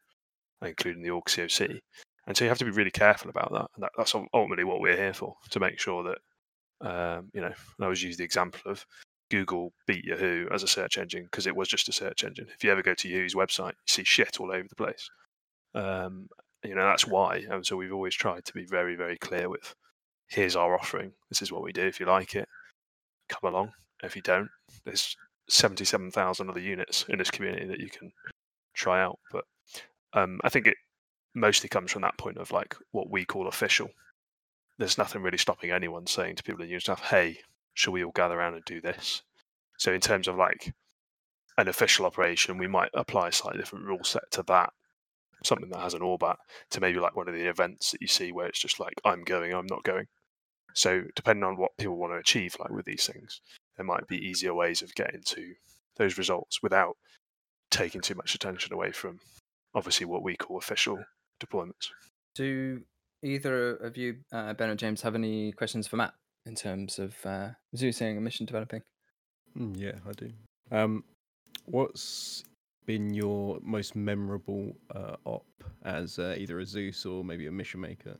including 0.61 1.03
the 1.03 1.09
org 1.09 1.25
COC. 1.25 1.81
And 2.27 2.37
so 2.37 2.45
you 2.45 2.51
have 2.51 2.59
to 2.59 2.67
be 2.67 2.71
really 2.71 2.91
careful 2.91 3.31
about 3.31 3.51
that. 3.51 3.67
And 3.75 3.83
that, 3.83 3.93
that's 3.97 4.15
ultimately 4.15 4.65
what 4.65 4.83
we're 4.83 4.95
here 4.95 5.15
for 5.15 5.35
to 5.49 5.59
make 5.59 5.81
sure 5.81 6.03
that, 6.03 6.87
um, 6.87 7.31
you 7.33 7.41
know, 7.41 7.55
I 7.81 7.83
always 7.83 8.03
use 8.03 8.19
the 8.19 8.25
example 8.25 8.71
of 8.71 8.85
Google 9.31 9.73
beat 9.87 10.05
Yahoo 10.05 10.49
as 10.53 10.63
a 10.63 10.69
search 10.69 10.99
engine 10.99 11.23
because 11.23 11.47
it 11.47 11.57
was 11.57 11.67
just 11.67 11.89
a 11.89 11.93
search 11.93 12.25
engine. 12.25 12.49
If 12.55 12.63
you 12.63 12.71
ever 12.71 12.83
go 12.83 12.93
to 12.93 13.09
Yahoo's 13.09 13.35
website, 13.35 13.71
you 13.71 13.89
see 13.89 14.05
shit 14.05 14.39
all 14.39 14.53
over 14.53 14.69
the 14.69 14.77
place. 14.77 15.09
Um, 15.75 16.29
you 16.63 16.75
know, 16.75 16.85
that's 16.85 17.07
why. 17.07 17.47
And 17.49 17.65
so 17.65 17.79
we've 17.79 17.91
always 17.91 18.15
tried 18.15 18.45
to 18.45 18.53
be 18.53 18.67
very, 18.67 18.97
very 18.97 19.17
clear 19.17 19.49
with 19.49 19.75
here's 20.33 20.57
our 20.57 20.75
offering. 20.75 21.13
This 21.29 21.43
is 21.43 21.53
what 21.53 21.63
we 21.63 21.73
do. 21.73 21.83
If 21.83 22.01
you 22.01 22.07
like 22.07 22.35
it, 22.35 22.49
come 23.29 23.53
along. 23.53 23.73
If 24.03 24.17
you 24.17 24.23
don't, 24.23 24.49
there's 24.85 25.17
77,000 25.49 26.49
other 26.49 26.61
units 26.61 27.05
in 27.09 27.19
this 27.19 27.31
community 27.31 27.67
that 27.67 27.81
you 27.81 27.91
can 27.91 28.13
try 28.75 29.03
out. 29.03 29.19
But 29.31 29.45
um, 30.15 30.41
I 30.43 30.49
think 30.49 30.67
it 30.67 30.77
mostly 31.35 31.69
comes 31.69 31.93
from 31.93 32.03
that 32.03 32.19
point 32.19 32.39
of 32.39 32.51
like 32.51 32.77
what 32.91 33.11
we 33.11 33.25
call 33.25 33.47
official. 33.47 33.91
There's 34.79 34.99
nothing 34.99 35.23
really 35.23 35.39
stopping 35.39 35.71
anyone 35.71 36.07
saying 36.07 36.37
to 36.37 36.43
people 36.43 36.65
in 36.65 36.71
Unitaf, 36.71 37.01
hey, 37.01 37.39
should 37.75 37.93
we 37.93 38.05
all 38.05 38.13
gather 38.13 38.39
around 38.39 38.55
and 38.55 38.65
do 38.65 38.81
this? 38.81 39.23
So 39.79 39.93
in 39.93 40.01
terms 40.01 40.29
of 40.29 40.37
like 40.37 40.73
an 41.59 41.69
official 41.69 42.07
operation, 42.07 42.59
we 42.59 42.67
might 42.67 42.91
apply 42.95 43.29
a 43.29 43.33
slightly 43.33 43.61
different 43.61 43.85
rule 43.85 44.05
set 44.05 44.31
to 44.33 44.43
that. 44.45 44.73
Something 45.45 45.71
that 45.71 45.81
has 45.81 45.95
an 45.95 46.03
ORBAT 46.03 46.37
to 46.71 46.81
maybe 46.81 47.01
like 47.01 47.17
one 47.17 47.29
of 47.29 47.35
the 47.35 47.49
events 47.49 47.91
that 47.91 48.01
you 48.01 48.07
see 48.07 48.31
where 48.31 48.47
it's 48.47 48.61
just 48.61 48.79
like 48.79 48.95
I'm 49.05 49.25
going, 49.25 49.53
I'm 49.53 49.67
not 49.67 49.83
going. 49.83 50.07
So 50.75 51.03
depending 51.15 51.45
on 51.45 51.57
what 51.57 51.77
people 51.79 51.97
want 51.97 52.13
to 52.13 52.19
achieve, 52.19 52.57
like 52.59 52.71
with 52.71 52.87
these 52.87 53.07
things, 53.07 53.41
there 53.77 53.87
might 53.87 54.07
be 54.09 54.19
easier 54.19 54.55
ways 54.55 54.83
of 54.83 54.95
getting 54.95 55.23
to 55.27 55.55
those 55.97 56.19
results 56.19 56.63
without 56.63 56.97
taking 57.71 58.01
too 58.01 58.15
much 58.15 58.35
attention 58.35 58.73
away 58.73 58.93
from 58.93 59.19
obviously 59.75 60.07
what 60.07 60.23
we 60.23 60.37
call 60.37 60.59
official 60.59 61.03
deployments. 61.43 61.91
Do 62.35 62.83
either 63.23 63.77
of 63.77 63.97
you, 63.97 64.17
uh, 64.33 64.53
Ben 64.55 64.71
or 64.71 64.75
James, 64.75 65.03
have 65.03 65.15
any 65.15 65.53
questions 65.53 65.87
for 65.87 65.97
Matt 65.97 66.15
in 66.47 66.55
terms 66.55 66.99
of 66.99 67.15
uh, 67.25 67.51
Zeusing 67.77 68.13
and 68.13 68.25
mission 68.25 68.47
developing? 68.47 68.83
Mm, 69.59 69.79
yeah, 69.79 69.99
I 70.09 70.13
do. 70.13 70.31
Um, 70.71 71.05
what's 71.67 72.45
been 72.87 73.15
your 73.15 73.59
most 73.63 73.95
memorable 73.95 74.75
uh, 74.95 75.17
op 75.25 75.47
as 75.85 76.19
uh, 76.19 76.35
either 76.39 76.59
a 76.61 76.67
Zeus 76.67 77.07
or 77.07 77.25
maybe 77.25 77.47
a 77.47 77.53
mission 77.53 77.81
maker? 77.81 78.17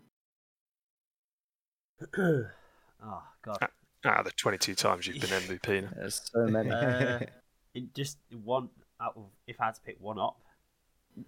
Oh 2.19 3.23
God! 3.43 3.59
Out 4.05 4.19
of 4.21 4.25
the 4.25 4.33
twenty-two 4.33 4.75
times 4.75 5.07
you've 5.07 5.21
been 5.21 5.31
MVP, 5.31 5.83
now. 5.83 5.89
There's 5.97 6.21
so 6.33 6.47
many. 6.47 6.71
Uh, 6.71 7.21
it 7.75 7.95
just 7.95 8.19
one 8.45 8.69
out 9.01 9.15
of 9.17 9.25
if 9.47 9.61
I 9.61 9.67
had 9.67 9.75
to 9.77 9.81
pick 9.83 9.97
one 10.01 10.19
up, 10.19 10.37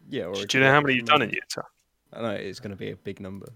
Yeah. 0.09 0.25
Or 0.25 0.45
do 0.45 0.59
you 0.59 0.65
know 0.65 0.71
how 0.71 0.81
many 0.81 0.95
you've 0.95 1.07
done 1.07 1.23
in 1.23 1.29
maker. 1.29 1.41
Utah? 1.57 1.69
I 2.13 2.23
know 2.23 2.31
it's 2.31 2.61
going 2.61 2.71
to 2.71 2.77
be 2.77 2.91
a 2.91 2.97
big 2.97 3.21
number. 3.21 3.49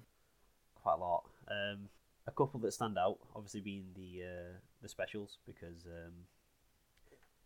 quite 0.83 0.95
a 0.95 0.99
lot. 0.99 1.25
Um, 1.49 1.89
a 2.27 2.31
couple 2.31 2.61
that 2.61 2.73
stand 2.73 2.99
out, 2.99 3.19
obviously 3.35 3.61
being 3.61 3.87
the 3.97 4.25
uh, 4.25 4.53
the 4.83 4.89
specials 4.89 5.39
because 5.47 5.87
um, 5.87 6.13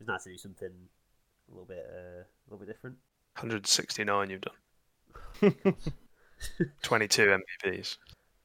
it's 0.01 0.09
nice 0.09 0.25
to 0.25 0.31
do 0.31 0.39
something 0.39 0.69
a 0.69 1.51
little 1.51 1.67
bit 1.67 1.87
uh, 1.89 2.23
a 2.23 2.45
little 2.51 2.65
bit 2.65 2.73
different. 2.73 2.97
169 3.37 4.31
you've 4.31 4.41
done. 4.41 4.55
22 6.83 7.39
MVPs. 7.65 7.97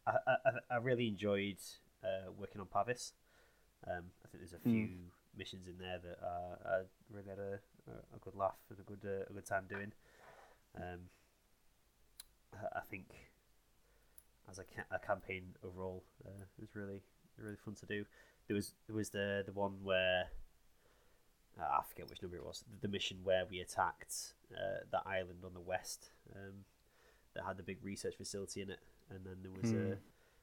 I, 0.07 0.35
I, 0.45 0.51
I 0.71 0.77
really 0.77 1.07
enjoyed 1.07 1.57
uh, 2.03 2.31
working 2.37 2.61
on 2.61 2.67
Pavis. 2.67 3.11
Um, 3.85 4.05
I 4.23 4.27
think 4.29 4.41
there's 4.41 4.53
a 4.53 4.63
few 4.63 4.87
missions 5.37 5.67
in 5.67 5.77
there 5.77 5.99
that 5.99 6.19
uh, 6.25 6.69
I 6.69 6.81
really 7.13 7.29
had 7.29 7.39
a, 7.39 7.59
a 8.15 8.19
good 8.21 8.35
laugh 8.35 8.57
and 8.69 8.79
a 8.79 8.83
good 8.83 8.99
uh, 9.05 9.25
a 9.29 9.33
good 9.33 9.45
time 9.45 9.65
doing. 9.69 9.91
Um, 10.75 11.09
I, 12.53 12.79
I 12.79 12.81
think 12.89 13.05
as 14.49 14.59
a, 14.59 14.63
ca- 14.63 14.95
a 14.95 14.99
campaign 14.99 15.43
overall, 15.63 16.03
uh, 16.25 16.41
it 16.57 16.61
was 16.61 16.75
really 16.75 17.01
really 17.37 17.57
fun 17.63 17.75
to 17.75 17.85
do. 17.85 18.05
There 18.47 18.55
was 18.55 18.73
there 18.87 18.95
was 18.95 19.09
the 19.09 19.43
the 19.45 19.51
one 19.53 19.73
where 19.83 20.25
uh, 21.59 21.63
I 21.63 21.81
forget 21.87 22.09
which 22.09 22.21
number 22.21 22.37
it 22.37 22.45
was. 22.45 22.63
The, 22.71 22.87
the 22.87 22.91
mission 22.91 23.17
where 23.23 23.43
we 23.49 23.59
attacked 23.59 24.33
uh, 24.53 24.85
that 24.91 25.03
island 25.05 25.39
on 25.45 25.53
the 25.53 25.59
west 25.61 26.09
um, 26.35 26.65
that 27.35 27.43
had 27.45 27.57
the 27.57 27.63
big 27.63 27.77
research 27.83 28.15
facility 28.15 28.61
in 28.61 28.69
it, 28.69 28.79
and 29.09 29.25
then 29.25 29.37
there 29.43 29.51
was 29.51 29.71
Hmm. 29.71 29.93
a. 29.93 29.97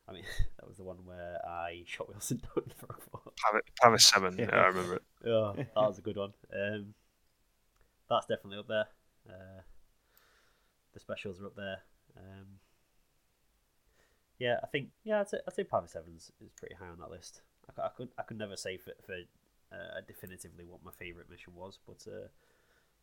I 0.06 0.12
mean, 0.12 0.24
that 0.58 0.68
was 0.68 0.76
the 0.76 0.84
one 0.84 0.98
where 1.04 1.40
I 1.46 1.82
shot 1.86 2.08
Wilson 2.08 2.38
down 2.56 2.64
for 2.76 2.86
a 2.90 3.00
foot. 3.00 3.34
Pavis 3.82 4.04
7, 4.06 4.36
Yeah. 4.38 4.46
yeah, 4.52 4.60
I 4.60 4.66
remember 4.66 4.96
it. 4.96 5.02
Oh, 5.26 5.54
that 5.56 5.74
was 5.76 5.98
a 5.98 6.02
good 6.02 6.16
one. 6.18 6.34
Um, 6.52 6.94
that's 8.10 8.26
definitely 8.26 8.58
up 8.58 8.68
there. 8.68 8.86
Uh, 9.28 9.62
the 10.92 11.00
specials 11.00 11.40
are 11.40 11.46
up 11.46 11.56
there. 11.56 11.78
Um, 12.16 12.46
yeah, 14.38 14.58
I 14.62 14.66
think 14.66 14.88
yeah, 15.04 15.20
I'd 15.20 15.28
say 15.28 15.38
I'd 15.46 15.54
say 15.54 15.64
Pavis 15.64 15.96
Evans 15.96 16.30
is 16.44 16.52
pretty 16.52 16.74
high 16.74 16.88
on 16.88 16.98
that 17.00 17.10
list. 17.10 17.40
I, 17.78 17.86
I 17.86 17.88
could 17.88 18.08
I 18.18 18.22
could 18.22 18.36
never 18.38 18.56
say 18.56 18.76
for, 18.76 18.92
for 19.06 19.14
uh, 19.72 20.00
definitively 20.06 20.64
what 20.66 20.84
my 20.84 20.90
favourite 20.92 21.30
mission 21.30 21.54
was, 21.54 21.78
but 21.86 22.04
uh, 22.06 22.28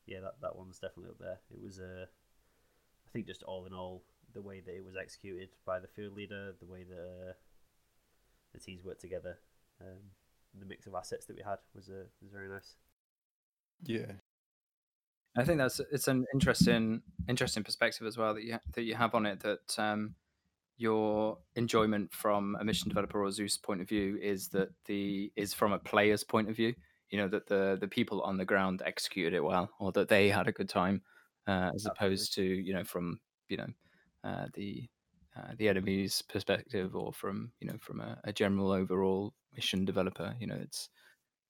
yeah, 0.05 0.19
that 0.19 0.35
that 0.41 0.55
one's 0.55 0.77
definitely 0.79 1.09
up 1.11 1.19
there. 1.19 1.39
It 1.51 1.61
was 1.63 1.79
uh, 1.79 2.05
I 2.05 3.09
think 3.11 3.25
just 3.27 3.43
all 3.43 3.65
in 3.65 3.73
all, 3.73 4.03
the 4.33 4.41
way 4.41 4.61
that 4.61 4.75
it 4.75 4.83
was 4.83 4.95
executed 4.95 5.49
by 5.65 5.79
the 5.79 5.87
field 5.87 6.13
leader, 6.13 6.53
the 6.59 6.65
way 6.65 6.83
that 6.83 7.29
uh, 7.29 7.33
the 8.53 8.59
teams 8.59 8.83
worked 8.83 9.01
together, 9.01 9.37
um, 9.81 9.99
the 10.59 10.65
mix 10.65 10.87
of 10.87 10.95
assets 10.95 11.25
that 11.25 11.35
we 11.35 11.43
had 11.43 11.59
was 11.75 11.89
uh, 11.89 12.05
was 12.21 12.31
very 12.31 12.49
nice. 12.49 12.75
Yeah. 13.83 14.13
I 15.37 15.45
think 15.45 15.59
that's 15.59 15.79
it's 15.91 16.07
an 16.07 16.25
interesting 16.33 17.01
interesting 17.29 17.63
perspective 17.63 18.05
as 18.05 18.17
well 18.17 18.33
that 18.33 18.43
you 18.43 18.57
that 18.73 18.83
you 18.83 18.95
have 18.95 19.15
on 19.15 19.25
it 19.25 19.39
that 19.41 19.79
um, 19.79 20.15
your 20.77 21.37
enjoyment 21.55 22.11
from 22.11 22.57
a 22.59 22.65
mission 22.65 22.89
developer 22.89 23.23
or 23.23 23.31
Zeus 23.31 23.57
point 23.57 23.81
of 23.81 23.87
view 23.87 24.17
is 24.21 24.49
that 24.49 24.69
the 24.85 25.31
is 25.35 25.53
from 25.53 25.71
a 25.71 25.79
player's 25.79 26.23
point 26.23 26.49
of 26.49 26.55
view. 26.55 26.73
You 27.09 27.19
know 27.19 27.27
that 27.29 27.47
the 27.47 27.77
the 27.79 27.87
people 27.87 28.21
on 28.21 28.37
the 28.37 28.45
ground 28.45 28.81
executed 28.85 29.33
it 29.33 29.43
well, 29.43 29.69
or 29.79 29.91
that 29.93 30.09
they 30.09 30.29
had 30.29 30.47
a 30.47 30.51
good 30.51 30.69
time, 30.69 31.01
uh, 31.47 31.71
as 31.75 31.85
opposed 31.85 32.33
to 32.35 32.43
you 32.43 32.73
know 32.73 32.83
from 32.83 33.19
you 33.47 33.57
know 33.57 33.67
uh, 34.23 34.47
the 34.53 34.87
uh, 35.35 35.53
the 35.57 35.69
enemy's 35.69 36.21
perspective 36.21 36.95
or 36.95 37.13
from 37.13 37.51
you 37.59 37.67
know 37.67 37.77
from 37.79 38.01
a, 38.01 38.19
a 38.23 38.33
general 38.33 38.71
overall 38.71 39.33
mission 39.55 39.85
developer. 39.85 40.35
You 40.39 40.47
know 40.47 40.59
it's 40.61 40.89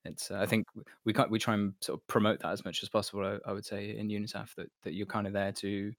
it's 0.04 0.30
uh, 0.30 0.38
I 0.38 0.46
think 0.46 0.66
we 1.04 1.14
we 1.30 1.38
try 1.38 1.54
and 1.54 1.74
sort 1.80 2.00
of 2.00 2.06
promote 2.06 2.40
that 2.40 2.52
as 2.52 2.64
much 2.64 2.82
as 2.82 2.88
possible. 2.88 3.24
I, 3.24 3.38
I 3.48 3.52
would 3.52 3.64
say 3.64 3.96
in 3.96 4.08
Unitaf 4.08 4.54
that 4.56 4.70
that 4.82 4.94
you're 4.94 5.06
kind 5.06 5.26
of 5.26 5.32
there 5.32 5.52
to 5.52 5.92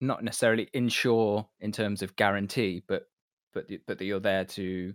not 0.00 0.24
necessarily 0.24 0.68
ensure 0.72 1.46
in 1.60 1.72
terms 1.72 2.02
of 2.02 2.16
guarantee, 2.16 2.82
but 2.86 3.08
but 3.52 3.66
but 3.86 3.98
that 3.98 4.04
you're 4.04 4.20
there 4.20 4.44
to 4.44 4.94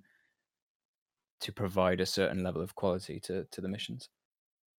to 1.42 1.52
provide 1.54 2.02
a 2.02 2.06
certain 2.06 2.44
level 2.44 2.62
of 2.62 2.76
quality 2.76 3.20
to 3.22 3.46
to 3.46 3.62
the 3.62 3.70
missions. 3.70 4.10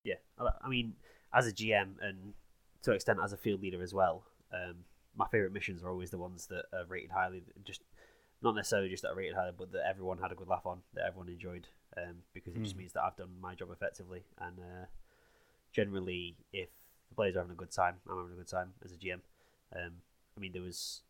Yeah, 0.05 0.16
I 0.38 0.48
I 0.64 0.68
mean, 0.68 0.94
as 1.32 1.46
a 1.46 1.53
GM 1.53 1.94
and 2.03 2.34
to 2.82 2.90
an 2.90 2.96
extent 2.96 3.18
as 3.22 3.32
a 3.32 3.36
field 3.36 3.61
leader 3.61 3.82
as 3.82 3.94
well, 3.94 4.24
um, 4.53 4.76
my 5.16 5.26
favorite 5.28 5.52
missions 5.52 5.82
are 5.82 5.90
always 5.90 6.11
the 6.11 6.18
ones 6.18 6.46
that 6.46 6.64
are 6.72 6.84
rated 6.86 7.11
highly. 7.11 7.42
Just 7.64 7.82
not 8.42 8.54
necessarily 8.54 8.88
just 8.88 9.02
that 9.02 9.11
are 9.11 9.14
rated 9.16 9.34
highly, 9.34 9.52
but 9.56 9.72
that 9.72 9.86
everyone 9.86 10.18
had 10.18 10.32
a 10.32 10.34
good 10.34 10.48
laugh 10.48 10.64
on, 10.66 10.80
that 10.94 11.04
everyone 11.06 11.28
enjoyed, 11.28 11.66
um, 11.96 12.22
because 12.32 12.54
it 12.56 12.62
just 12.62 12.74
Mm. 12.74 12.78
means 12.78 12.92
that 12.94 13.02
I've 13.02 13.16
done 13.16 13.38
my 13.40 13.54
job 13.54 13.70
effectively. 13.70 14.24
And 14.38 14.58
uh, 14.58 14.86
generally, 15.72 16.36
if 16.52 16.68
the 17.08 17.14
players 17.14 17.36
are 17.36 17.40
having 17.40 17.52
a 17.52 17.56
good 17.56 17.70
time, 17.70 17.96
I'm 18.08 18.16
having 18.18 18.32
a 18.32 18.36
good 18.36 18.48
time 18.48 18.72
as 18.84 18.92
a 18.92 18.96
GM. 18.96 19.20
Um, 19.74 19.92
I 20.36 20.40
mean, 20.40 20.52
there 20.52 20.62
was 20.62 21.02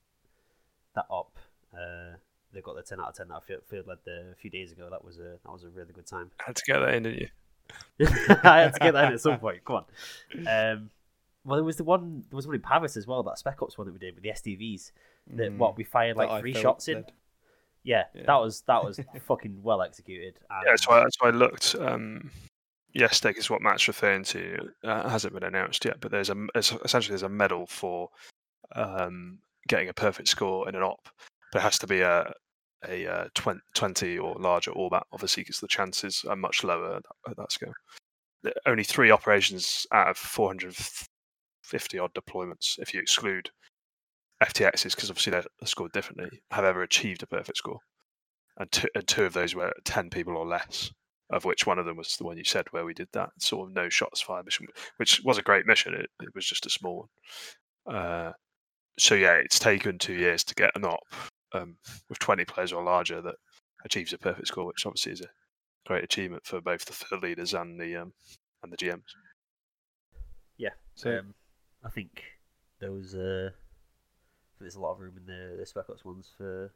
that 0.94 1.06
op. 1.08 1.36
Uh, 1.72 2.16
they 2.52 2.60
got 2.60 2.74
the 2.74 2.82
ten 2.82 3.00
out 3.00 3.10
of 3.10 3.14
ten 3.14 3.28
that 3.28 3.34
I 3.36 3.40
field, 3.40 3.62
field 3.68 3.86
led 3.86 3.98
the, 4.04 4.32
a 4.32 4.34
few 4.34 4.50
days 4.50 4.72
ago. 4.72 4.88
That 4.90 5.04
was 5.04 5.18
a 5.18 5.38
that 5.44 5.52
was 5.52 5.62
a 5.64 5.68
really 5.68 5.92
good 5.92 6.06
time. 6.06 6.30
Had 6.44 6.56
to 6.56 6.62
get 6.66 6.80
that 6.80 6.94
in, 6.94 7.02
didn't 7.04 7.20
you? 7.20 7.28
I 8.42 8.60
had 8.62 8.74
to 8.74 8.80
get 8.80 8.92
that 8.94 9.04
in 9.08 9.12
at 9.14 9.20
some 9.20 9.38
point. 9.38 9.64
Come 9.64 9.76
on. 9.76 9.84
Um, 10.48 10.90
well, 11.44 11.56
there 11.56 11.64
was 11.64 11.76
the 11.76 11.84
one. 11.84 12.24
There 12.30 12.36
was 12.36 12.46
one 12.46 12.56
in 12.56 12.62
Pavis 12.62 12.96
as 12.96 13.06
well. 13.06 13.22
That 13.22 13.38
Spec 13.38 13.60
Ops 13.62 13.78
one 13.78 13.86
that 13.86 13.92
we 13.92 13.98
did 13.98 14.14
with 14.14 14.22
the 14.22 14.30
SDVs. 14.30 14.92
That 15.36 15.52
Mm. 15.52 15.58
what 15.58 15.76
we 15.76 15.84
fired 15.84 16.16
like 16.16 16.28
I 16.30 16.40
three 16.40 16.52
felt 16.52 16.62
shots 16.62 16.88
in. 16.88 17.04
Yeah, 17.82 18.04
Yeah. 18.14 18.24
that 18.26 18.36
was 18.36 18.62
that 18.62 18.84
was 18.84 19.00
fucking 19.26 19.62
well 19.62 19.82
executed. 19.82 20.38
And, 20.50 20.62
Yeah, 20.66 20.72
that's 20.72 20.86
why, 20.88 21.00
that's 21.00 21.16
why 21.20 21.28
I 21.28 21.32
looked. 21.32 21.74
Um, 21.76 22.30
yes, 22.92 23.24
is 23.24 23.48
what 23.50 23.62
Matt's 23.62 23.88
referring 23.88 24.24
to. 24.24 24.70
Uh, 24.84 25.08
hasn't 25.08 25.32
been 25.32 25.44
announced 25.44 25.84
yet, 25.84 26.00
but 26.00 26.10
there's 26.10 26.30
a 26.30 26.46
es- 26.54 26.72
essentially 26.84 27.12
there's 27.12 27.22
a 27.22 27.28
medal 27.28 27.66
for 27.66 28.10
um, 28.76 29.38
getting 29.68 29.88
a 29.88 29.94
perfect 29.94 30.28
score 30.28 30.68
in 30.68 30.74
an 30.74 30.82
op. 30.82 31.08
But 31.52 31.60
it 31.60 31.62
has 31.62 31.78
to 31.80 31.86
be 31.86 32.00
a 32.00 32.32
a 32.88 33.06
uh, 33.06 33.28
20, 33.34 33.60
20 33.74 34.18
or 34.18 34.34
larger 34.38 34.70
orbat, 34.72 35.02
obviously, 35.12 35.42
because 35.42 35.60
the 35.60 35.68
chances 35.68 36.24
are 36.26 36.36
much 36.36 36.64
lower 36.64 36.96
at 36.96 37.02
that, 37.02 37.30
at 37.32 37.36
that 37.36 37.52
scale. 37.52 37.72
Only 38.64 38.84
three 38.84 39.10
operations 39.10 39.86
out 39.92 40.08
of 40.08 40.16
450 41.70 41.98
odd 41.98 42.14
deployments, 42.14 42.78
if 42.78 42.92
you 42.92 43.00
exclude 43.00 43.50
FTXs, 44.42 44.94
because 44.94 45.10
obviously 45.10 45.30
they're 45.32 45.44
scored 45.64 45.92
differently, 45.92 46.42
have 46.50 46.64
ever 46.64 46.82
achieved 46.82 47.22
a 47.22 47.26
perfect 47.26 47.58
score. 47.58 47.78
And 48.58 48.70
two, 48.72 48.88
and 48.94 49.06
two 49.06 49.24
of 49.24 49.32
those 49.32 49.54
were 49.54 49.72
10 49.84 50.10
people 50.10 50.36
or 50.36 50.46
less, 50.46 50.90
of 51.30 51.44
which 51.44 51.66
one 51.66 51.78
of 51.78 51.86
them 51.86 51.96
was 51.96 52.16
the 52.16 52.24
one 52.24 52.36
you 52.36 52.44
said 52.44 52.66
where 52.72 52.84
we 52.84 52.92
did 52.94 53.08
that 53.12 53.30
sort 53.38 53.68
of 53.68 53.74
no 53.74 53.88
shots 53.88 54.20
fired 54.20 54.44
mission, 54.44 54.66
which 54.96 55.22
was 55.24 55.38
a 55.38 55.42
great 55.42 55.66
mission. 55.66 55.94
It, 55.94 56.10
it 56.20 56.34
was 56.34 56.44
just 56.46 56.66
a 56.66 56.70
small 56.70 57.08
one. 57.86 57.96
Uh, 57.96 58.32
so 58.98 59.14
yeah, 59.14 59.34
it's 59.34 59.58
taken 59.58 59.98
two 59.98 60.14
years 60.14 60.44
to 60.44 60.54
get 60.54 60.72
an 60.74 60.84
op 60.84 61.06
um, 61.52 61.76
with 62.08 62.18
20 62.18 62.44
players 62.44 62.72
or 62.72 62.82
larger 62.82 63.22
that 63.22 63.36
achieves 63.84 64.12
a 64.12 64.18
perfect 64.18 64.48
score, 64.48 64.66
which 64.66 64.84
obviously 64.84 65.12
is 65.12 65.20
a 65.20 65.28
great 65.86 66.04
achievement 66.04 66.44
for 66.44 66.60
both 66.60 66.84
the 66.84 66.92
field 66.92 67.22
leaders 67.22 67.54
and 67.54 67.80
the 67.80 67.96
um, 67.96 68.12
and 68.62 68.72
the 68.72 68.76
GMs. 68.76 69.04
Yeah, 70.58 70.70
So- 70.94 71.18
um, 71.18 71.34
I 71.84 71.88
think 71.90 72.22
those 72.80 73.14
uh, 73.14 73.50
there's 74.60 74.74
a 74.74 74.80
lot 74.80 74.92
of 74.92 75.00
room 75.00 75.16
in 75.16 75.26
the, 75.26 75.56
the 75.58 75.66
Spec 75.66 75.88
Ops 75.88 76.04
ones 76.04 76.30
for 76.36 76.70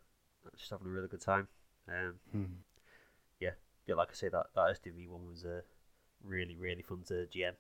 just 0.57 0.71
having 0.71 0.87
a 0.87 0.91
really 0.91 1.09
good 1.09 1.21
time. 1.21 1.49
Um, 1.89 2.15
Hmm. 2.33 2.45
yeah, 3.41 3.51
like 3.97 4.09
I 4.11 4.15
say, 4.15 4.29
that 4.31 4.47
that 4.55 4.83
SDV 4.83 5.09
one 5.09 5.27
was 5.29 5.45
uh, 5.45 5.61
really 6.23 6.57
really 6.57 6.83
fun 6.83 7.03
to 7.09 7.27
GM. 7.27 7.53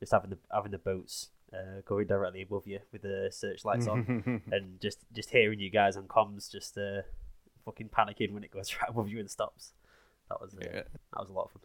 Just 0.00 0.12
having 0.12 0.30
the 0.30 0.38
having 0.52 0.72
the 0.72 0.78
boats 0.78 1.30
uh, 1.52 1.80
going 1.86 2.06
directly 2.06 2.42
above 2.42 2.66
you 2.66 2.80
with 2.92 3.02
the 3.02 3.28
searchlights 3.30 3.86
on, 3.86 4.42
and 4.52 4.80
just 4.80 4.98
just 5.14 5.30
hearing 5.30 5.60
you 5.60 5.70
guys 5.70 5.96
on 5.96 6.04
comms 6.08 6.50
just 6.50 6.76
uh, 6.76 7.02
fucking 7.64 7.88
panicking 7.88 8.32
when 8.32 8.44
it 8.44 8.50
goes 8.50 8.74
right 8.80 8.90
above 8.90 9.08
you 9.08 9.18
and 9.18 9.30
stops. 9.30 9.72
That 10.28 10.40
was 10.40 10.54
uh, 10.54 10.58
yeah. 10.60 10.82
that 10.82 11.20
was 11.20 11.30
a 11.30 11.32
lot 11.32 11.44
of 11.44 11.52
fun. 11.52 11.62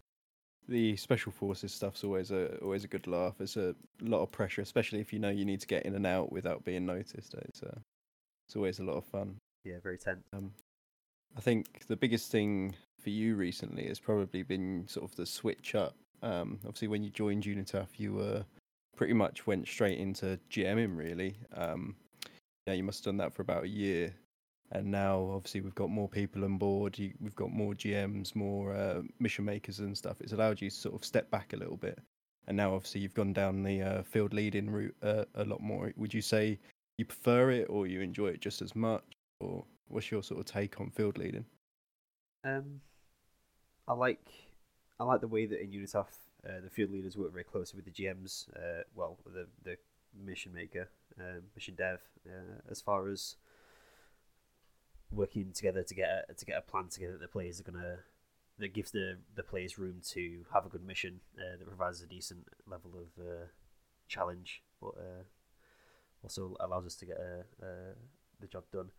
The 0.68 0.96
special 0.96 1.32
forces 1.32 1.72
stuff's 1.72 2.04
always 2.04 2.30
a 2.30 2.56
always 2.58 2.84
a 2.84 2.88
good 2.88 3.06
laugh. 3.06 3.40
It's 3.40 3.56
a 3.56 3.74
lot 4.02 4.22
of 4.22 4.30
pressure, 4.30 4.60
especially 4.60 5.00
if 5.00 5.12
you 5.12 5.18
know 5.18 5.30
you 5.30 5.46
need 5.46 5.60
to 5.60 5.66
get 5.66 5.86
in 5.86 5.94
and 5.94 6.06
out 6.06 6.30
without 6.30 6.64
being 6.64 6.84
noticed. 6.84 7.34
It's 7.34 7.62
uh, 7.62 7.78
it's 8.46 8.56
always 8.56 8.78
a 8.78 8.84
lot 8.84 8.96
of 8.96 9.04
fun. 9.04 9.36
Yeah, 9.64 9.76
very 9.82 9.96
tense. 9.96 10.24
Um, 10.34 10.52
I 11.36 11.40
think 11.40 11.86
the 11.88 11.96
biggest 11.96 12.30
thing 12.30 12.74
for 13.00 13.10
you 13.10 13.34
recently 13.34 13.86
has 13.88 13.98
probably 13.98 14.42
been 14.42 14.86
sort 14.88 15.10
of 15.10 15.16
the 15.16 15.26
switch 15.26 15.74
up. 15.74 15.94
Um, 16.22 16.58
obviously, 16.64 16.88
when 16.88 17.02
you 17.02 17.10
joined 17.10 17.44
Unitaf, 17.44 17.88
you 17.96 18.12
were 18.12 18.44
pretty 18.96 19.14
much 19.14 19.46
went 19.46 19.66
straight 19.66 19.98
into 19.98 20.38
GMing. 20.50 20.96
Really, 20.96 21.38
um, 21.54 21.96
yeah, 22.66 22.74
you 22.74 22.82
must 22.82 23.04
have 23.04 23.12
done 23.12 23.18
that 23.18 23.32
for 23.32 23.40
about 23.40 23.64
a 23.64 23.68
year. 23.68 24.14
And 24.72 24.90
now, 24.90 25.30
obviously, 25.32 25.62
we've 25.62 25.74
got 25.74 25.88
more 25.88 26.08
people 26.08 26.44
on 26.44 26.58
board. 26.58 26.98
You, 26.98 27.12
we've 27.20 27.34
got 27.34 27.50
more 27.50 27.72
GMs, 27.72 28.34
more 28.34 28.74
uh, 28.74 29.00
mission 29.18 29.44
makers 29.44 29.78
and 29.78 29.96
stuff. 29.96 30.20
It's 30.20 30.32
allowed 30.32 30.60
you 30.60 30.68
to 30.68 30.76
sort 30.76 30.94
of 30.94 31.04
step 31.04 31.30
back 31.30 31.54
a 31.54 31.56
little 31.56 31.76
bit. 31.76 31.98
And 32.46 32.56
now, 32.56 32.74
obviously, 32.74 33.00
you've 33.00 33.14
gone 33.14 33.32
down 33.32 33.62
the 33.62 33.82
uh, 33.82 34.02
field 34.02 34.34
leading 34.34 34.70
route 34.70 34.94
uh, 35.02 35.24
a 35.36 35.44
lot 35.44 35.62
more. 35.62 35.92
Would 35.96 36.12
you 36.12 36.20
say 36.20 36.58
you 36.98 37.06
prefer 37.06 37.50
it, 37.50 37.66
or 37.70 37.86
you 37.86 38.02
enjoy 38.02 38.28
it 38.28 38.40
just 38.40 38.60
as 38.60 38.76
much, 38.76 39.04
or 39.40 39.64
what's 39.88 40.10
your 40.10 40.22
sort 40.22 40.40
of 40.40 40.46
take 40.46 40.80
on 40.80 40.90
field 40.90 41.16
leading? 41.16 41.46
Um, 42.44 42.80
I 43.86 43.94
like 43.94 44.20
I 45.00 45.04
like 45.04 45.20
the 45.20 45.28
way 45.28 45.46
that 45.46 45.62
in 45.62 45.70
Unitaf 45.70 46.06
uh, 46.46 46.60
the 46.62 46.70
field 46.70 46.90
leaders 46.90 47.16
work 47.16 47.32
very 47.32 47.44
closely 47.44 47.76
with 47.76 47.84
the 47.84 48.02
GMs. 48.02 48.48
Uh, 48.56 48.82
well, 48.94 49.18
the 49.24 49.46
the 49.64 49.76
mission 50.14 50.52
maker, 50.52 50.88
um, 51.18 51.42
mission 51.54 51.74
dev, 51.74 52.00
uh, 52.26 52.60
as 52.70 52.80
far 52.80 53.08
as 53.08 53.36
working 55.10 55.52
together 55.52 55.82
to 55.82 55.94
get 55.94 56.26
a, 56.28 56.34
to 56.34 56.44
get 56.44 56.58
a 56.58 56.60
plan 56.60 56.88
together 56.88 57.12
that 57.12 57.20
the 57.20 57.28
players 57.28 57.60
are 57.60 57.64
gonna 57.64 57.98
that 58.58 58.74
gives 58.74 58.90
the 58.90 59.18
the 59.34 59.42
players 59.42 59.78
room 59.78 60.00
to 60.04 60.44
have 60.52 60.66
a 60.66 60.68
good 60.68 60.84
mission 60.84 61.20
uh, 61.38 61.56
that 61.58 61.66
provides 61.66 62.02
a 62.02 62.06
decent 62.06 62.46
level 62.66 62.92
of 62.94 63.22
uh, 63.22 63.46
challenge, 64.08 64.62
but 64.80 64.94
uh, 64.98 65.22
also 66.22 66.56
allows 66.60 66.86
us 66.86 66.96
to 66.96 67.06
get 67.06 67.16
uh, 67.16 67.64
uh, 67.64 67.94
the 68.40 68.46
job 68.46 68.64
done. 68.72 68.90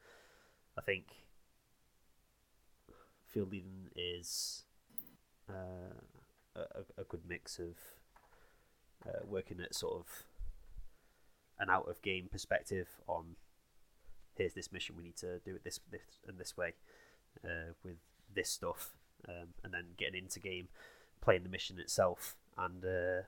I 0.78 0.82
think 0.82 1.06
field 3.26 3.52
leading 3.52 3.90
is 3.96 4.64
uh, 5.50 5.94
a, 6.56 7.02
a 7.02 7.04
good 7.04 7.22
mix 7.28 7.60
of 7.60 7.76
working 9.26 9.60
at 9.62 9.74
sort 9.74 9.94
of 9.94 10.24
an 11.60 11.70
out 11.70 11.88
of 11.90 12.02
game 12.02 12.28
perspective 12.32 12.88
on 13.08 13.36
here's 14.40 14.54
this 14.54 14.72
mission 14.72 14.96
we 14.98 15.04
need 15.04 15.16
to 15.16 15.38
do 15.40 15.56
it 15.56 15.64
this 15.64 15.80
this 15.92 16.02
and 16.28 16.40
this 16.40 16.58
way 16.58 16.74
uh, 17.46 17.74
with 17.84 17.98
this 18.34 18.50
stuff 18.50 18.94
um, 19.28 19.50
and 19.64 19.74
then 19.74 19.86
getting 19.98 20.24
into 20.24 20.40
game 20.40 20.68
playing 21.22 21.44
the 21.44 21.50
mission 21.50 21.80
itself 21.80 22.36
and 22.58 22.84
uh, 22.84 23.22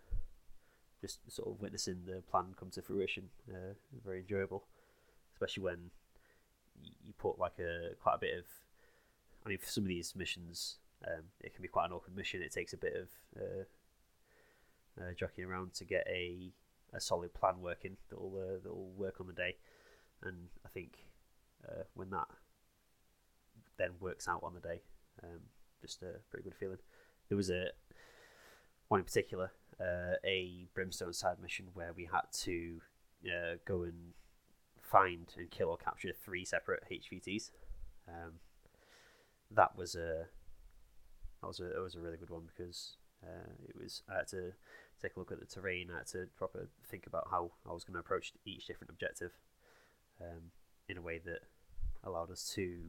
just 1.00 1.20
sort 1.32 1.50
of 1.50 1.62
witnessing 1.62 2.02
the 2.08 2.22
plan 2.32 2.56
come 2.58 2.70
to 2.70 2.82
fruition 2.82 3.30
uh, 3.52 3.74
very 4.04 4.20
enjoyable 4.20 4.64
especially 5.34 5.64
when 5.64 5.92
you 6.82 7.14
put 7.20 7.38
like 7.38 7.60
a 7.60 7.94
quite 8.02 8.16
a 8.16 8.20
bit 8.20 8.38
of 8.40 8.46
I 9.46 9.50
mean, 9.50 9.58
for 9.58 9.68
some 9.68 9.84
of 9.84 9.88
these 9.88 10.16
missions, 10.16 10.78
um, 11.08 11.24
it 11.40 11.54
can 11.54 11.62
be 11.62 11.68
quite 11.68 11.86
an 11.86 11.94
awkward 11.94 12.16
mission. 12.16 12.42
It 12.42 12.52
takes 12.52 12.74
a 12.74 12.78
bit 12.78 12.96
of 12.96 13.42
uh, 13.42 15.02
uh, 15.02 15.14
jockeying 15.18 15.48
around 15.48 15.74
to 15.76 15.86
get 15.86 16.06
a, 16.08 16.52
a 16.94 17.00
solid 17.00 17.34
plan 17.34 17.62
working 17.62 17.98
that'll 18.10 18.34
uh, 18.36 18.58
that'll 18.62 18.92
work 18.96 19.20
on 19.20 19.28
the 19.28 19.34
day. 19.34 19.58
And 20.24 20.48
I 20.66 20.70
think 20.70 21.06
uh, 21.68 21.84
when 21.94 22.10
that 22.12 22.28
then 23.78 23.92
works 24.00 24.28
out 24.28 24.44
on 24.44 24.54
the 24.54 24.60
day, 24.60 24.82
um, 25.24 25.40
just 25.82 26.02
a 26.04 26.20
pretty 26.30 26.44
good 26.44 26.56
feeling. 26.56 26.78
There 27.30 27.38
was 27.38 27.50
a 27.50 27.68
one 28.88 29.00
in 29.00 29.06
particular, 29.06 29.52
uh, 29.80 30.16
a 30.26 30.68
brimstone 30.74 31.14
side 31.14 31.40
mission 31.42 31.68
where 31.74 31.94
we 31.96 32.10
had 32.12 32.24
to 32.42 32.82
uh, 33.26 33.56
go 33.66 33.84
and 33.84 34.14
find 34.82 35.28
and 35.38 35.50
kill 35.50 35.70
or 35.70 35.78
capture 35.78 36.12
three 36.14 36.44
separate 36.44 36.84
HVTs. 36.92 37.52
Um, 38.08 38.34
that 39.50 39.78
was 39.78 39.96
a 39.96 40.26
that 41.42 41.48
was 41.48 41.60
a 41.60 41.76
it 41.76 41.82
was 41.82 41.96
a 41.96 42.00
really 42.00 42.18
good 42.18 42.30
one 42.30 42.44
because 42.56 42.98
uh, 43.24 43.52
it 43.68 43.76
was 43.82 44.04
I 44.10 44.18
had 44.18 44.28
to 44.30 44.52
take 45.02 45.16
a 45.16 45.20
look 45.20 45.32
at 45.32 45.40
the 45.40 45.46
terrain. 45.46 45.90
I 45.92 46.00
had 46.00 46.08
to 46.08 46.28
proper 46.38 46.68
think 46.90 47.08
about 47.08 47.28
how 47.32 47.52
I 47.68 47.74
was 47.74 47.84
going 47.84 47.94
to 47.94 48.00
approach 48.00 48.34
each 48.46 48.68
different 48.68 48.92
objective 48.92 49.32
um, 50.22 50.52
in 50.88 50.98
a 50.98 51.02
way 51.02 51.20
that 51.26 51.40
allowed 52.04 52.32
us 52.32 52.52
to 52.56 52.80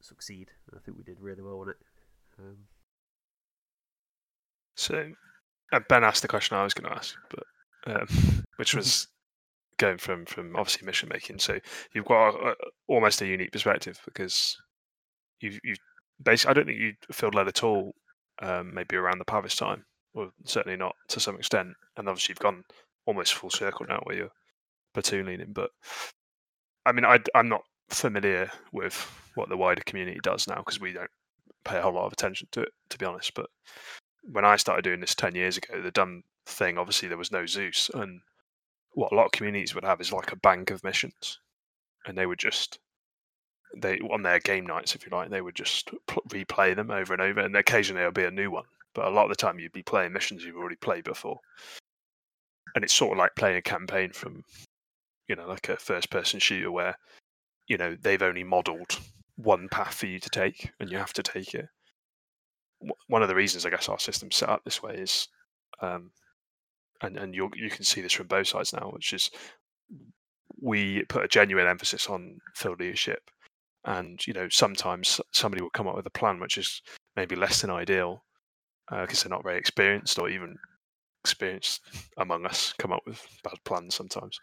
succeed. 0.00 0.50
I 0.74 0.78
think 0.78 0.96
we 0.96 1.04
did 1.04 1.20
really 1.20 1.42
well 1.42 1.60
on 1.60 1.70
it. 1.70 1.76
Um, 2.38 2.56
So 4.76 5.12
uh, 5.72 5.80
Ben 5.88 6.04
asked 6.04 6.22
the 6.22 6.28
question 6.28 6.56
I 6.56 6.64
was 6.64 6.74
going 6.74 6.90
to 6.90 6.96
ask, 6.96 7.16
but 7.30 7.44
um, 7.86 8.44
which 8.56 8.74
was 8.74 9.08
going 9.78 9.98
from 9.98 10.24
from 10.26 10.54
obviously 10.56 10.86
mission 10.86 11.08
making. 11.12 11.38
So 11.38 11.58
you've 11.92 12.04
got 12.04 12.30
a, 12.30 12.48
a, 12.50 12.54
almost 12.86 13.22
a 13.22 13.26
unique 13.26 13.52
perspective 13.52 14.00
because 14.04 14.56
you 15.40 15.58
you 15.62 15.74
basically 16.22 16.50
I 16.50 16.54
don't 16.54 16.66
think 16.66 16.78
you 16.78 16.94
field 17.12 17.34
led 17.34 17.48
at 17.48 17.64
all. 17.64 17.94
Um, 18.40 18.74
maybe 18.74 18.96
around 18.96 19.18
the 19.18 19.24
Pavis 19.24 19.54
time, 19.54 19.84
or 20.14 20.32
certainly 20.44 20.76
not 20.76 20.96
to 21.08 21.20
some 21.20 21.36
extent. 21.36 21.74
And 21.96 22.08
obviously 22.08 22.32
you've 22.32 22.38
gone 22.40 22.64
almost 23.06 23.34
full 23.34 23.50
circle 23.50 23.86
now 23.88 24.00
where 24.04 24.16
you're 24.16 24.32
platoon 24.94 25.26
leading. 25.26 25.52
But 25.52 25.70
I 26.84 26.92
mean, 26.92 27.04
I, 27.04 27.20
I'm 27.34 27.48
not 27.48 27.62
familiar 27.88 28.50
with 28.72 28.94
what 29.34 29.48
the 29.48 29.56
wider 29.56 29.82
community 29.84 30.20
does 30.22 30.46
now 30.46 30.56
because 30.56 30.80
we 30.80 30.92
don't 30.92 31.10
pay 31.64 31.78
a 31.78 31.82
whole 31.82 31.94
lot 31.94 32.06
of 32.06 32.12
attention 32.12 32.48
to 32.52 32.62
it, 32.62 32.72
to 32.90 32.98
be 32.98 33.06
honest. 33.06 33.34
But 33.34 33.46
when 34.24 34.44
I 34.44 34.56
started 34.56 34.82
doing 34.82 35.00
this 35.00 35.14
10 35.14 35.34
years 35.34 35.56
ago, 35.56 35.80
the 35.80 35.90
dumb 35.90 36.22
thing, 36.46 36.78
obviously, 36.78 37.08
there 37.08 37.18
was 37.18 37.32
no 37.32 37.46
Zeus. 37.46 37.90
And 37.94 38.20
what 38.94 39.12
a 39.12 39.14
lot 39.14 39.26
of 39.26 39.32
communities 39.32 39.74
would 39.74 39.84
have 39.84 40.00
is 40.00 40.12
like 40.12 40.32
a 40.32 40.36
bank 40.36 40.70
of 40.70 40.84
missions. 40.84 41.38
And 42.06 42.18
they 42.18 42.26
would 42.26 42.38
just, 42.38 42.78
they 43.76 43.98
on 43.98 44.22
their 44.22 44.40
game 44.40 44.66
nights, 44.66 44.94
if 44.94 45.06
you 45.06 45.16
like, 45.16 45.30
they 45.30 45.40
would 45.40 45.54
just 45.54 45.90
pl- 46.06 46.24
replay 46.28 46.74
them 46.74 46.90
over 46.90 47.12
and 47.12 47.22
over. 47.22 47.40
And 47.40 47.56
occasionally 47.56 48.00
there'll 48.00 48.12
be 48.12 48.24
a 48.24 48.30
new 48.30 48.50
one. 48.50 48.64
But 48.94 49.06
a 49.06 49.10
lot 49.10 49.24
of 49.24 49.30
the 49.30 49.36
time 49.36 49.58
you'd 49.58 49.72
be 49.72 49.82
playing 49.82 50.12
missions 50.12 50.44
you've 50.44 50.56
already 50.56 50.76
played 50.76 51.04
before. 51.04 51.38
And 52.74 52.84
it's 52.84 52.92
sort 52.92 53.12
of 53.12 53.18
like 53.18 53.36
playing 53.36 53.56
a 53.56 53.62
campaign 53.62 54.12
from, 54.12 54.44
you 55.32 55.36
know, 55.36 55.48
like 55.48 55.70
a 55.70 55.78
first 55.78 56.10
person 56.10 56.38
shooter 56.38 56.70
where, 56.70 56.94
you 57.66 57.78
know, 57.78 57.96
they've 57.98 58.20
only 58.20 58.44
modeled 58.44 58.98
one 59.36 59.66
path 59.70 59.94
for 59.94 60.04
you 60.04 60.18
to 60.18 60.28
take 60.28 60.70
and 60.78 60.90
you 60.90 60.98
have 60.98 61.14
to 61.14 61.22
take 61.22 61.54
it. 61.54 61.68
One 63.06 63.22
of 63.22 63.28
the 63.30 63.34
reasons 63.34 63.64
I 63.64 63.70
guess 63.70 63.88
our 63.88 63.98
system's 63.98 64.36
set 64.36 64.50
up 64.50 64.62
this 64.62 64.82
way 64.82 64.96
is, 64.96 65.28
um, 65.80 66.10
and 67.00 67.16
and 67.16 67.34
you 67.34 67.48
you 67.54 67.70
can 67.70 67.82
see 67.82 68.02
this 68.02 68.12
from 68.12 68.26
both 68.26 68.48
sides 68.48 68.74
now, 68.74 68.90
which 68.90 69.14
is 69.14 69.30
we 70.60 71.02
put 71.04 71.24
a 71.24 71.28
genuine 71.28 71.66
emphasis 71.66 72.08
on 72.08 72.36
field 72.54 72.80
leadership, 72.80 73.22
and 73.86 74.20
you 74.26 74.34
know 74.34 74.48
sometimes 74.50 75.18
somebody 75.30 75.62
will 75.62 75.70
come 75.70 75.88
up 75.88 75.96
with 75.96 76.06
a 76.06 76.10
plan 76.10 76.40
which 76.40 76.58
is 76.58 76.82
maybe 77.16 77.36
less 77.36 77.62
than 77.62 77.70
ideal 77.70 78.22
because 78.90 79.20
uh, 79.20 79.28
they're 79.28 79.36
not 79.36 79.44
very 79.44 79.58
experienced 79.58 80.18
or 80.18 80.28
even 80.28 80.58
experienced 81.24 81.80
among 82.18 82.44
us 82.44 82.74
come 82.78 82.92
up 82.92 83.02
with 83.06 83.24
bad 83.42 83.58
plans 83.64 83.94
sometimes, 83.94 84.38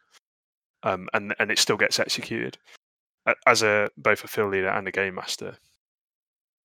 um, 0.84 1.10
and 1.14 1.36
and 1.40 1.52
it 1.52 1.60
still 1.60 1.78
gets 1.78 2.00
executed. 2.00 2.58
As 3.46 3.62
a 3.62 3.90
both 3.98 4.24
a 4.24 4.28
field 4.28 4.52
leader 4.52 4.70
and 4.70 4.88
a 4.88 4.92
game 4.92 5.16
master, 5.16 5.58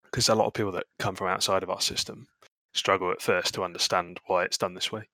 because 0.05 0.29
a 0.29 0.35
lot 0.35 0.47
of 0.47 0.55
people 0.55 0.73
that 0.73 0.87
come 0.99 1.15
from 1.15 1.29
outside 1.29 1.63
of 1.63 1.71
our 1.71 1.81
system 1.81 2.27
struggle 2.73 3.11
at 3.11 3.23
first 3.23 3.55
to 3.55 3.65
understand 3.65 4.21
why 4.27 4.45
it's 4.45 4.59
done 4.59 4.75
this 4.75 4.93
way. 4.93 5.09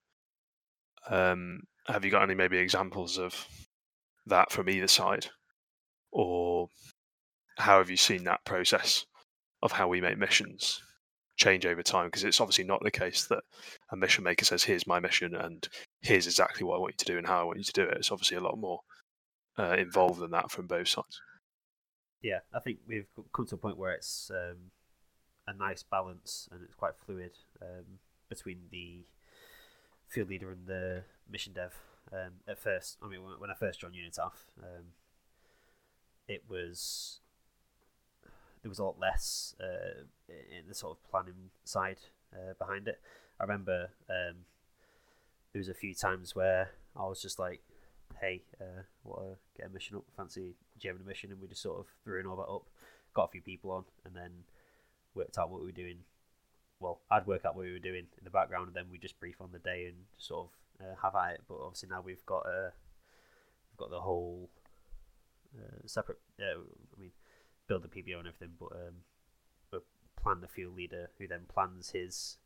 Um, 1.09 1.62
have 1.86 2.05
you 2.05 2.11
got 2.11 2.22
any 2.22 2.34
maybe 2.34 2.59
examples 2.59 3.18
of 3.18 3.46
that 4.26 4.53
from 4.53 4.68
either 4.68 4.88
side, 4.88 5.26
or 6.12 6.68
how 7.59 7.78
have 7.78 7.90
you 7.90 7.96
seen 7.96 8.24
that 8.24 8.44
process 8.44 9.07
of 9.62 9.72
how 9.72 9.88
we 9.88 10.01
make 10.01 10.18
missions 10.18 10.82
change 11.36 11.66
over 11.66 11.82
time? 11.82 12.07
Because 12.07 12.24
it's 12.24 12.40
obviously 12.40 12.64
not 12.64 12.82
the 12.82 12.90
case 12.90 13.26
that 13.26 13.42
a 13.90 13.96
mission 13.96 14.24
maker 14.24 14.44
says, 14.44 14.64
"Here's 14.64 14.86
my 14.86 15.01
mission, 15.01 15.34
and 15.34 15.66
here's 16.03 16.26
exactly 16.26 16.64
what 16.64 16.76
I 16.76 16.78
want 16.78 16.94
you 16.94 17.05
to 17.05 17.12
do 17.12 17.18
and 17.18 17.26
how 17.26 17.40
I 17.40 17.44
want 17.44 17.59
you 17.59 17.64
to 17.64 17.72
do 17.72 17.84
it." 17.84 17.96
It's 17.96 18.12
obviously 18.12 18.36
a 18.36 18.42
lot 18.42 18.59
more 18.59 18.80
uh, 19.59 19.76
involved 19.78 20.22
in 20.22 20.30
that 20.30 20.51
from 20.51 20.66
both 20.66 20.88
sides. 20.88 21.20
Yeah, 22.22 22.40
I 22.55 22.61
think 22.61 22.78
we've 22.86 23.09
come 23.32 23.46
to 23.46 23.55
a 23.55 23.59
point 23.59 23.78
where 23.78 23.92
it's 23.92 24.30
um, 24.32 24.70
a 25.46 25.55
nice 25.55 25.82
balance 25.82 26.48
and 26.53 26.61
it's 26.62 26.74
quite 26.74 26.92
fluid 27.05 27.32
um, 27.62 27.98
between 28.28 28.59
the 28.70 29.05
field 30.09 30.28
leader 30.28 30.51
and 30.51 30.66
the 30.66 31.05
mission 31.30 31.53
dev. 31.53 31.74
Um, 32.12 32.40
at 32.48 32.59
first, 32.59 32.98
I 33.03 33.09
mean, 33.09 33.20
when 33.38 33.51
I 33.51 33.55
first 33.55 33.80
joined 33.80 33.94
Unitaf, 33.94 34.32
um, 34.62 34.86
it 36.28 36.44
was 36.48 37.20
there 38.62 38.68
was 38.68 38.78
a 38.78 38.84
lot 38.84 38.98
less 39.01 39.55
uh, 39.61 40.03
in 40.28 40.68
the 40.68 40.74
sort 40.74 40.96
of 40.96 41.11
planning 41.11 41.51
side 41.64 41.98
uh, 42.34 42.53
behind 42.59 42.88
it. 42.88 43.01
I 43.38 43.44
remember 43.44 43.90
um, 44.09 44.44
there 45.53 45.61
was 45.61 45.68
a 45.68 45.74
few 45.74 45.94
times 45.94 46.36
where 46.36 46.70
I 46.94 47.07
was 47.07 47.22
just 47.22 47.38
like, 47.38 47.62
"Hey, 48.20 48.42
uh, 48.61 48.82
want 49.04 49.22
to 49.22 49.36
get 49.56 49.70
a 49.70 49.72
mission 49.72 49.96
up? 49.96 50.04
Fancy 50.16 50.54
jamming 50.78 51.02
a 51.02 51.06
mission?" 51.06 51.30
And 51.30 51.40
we 51.40 51.48
just 51.48 51.62
sort 51.62 51.78
of 51.80 51.86
threw 52.04 52.20
an 52.20 52.26
all 52.26 52.36
that 52.36 52.42
up, 52.42 52.68
got 53.14 53.24
a 53.24 53.32
few 53.32 53.42
people 53.42 53.70
on, 53.70 53.84
and 54.04 54.14
then 54.14 54.30
worked 55.14 55.38
out 55.38 55.50
what 55.50 55.61
we 55.61 55.66
were 55.66 55.72
doing. 55.72 55.98
Well, 56.78 57.00
I'd 57.11 57.26
work 57.26 57.44
out 57.44 57.56
what 57.56 57.66
we 57.66 57.72
were 57.72 57.78
doing 57.78 58.06
in 58.18 58.24
the 58.24 58.30
background, 58.30 58.68
and 58.68 58.76
then 58.76 58.90
we 58.90 58.98
just 58.98 59.20
brief 59.20 59.40
on 59.40 59.52
the 59.52 59.58
day 59.58 59.86
and 59.86 59.96
sort 60.18 60.48
of 60.48 60.86
uh, 60.86 60.94
have 61.02 61.14
at 61.14 61.34
it. 61.34 61.42
But 61.48 61.58
obviously 61.62 61.88
now 61.88 62.02
we've 62.02 62.24
got 62.26 62.46
uh, 62.46 62.70
we've 63.70 63.78
got 63.78 63.90
the 63.90 64.00
whole 64.00 64.50
uh, 65.56 65.86
separate. 65.86 66.18
Uh, 66.38 66.61
I 66.96 67.00
mean, 67.00 67.11
build 67.66 67.82
the 67.82 67.88
PBO 67.88 68.18
and 68.18 68.28
everything, 68.28 68.54
but 68.58 68.72
um, 68.72 68.94
but 69.70 69.84
plan 70.20 70.40
the 70.40 70.48
field 70.48 70.74
leader 70.74 71.11
who 71.18 71.26
then 71.26 71.42
plans 71.48 71.90
his 71.90 72.38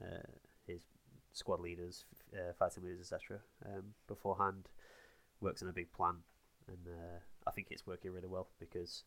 uh, 0.00 0.26
his 0.66 0.82
squad 1.32 1.60
leaders, 1.60 2.04
uh, 2.32 2.52
fighting 2.58 2.84
leaders, 2.84 3.12
etc. 3.12 3.40
Um, 3.66 3.94
beforehand, 4.06 4.68
works 5.44 5.62
on 5.62 5.68
a 5.68 5.72
big 5.72 5.92
plan, 5.92 6.16
and 6.66 6.88
uh, 6.88 7.18
I 7.46 7.50
think 7.50 7.68
it's 7.70 7.86
working 7.86 8.12
really 8.12 8.28
well 8.28 8.48
because 8.58 9.04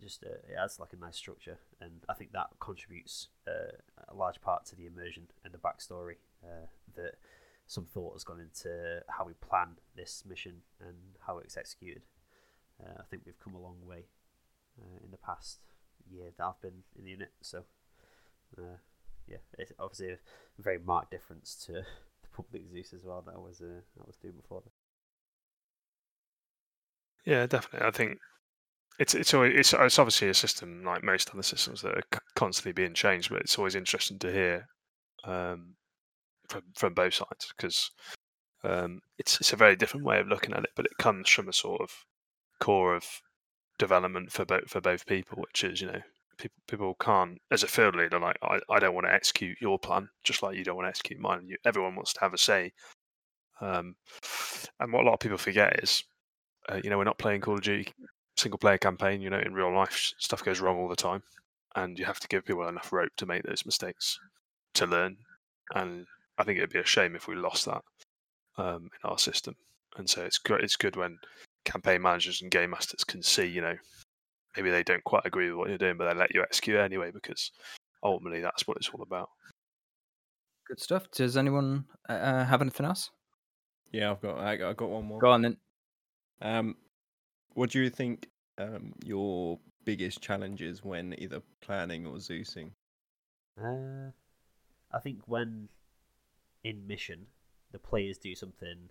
just 0.00 0.24
uh, 0.24 0.40
it 0.48 0.56
adds 0.58 0.80
like 0.80 0.92
a 0.92 0.96
nice 0.96 1.16
structure, 1.16 1.58
and 1.80 2.04
I 2.08 2.14
think 2.14 2.32
that 2.32 2.48
contributes 2.58 3.28
uh, 3.46 3.76
a 4.08 4.14
large 4.14 4.40
part 4.40 4.64
to 4.66 4.76
the 4.76 4.86
immersion 4.86 5.28
and 5.44 5.52
the 5.52 5.58
backstory 5.58 6.16
uh, 6.42 6.66
that 6.96 7.16
some 7.66 7.84
thought 7.84 8.14
has 8.14 8.24
gone 8.24 8.40
into 8.40 9.02
how 9.08 9.26
we 9.26 9.34
plan 9.34 9.76
this 9.94 10.24
mission 10.26 10.62
and 10.80 10.96
how 11.26 11.38
it's 11.38 11.56
executed. 11.56 12.02
Uh, 12.82 12.98
I 12.98 13.02
think 13.10 13.22
we've 13.26 13.38
come 13.38 13.54
a 13.54 13.60
long 13.60 13.76
way 13.86 14.06
uh, 14.80 15.04
in 15.04 15.10
the 15.10 15.18
past 15.18 15.58
year 16.10 16.32
that 16.36 16.42
I've 16.44 16.60
been 16.62 16.82
in 16.98 17.04
the 17.04 17.10
unit, 17.10 17.32
so 17.42 17.64
uh, 18.58 18.78
yeah, 19.28 19.38
it's 19.58 19.72
obviously 19.78 20.12
a 20.12 20.18
very 20.58 20.78
marked 20.78 21.10
difference 21.10 21.54
to 21.66 21.72
the 22.22 22.28
public 22.34 22.62
Zeus 22.72 22.94
as 22.94 23.04
well 23.04 23.22
that 23.26 23.34
I 23.34 23.38
was 23.38 23.62
I 23.62 24.06
was 24.06 24.16
doing 24.16 24.34
before. 24.34 24.62
Yeah, 27.24 27.46
definitely. 27.46 27.86
I 27.86 27.90
think 27.90 28.18
it's 28.98 29.14
it's 29.14 29.34
always 29.34 29.54
it's, 29.58 29.74
it's 29.74 29.98
obviously 29.98 30.28
a 30.30 30.34
system 30.34 30.84
like 30.84 31.04
most 31.04 31.30
other 31.32 31.42
systems 31.42 31.82
that 31.82 31.96
are 31.96 32.20
constantly 32.36 32.72
being 32.72 32.94
changed, 32.94 33.30
but 33.30 33.40
it's 33.42 33.58
always 33.58 33.74
interesting 33.76 34.18
to 34.20 34.32
hear 34.32 34.68
um, 35.24 35.76
from 36.48 36.62
from 36.76 36.94
both 36.94 37.14
sides 37.14 37.52
because 37.56 37.90
um, 38.64 39.00
it's 39.18 39.40
it's 39.40 39.52
a 39.52 39.56
very 39.56 39.76
different 39.76 40.06
way 40.06 40.20
of 40.20 40.28
looking 40.28 40.54
at 40.54 40.64
it, 40.64 40.70
but 40.76 40.86
it 40.86 40.98
comes 40.98 41.30
from 41.30 41.48
a 41.48 41.54
sort 41.54 41.82
of 41.82 41.90
core 42.60 42.94
of 42.96 43.04
development 43.78 44.32
for 44.32 44.44
both 44.44 44.70
for 44.70 44.80
both 44.80 45.06
people, 45.06 45.38
which 45.42 45.64
is 45.64 45.80
you 45.82 45.88
know 45.88 46.00
people 46.38 46.56
people 46.68 46.94
can't 47.00 47.38
as 47.52 47.62
a 47.64 47.68
field 47.68 47.96
leader 47.96 48.18
like 48.20 48.38
I, 48.42 48.60
I 48.70 48.80
don't 48.80 48.94
want 48.94 49.06
to 49.08 49.14
execute 49.14 49.58
your 49.60 49.78
plan 49.78 50.08
just 50.24 50.42
like 50.42 50.56
you 50.56 50.64
don't 50.64 50.76
want 50.76 50.86
to 50.86 50.90
execute 50.90 51.20
mine. 51.20 51.46
You, 51.48 51.56
everyone 51.66 51.96
wants 51.96 52.14
to 52.14 52.20
have 52.20 52.34
a 52.34 52.38
say, 52.38 52.72
um, 53.60 53.94
and 54.80 54.92
what 54.92 55.02
a 55.02 55.06
lot 55.06 55.14
of 55.14 55.20
people 55.20 55.38
forget 55.38 55.82
is 55.82 56.04
uh, 56.70 56.80
you 56.82 56.90
know 56.90 56.98
we're 56.98 57.04
not 57.04 57.18
playing 57.18 57.40
Call 57.40 57.54
of 57.54 57.62
Duty 57.62 57.92
single 58.40 58.58
player 58.58 58.78
campaign, 58.78 59.20
you 59.20 59.30
know, 59.30 59.38
in 59.38 59.54
real 59.54 59.74
life, 59.74 60.14
stuff 60.18 60.44
goes 60.44 60.60
wrong 60.60 60.78
all 60.78 60.88
the 60.88 60.96
time, 60.96 61.22
and 61.76 61.98
you 61.98 62.04
have 62.04 62.20
to 62.20 62.28
give 62.28 62.44
people 62.44 62.66
enough 62.66 62.92
rope 62.92 63.12
to 63.18 63.26
make 63.26 63.42
those 63.42 63.66
mistakes 63.66 64.18
to 64.74 64.86
learn. 64.86 65.16
And 65.74 66.06
I 66.38 66.44
think 66.44 66.58
it'd 66.58 66.70
be 66.70 66.78
a 66.78 66.86
shame 66.86 67.14
if 67.14 67.28
we 67.28 67.36
lost 67.36 67.66
that 67.66 67.82
um, 68.56 68.84
in 68.84 69.10
our 69.10 69.18
system. 69.18 69.54
And 69.96 70.08
so 70.08 70.22
it's 70.22 70.38
good. 70.38 70.62
It's 70.62 70.76
good 70.76 70.96
when 70.96 71.18
campaign 71.64 72.02
managers 72.02 72.42
and 72.42 72.50
game 72.50 72.70
masters 72.70 73.04
can 73.04 73.22
see, 73.22 73.44
you 73.44 73.60
know, 73.60 73.76
maybe 74.56 74.70
they 74.70 74.82
don't 74.82 75.04
quite 75.04 75.26
agree 75.26 75.50
with 75.50 75.58
what 75.58 75.68
you're 75.68 75.78
doing, 75.78 75.96
but 75.96 76.12
they 76.12 76.18
let 76.18 76.34
you 76.34 76.42
execute 76.42 76.78
anyway 76.78 77.10
because 77.12 77.52
ultimately 78.02 78.40
that's 78.40 78.66
what 78.66 78.78
it's 78.78 78.88
all 78.88 79.02
about. 79.02 79.28
Good 80.66 80.80
stuff. 80.80 81.10
Does 81.10 81.36
anyone 81.36 81.84
uh, 82.08 82.12
uh 82.12 82.44
have 82.44 82.62
anything 82.62 82.86
else? 82.86 83.10
Yeah, 83.92 84.12
I've 84.12 84.20
got 84.20 84.38
I 84.38 84.56
got, 84.56 84.76
got 84.76 84.88
one 84.88 85.04
more. 85.04 85.18
Go 85.18 85.30
on 85.30 85.42
then. 85.42 85.56
Um, 86.40 86.76
what 87.54 87.70
do 87.70 87.80
you 87.80 87.90
think 87.90 88.28
um, 88.58 88.94
your 89.04 89.58
biggest 89.84 90.20
challenges 90.20 90.84
when 90.84 91.14
either 91.18 91.42
planning 91.60 92.06
or 92.06 92.16
Zeusing? 92.16 92.70
Uh, 93.62 94.12
I 94.92 94.98
think 95.00 95.20
when 95.26 95.68
in 96.64 96.86
mission, 96.86 97.26
the 97.72 97.78
players 97.78 98.18
do 98.18 98.34
something 98.34 98.90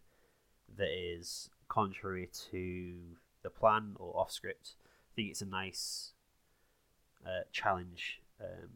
that 0.77 0.89
is 0.89 1.49
contrary 1.67 2.29
to 2.51 2.95
the 3.43 3.49
plan 3.49 3.95
or 3.99 4.17
off 4.17 4.31
script. 4.31 4.75
I 4.79 5.15
think 5.15 5.29
it's 5.29 5.41
a 5.41 5.45
nice 5.45 6.13
uh, 7.25 7.43
challenge. 7.51 8.21
Um, 8.39 8.69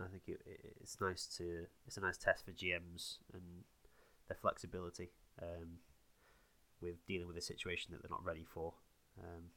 I 0.00 0.08
think 0.08 0.22
it, 0.26 0.40
it's 0.80 1.00
nice 1.00 1.26
to 1.38 1.66
it's 1.86 1.96
a 1.96 2.00
nice 2.00 2.16
test 2.16 2.44
for 2.44 2.52
GMs 2.52 3.18
and 3.32 3.42
their 4.28 4.36
flexibility 4.40 5.10
um, 5.42 5.78
with 6.80 7.04
dealing 7.06 7.26
with 7.26 7.36
a 7.36 7.42
situation 7.42 7.92
that 7.92 8.02
they're 8.02 8.10
not 8.10 8.24
ready 8.24 8.44
for. 8.44 8.74
Um, 9.18 9.50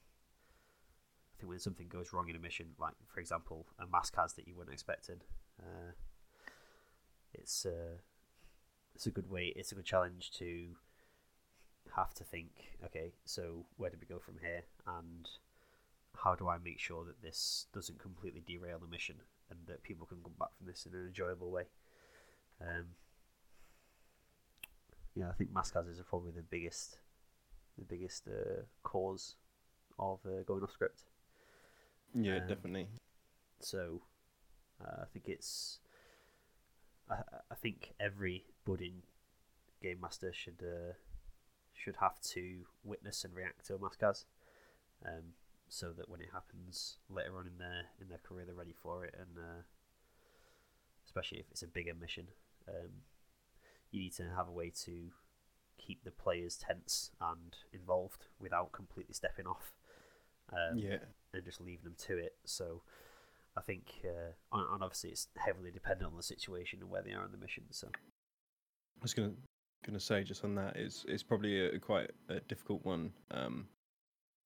I 1.34 1.40
think 1.40 1.50
when 1.50 1.60
something 1.60 1.88
goes 1.88 2.14
wrong 2.14 2.30
in 2.30 2.36
a 2.36 2.40
mission, 2.40 2.68
like 2.80 2.94
for 3.08 3.20
example 3.20 3.66
a 3.80 3.88
mask 3.88 4.16
has 4.16 4.34
that 4.34 4.48
you 4.48 4.56
weren't 4.56 4.72
expecting, 4.72 5.22
uh, 5.62 5.92
it's 7.34 7.66
uh, 7.66 7.98
it's 8.96 9.08
a 9.08 9.12
good 9.12 9.30
way. 9.30 9.54
It's 9.56 9.72
a 9.72 9.76
good 9.76 9.86
challenge 9.86 10.32
to 10.38 10.76
have 11.96 12.14
to 12.16 12.24
think. 12.24 12.52
Okay, 12.86 13.14
so 13.26 13.66
where 13.78 13.90
do 13.90 13.98
we 14.00 14.06
go 14.06 14.20
from 14.20 14.36
here, 14.42 14.64
and 14.86 15.30
how 16.24 16.36
do 16.36 16.48
I 16.48 16.58
make 16.58 16.80
sure 16.80 17.04
that 17.06 17.22
this 17.22 17.66
doesn't 17.74 18.00
completely 18.00 18.44
derail 18.46 18.80
the 18.80 18.88
mission, 18.88 19.16
and 19.50 19.60
that 19.68 19.84
people 19.84 20.06
can 20.06 20.20
come 20.24 20.34
back 20.40 20.56
from 20.58 20.68
this 20.68 20.86
in 20.86 20.94
an 20.94 21.08
enjoyable 21.08 21.52
way. 21.52 21.64
Um, 22.62 22.86
yeah, 25.16 25.30
I 25.30 25.34
think 25.34 25.54
mask 25.54 25.74
hazards 25.74 26.00
are 26.00 26.04
probably 26.04 26.32
the 26.32 26.42
biggest, 26.42 26.98
the 27.78 27.86
biggest 27.86 28.28
uh, 28.28 28.64
cause 28.84 29.36
of 30.00 30.20
uh, 30.26 30.44
going 30.46 30.64
off 30.64 30.72
script. 30.72 31.04
Yeah, 32.14 32.38
um, 32.38 32.48
definitely. 32.48 32.88
So, 33.60 34.02
uh, 34.82 35.02
I 35.02 35.06
think 35.12 35.26
it's. 35.28 35.80
I, 37.10 37.16
I 37.52 37.56
think 37.56 37.94
every 38.00 38.46
budding 38.66 39.04
game 39.82 40.00
master 40.02 40.32
should 40.34 40.62
uh, 40.62 40.94
should 41.74 41.98
have 42.00 42.20
to 42.22 42.66
witness 42.84 43.24
and 43.24 43.36
react 43.36 43.66
to 43.68 43.76
a 43.76 43.80
mass 43.80 43.96
cas, 43.96 44.26
um, 45.06 45.34
so 45.68 45.92
that 45.92 46.10
when 46.10 46.22
it 46.22 46.30
happens 46.34 46.98
later 47.10 47.38
on 47.38 47.48
in 47.48 47.58
their 47.58 47.84
in 48.02 48.10
their 48.10 48.20
career, 48.20 48.46
they're 48.46 48.56
ready 48.56 48.76
for 48.82 49.06
it, 49.06 49.16
and 49.18 49.38
uh, 49.38 49.62
especially 51.06 51.40
if 51.40 51.46
it's 51.52 51.64
a 51.64 51.68
bigger 51.68 51.94
mission, 51.94 52.28
um, 52.68 52.90
you 53.92 54.00
need 54.00 54.14
to 54.14 54.24
have 54.36 54.48
a 54.48 54.52
way 54.52 54.72
to 54.86 55.12
keep 55.78 56.04
the 56.04 56.12
players 56.12 56.58
tense 56.58 57.12
and 57.20 57.56
involved 57.74 58.28
without 58.40 58.72
completely 58.72 59.14
stepping 59.14 59.48
off 59.48 59.74
um, 60.52 60.78
yeah, 60.78 60.98
and 61.34 61.44
just 61.44 61.62
leaving 61.62 61.84
them 61.84 61.96
to 62.08 62.18
it. 62.18 62.36
So 62.46 62.82
I 63.58 63.62
think, 63.62 64.02
uh, 64.04 64.34
and 64.52 64.84
obviously 64.84 65.12
it's 65.12 65.28
heavily 65.38 65.72
dependent 65.72 66.10
on 66.10 66.18
the 66.18 66.24
situation 66.24 66.80
and 66.82 66.90
where 66.90 67.02
they 67.02 67.14
are 67.14 67.26
in 67.26 67.32
the 67.32 67.38
mission. 67.38 67.64
So 67.72 67.88
I 67.94 69.02
was 69.02 69.14
gonna 69.14 69.34
gonna 69.86 70.00
say 70.00 70.24
just 70.24 70.44
on 70.44 70.56
that 70.56 70.78
is 70.78 71.06
it's 71.08 71.24
probably 71.24 71.66
a, 71.66 71.80
quite 71.80 72.12
a 72.30 72.40
difficult 72.42 72.84
one. 72.86 73.12
Um, 73.32 73.68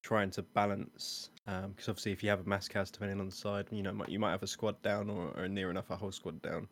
trying 0.04 0.30
to 0.32 0.42
balance 0.42 1.32
because 1.46 1.66
um, 1.66 1.74
obviously 1.90 2.12
if 2.14 2.24
you 2.24 2.30
have 2.30 2.40
a 2.40 2.48
mass 2.48 2.68
cas 2.68 2.90
depending 2.92 3.20
on 3.20 3.26
the 3.26 3.36
side, 3.36 3.68
you 3.72 3.84
know 3.84 3.94
you 4.08 4.20
might 4.20 4.32
have 4.32 4.44
a 4.44 4.48
squad 4.48 4.82
down 4.82 5.10
or, 5.10 5.32
or 5.36 5.48
near 5.48 5.70
enough 5.70 5.90
a 5.90 5.96
whole 5.96 6.12
squad 6.12 6.42
down, 6.42 6.68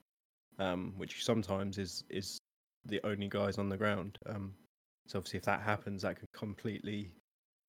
um, 0.59 0.93
which 0.97 1.23
sometimes 1.25 1.77
is 1.77 2.03
is 2.09 2.39
the 2.85 3.01
only 3.05 3.27
guys 3.27 3.57
on 3.57 3.69
the 3.69 3.77
ground. 3.77 4.17
Um, 4.27 4.53
so 5.07 5.19
obviously 5.19 5.37
if 5.37 5.45
that 5.45 5.61
happens, 5.61 6.01
that 6.01 6.19
could 6.19 6.31
completely 6.33 7.11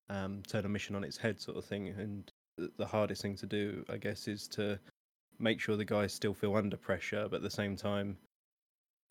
um, 0.09 0.41
turn 0.47 0.65
a 0.65 0.69
mission 0.69 0.95
on 0.95 1.03
its 1.03 1.17
head, 1.17 1.39
sort 1.39 1.57
of 1.57 1.65
thing. 1.65 1.89
And 1.89 2.31
th- 2.57 2.71
the 2.77 2.85
hardest 2.85 3.21
thing 3.21 3.35
to 3.37 3.45
do, 3.45 3.83
I 3.89 3.97
guess, 3.97 4.27
is 4.27 4.47
to 4.49 4.79
make 5.39 5.59
sure 5.59 5.75
the 5.75 5.85
guys 5.85 6.13
still 6.13 6.33
feel 6.33 6.55
under 6.55 6.77
pressure, 6.77 7.27
but 7.29 7.37
at 7.37 7.41
the 7.43 7.49
same 7.49 7.75
time, 7.75 8.17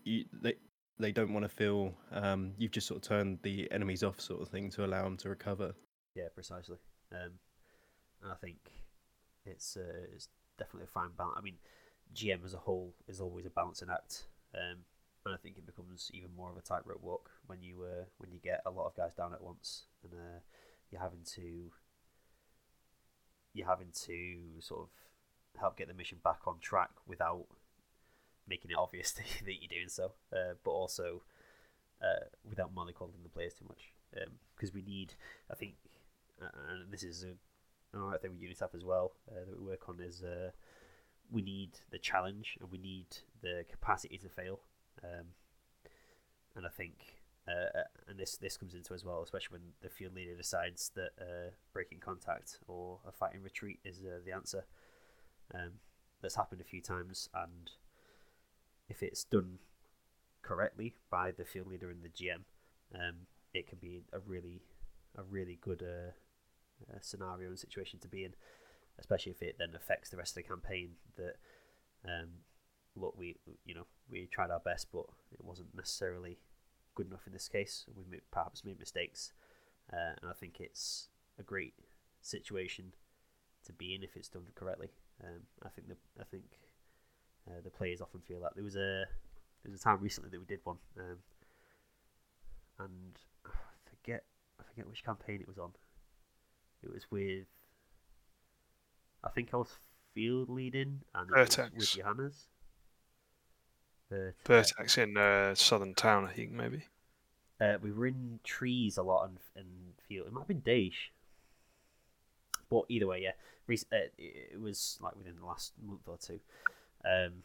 you, 0.03 0.25
they 0.33 0.55
they 0.99 1.13
don't 1.13 1.33
want 1.33 1.45
to 1.45 1.49
feel 1.49 1.95
um, 2.13 2.55
you've 2.57 2.71
just 2.71 2.87
sort 2.87 2.97
of 2.97 3.09
turned 3.09 3.39
the 3.43 3.71
enemies 3.71 4.03
off, 4.03 4.21
sort 4.21 4.41
of 4.41 4.49
thing, 4.49 4.71
to 4.71 4.85
allow 4.85 5.05
them 5.05 5.17
to 5.19 5.29
recover. 5.29 5.75
Yeah, 6.15 6.29
precisely. 6.35 6.79
Um, 7.13 7.33
and 8.23 8.33
I 8.33 8.35
think 8.37 8.57
it's 9.45 9.77
uh, 9.77 10.07
it's 10.15 10.29
definitely 10.59 10.85
a 10.85 10.93
fine 10.93 11.11
balance. 11.17 11.37
I 11.39 11.43
mean, 11.43 11.57
GM 12.15 12.45
as 12.45 12.55
a 12.55 12.59
whole 12.59 12.95
is 13.09 13.21
always 13.21 13.47
a 13.47 13.51
balancing 13.51 13.89
act, 13.91 14.25
um, 14.55 14.79
and 15.27 15.35
I 15.35 15.39
think 15.39 15.59
it 15.59 15.66
becomes 15.66 16.11
even 16.14 16.31
more 16.37 16.51
of 16.51 16.57
a 16.57 16.62
tightrope 16.62 17.03
walk 17.03 17.31
when 17.47 17.61
you 17.61 17.83
uh, 17.83 18.05
when 18.18 18.31
you 18.31 18.39
get 18.43 18.62
a 18.64 18.70
lot 18.70 18.87
of 18.87 18.97
guys 18.97 19.14
down 19.14 19.33
at 19.33 19.43
once, 19.43 19.83
and 20.03 20.12
uh, 20.14 20.39
you're 20.91 21.01
having 21.01 21.24
to 21.35 21.70
you're 23.53 23.66
having 23.66 23.91
to 24.05 24.61
sort 24.61 24.83
of 24.83 24.89
help 25.61 25.77
get 25.77 25.89
the 25.89 25.95
mission 25.95 26.18
back 26.22 26.41
on 26.47 26.59
track 26.61 26.91
without 27.07 27.47
making 28.47 28.70
it 28.70 28.77
obvious 28.79 29.12
that 29.12 29.24
you're 29.45 29.68
doing 29.68 29.89
so, 29.89 30.12
uh, 30.33 30.55
but 30.62 30.70
also 30.70 31.22
uh, 32.01 32.27
without 32.49 32.74
mollycoddling 32.74 33.22
the 33.22 33.29
players 33.29 33.55
too 33.55 33.66
much. 33.68 33.93
Because 34.55 34.70
um, 34.70 34.74
we 34.74 34.83
need, 34.83 35.14
I 35.51 35.55
think, 35.55 35.74
and 36.41 36.93
this 36.93 37.03
is 37.03 37.24
a, 37.24 37.35
an 37.97 38.03
alright 38.03 38.22
thing 38.22 38.31
with 38.31 38.41
Unitaf 38.41 38.74
as 38.74 38.85
well 38.85 39.12
uh, 39.31 39.45
that 39.45 39.61
we 39.61 39.66
work 39.66 39.89
on 39.89 40.01
is 40.01 40.22
uh, 40.22 40.51
we 41.31 41.43
need 41.43 41.70
the 41.91 41.99
challenge 41.99 42.57
and 42.61 42.70
we 42.70 42.79
need 42.79 43.07
the 43.43 43.64
capacity 43.68 44.18
to 44.18 44.29
fail. 44.29 44.61
Um, 45.03 45.27
and 46.55 46.67
I 46.67 46.71
think, 46.71 47.23
uh, 47.47 47.83
and 48.09 48.19
this 48.19 48.37
this 48.37 48.57
comes 48.57 48.75
into 48.75 48.95
as 48.95 49.05
well, 49.05 49.23
especially 49.23 49.59
when 49.59 49.73
the 49.83 49.91
field 49.91 50.15
leader 50.15 50.35
decides 50.35 50.91
that 50.95 51.53
breaking 51.73 52.01
contact 52.01 52.59
or 52.67 52.99
a 53.07 53.13
fighting 53.13 53.43
retreat 53.43 53.81
is 53.85 54.01
the 54.01 54.33
answer. 54.33 54.65
Um, 55.55 55.73
that's 56.23 56.37
happened 56.37 56.61
a 56.61 56.65
few 56.65 56.81
times, 56.81 57.29
and 57.35 57.71
if 58.89 59.03
it's 59.03 59.25
done 59.25 59.59
correctly 60.43 60.95
by 61.11 61.31
the 61.31 61.45
field 61.45 61.67
leader 61.67 61.91
and 61.91 62.03
the 62.03 62.09
GM, 62.09 62.45
um, 62.95 63.27
it 63.53 63.67
can 63.67 63.79
be 63.79 64.03
a 64.13 64.19
really, 64.21 64.63
a 65.17 65.23
really 65.23 65.59
good 65.61 65.83
uh, 65.83 66.13
uh, 66.93 66.99
scenario 67.01 67.49
and 67.49 67.59
situation 67.59 67.99
to 68.01 68.09
be 68.09 68.25
in, 68.25 68.35
especially 68.99 69.33
if 69.33 69.43
it 69.43 69.57
then 69.59 69.75
affects 69.75 70.11
the 70.11 70.17
rest 70.17 70.33
of 70.37 70.43
the 70.43 70.49
campaign. 70.49 70.91
That 71.17 71.37
um, 72.05 72.29
look, 72.97 73.15
we 73.17 73.37
you 73.65 73.75
know 73.75 73.87
we 74.11 74.27
tried 74.27 74.51
our 74.51 74.61
best, 74.61 74.89
but 74.93 75.05
it 75.33 75.45
wasn't 75.45 75.75
necessarily 75.75 76.39
good 76.95 77.07
enough 77.09 77.27
in 77.27 77.33
this 77.33 77.49
case. 77.49 77.85
We 77.97 78.05
may, 78.11 78.19
perhaps 78.31 78.65
made 78.65 78.79
mistakes, 78.79 79.33
uh, 79.93 80.15
and 80.21 80.31
I 80.31 80.35
think 80.35 80.61
it's 80.61 81.09
a 81.39 81.43
great 81.43 81.75
situation 82.23 82.93
to 83.65 83.73
be 83.73 83.95
in 83.95 84.03
if 84.03 84.17
it's 84.17 84.29
done 84.29 84.47
correctly. 84.55 84.89
Um, 85.23 85.41
I 85.65 85.69
think 85.69 85.89
the 85.89 85.97
I 86.21 86.25
think 86.25 86.45
uh, 87.49 87.61
the 87.63 87.71
players 87.71 88.01
often 88.01 88.21
feel 88.21 88.41
that 88.41 88.55
there 88.55 88.65
was 88.65 88.77
a 88.77 89.05
there 89.63 89.71
was 89.71 89.81
a 89.81 89.85
time 89.85 90.01
recently 90.01 90.31
that 90.31 90.39
we 90.41 90.47
did 90.47 90.61
one, 90.65 90.79
um, 90.99 91.19
and 92.79 93.19
I 93.47 93.51
forget 93.91 94.25
I 94.61 94.63
forget 94.65 94.87
which 94.89 95.05
campaign 95.05 95.41
it 95.41 95.49
was 95.49 95.59
on. 95.59 95.71
It 96.83 96.93
was 96.93 97.11
with 97.11 97.47
I 99.25 99.29
think 99.31 99.51
I 99.53 99.57
was 99.57 99.73
field 100.15 100.49
leading 100.49 101.01
and 101.15 101.29
Vertex. 101.31 101.73
with 101.77 101.91
Johannes. 101.91 102.49
Vertex, 104.11 104.37
Vertex 104.45 104.99
in 104.99 105.17
uh, 105.17 105.55
Southern 105.55 105.95
Town, 105.95 106.25
I 106.25 106.33
think 106.33 106.53
maybe. 106.53 106.85
Uh, 107.61 107.75
we 107.83 107.91
were 107.91 108.07
in 108.07 108.41
trees 108.45 108.97
a 108.99 109.03
lot 109.03 109.25
and, 109.25 109.39
and 109.57 109.67
field. 110.09 110.27
It 110.27 110.33
might 110.33 110.41
have 110.41 110.49
been 110.49 110.63
Daesh. 110.63 111.11
But 112.69 112.85
either 112.89 113.07
way, 113.07 113.23
yeah, 113.23 113.33
uh, 113.69 113.97
it 114.19 114.61
was 114.61 114.99
like 115.01 115.17
within 115.17 115.37
the 115.41 115.47
last 115.47 115.73
month 115.85 116.07
or 116.07 116.19
two 116.19 116.39
um, 117.05 117.43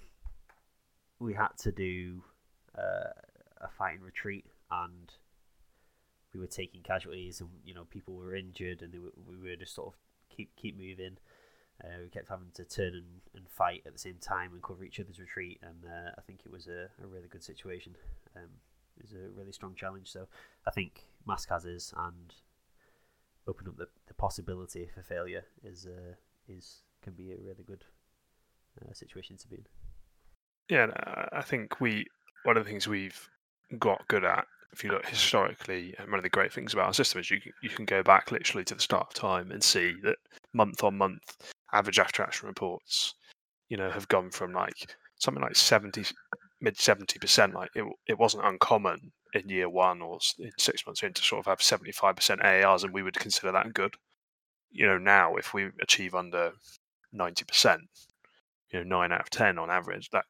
we 1.19 1.33
had 1.33 1.49
to 1.59 1.71
do 1.71 2.21
uh, 2.77 3.11
a 3.61 3.67
fighting 3.77 4.01
retreat 4.01 4.45
and 4.71 5.13
we 6.33 6.39
were 6.39 6.47
taking 6.47 6.81
casualties 6.81 7.41
and 7.41 7.49
you 7.65 7.73
know 7.73 7.85
people 7.85 8.15
were 8.15 8.35
injured 8.35 8.81
and 8.81 8.93
were, 8.93 9.11
we 9.27 9.49
were 9.49 9.55
just 9.55 9.75
sort 9.75 9.89
of 9.89 9.93
keep 10.35 10.55
keep 10.55 10.77
moving 10.77 11.17
uh, 11.83 12.01
we 12.03 12.09
kept 12.09 12.29
having 12.29 12.51
to 12.53 12.63
turn 12.63 12.93
and, 12.93 13.21
and 13.35 13.49
fight 13.49 13.83
at 13.85 13.93
the 13.93 13.99
same 13.99 14.17
time 14.21 14.53
and 14.53 14.61
cover 14.61 14.83
each 14.83 14.99
other's 14.99 15.19
retreat 15.19 15.59
and 15.61 15.85
uh, 15.85 16.11
I 16.17 16.21
think 16.21 16.41
it 16.45 16.51
was 16.51 16.67
a, 16.67 16.89
a 17.03 17.07
really 17.07 17.27
good 17.27 17.43
situation 17.43 17.95
um, 18.35 18.49
it 18.97 19.03
was 19.03 19.13
a 19.13 19.29
really 19.37 19.51
strong 19.51 19.75
challenge 19.75 20.11
so 20.11 20.27
I 20.67 20.71
think 20.71 21.05
mask 21.25 21.49
hazards 21.49 21.93
and 21.97 22.33
open 23.47 23.67
up 23.67 23.77
the, 23.77 23.87
the 24.07 24.13
possibility 24.13 24.89
for 24.93 25.01
failure 25.01 25.43
is 25.63 25.85
uh, 25.85 26.13
is 26.47 26.81
can 27.01 27.13
be 27.13 27.31
a 27.31 27.37
really 27.37 27.63
good 27.65 27.83
uh, 28.81 28.93
situation 28.93 29.37
to 29.37 29.47
be 29.47 29.57
in. 29.57 29.65
Yeah, 30.69 30.87
I 31.33 31.41
think 31.41 31.81
we 31.81 32.05
one 32.43 32.57
of 32.57 32.63
the 32.63 32.69
things 32.69 32.87
we've 32.87 33.29
got 33.77 34.07
good 34.07 34.23
at, 34.23 34.45
if 34.71 34.83
you 34.83 34.91
look 34.91 35.05
historically, 35.05 35.95
and 35.97 36.09
one 36.09 36.19
of 36.19 36.23
the 36.23 36.29
great 36.29 36.53
things 36.53 36.73
about 36.73 36.87
our 36.87 36.93
system 36.93 37.19
is 37.19 37.31
you 37.31 37.39
you 37.61 37.69
can 37.69 37.85
go 37.85 38.03
back 38.03 38.31
literally 38.31 38.63
to 38.65 38.75
the 38.75 38.81
start 38.81 39.07
of 39.07 39.13
time 39.13 39.51
and 39.51 39.63
see 39.63 39.95
that 40.03 40.17
month 40.53 40.83
on 40.83 40.97
month 40.97 41.37
average 41.73 41.99
after 41.99 42.23
action 42.23 42.47
reports, 42.47 43.15
you 43.69 43.77
know, 43.77 43.89
have 43.89 44.07
gone 44.07 44.31
from 44.31 44.53
like 44.53 44.95
something 45.19 45.43
like 45.43 45.55
seventy 45.55 46.05
mid 46.59 46.77
seventy 46.77 47.19
percent. 47.19 47.53
Like 47.53 47.71
it 47.75 47.85
it 48.07 48.19
wasn't 48.19 48.45
uncommon 48.45 49.11
in 49.33 49.49
year 49.49 49.69
one 49.69 50.01
or 50.01 50.19
in 50.39 50.51
six 50.57 50.85
months 50.85 51.03
in 51.03 51.13
to 51.13 51.23
sort 51.23 51.39
of 51.39 51.45
have 51.45 51.61
seventy 51.61 51.91
five 51.91 52.15
percent 52.15 52.41
AARs, 52.41 52.83
and 52.83 52.93
we 52.93 53.03
would 53.03 53.19
consider 53.19 53.51
that 53.51 53.73
good. 53.73 53.95
You 54.71 54.87
know, 54.87 54.97
now 54.97 55.35
if 55.35 55.53
we 55.53 55.69
achieve 55.81 56.15
under 56.15 56.53
ninety 57.11 57.45
percent, 57.45 57.81
you 58.71 58.79
know 58.79 58.97
nine 58.99 59.11
out 59.11 59.21
of 59.21 59.29
ten 59.29 59.57
on 59.57 59.69
average. 59.69 60.09
That 60.11 60.25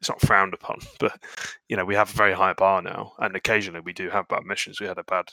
it's 0.00 0.08
not 0.08 0.20
frowned 0.20 0.54
upon, 0.54 0.78
but 0.98 1.18
you 1.68 1.76
know 1.76 1.84
we 1.84 1.94
have 1.94 2.10
a 2.10 2.16
very 2.16 2.34
high 2.34 2.54
bar 2.54 2.82
now, 2.82 3.12
and 3.18 3.36
occasionally 3.36 3.80
we 3.80 3.92
do 3.92 4.10
have 4.10 4.28
bad 4.28 4.44
missions. 4.44 4.80
We 4.80 4.86
had 4.86 4.98
a 4.98 5.04
bad 5.04 5.26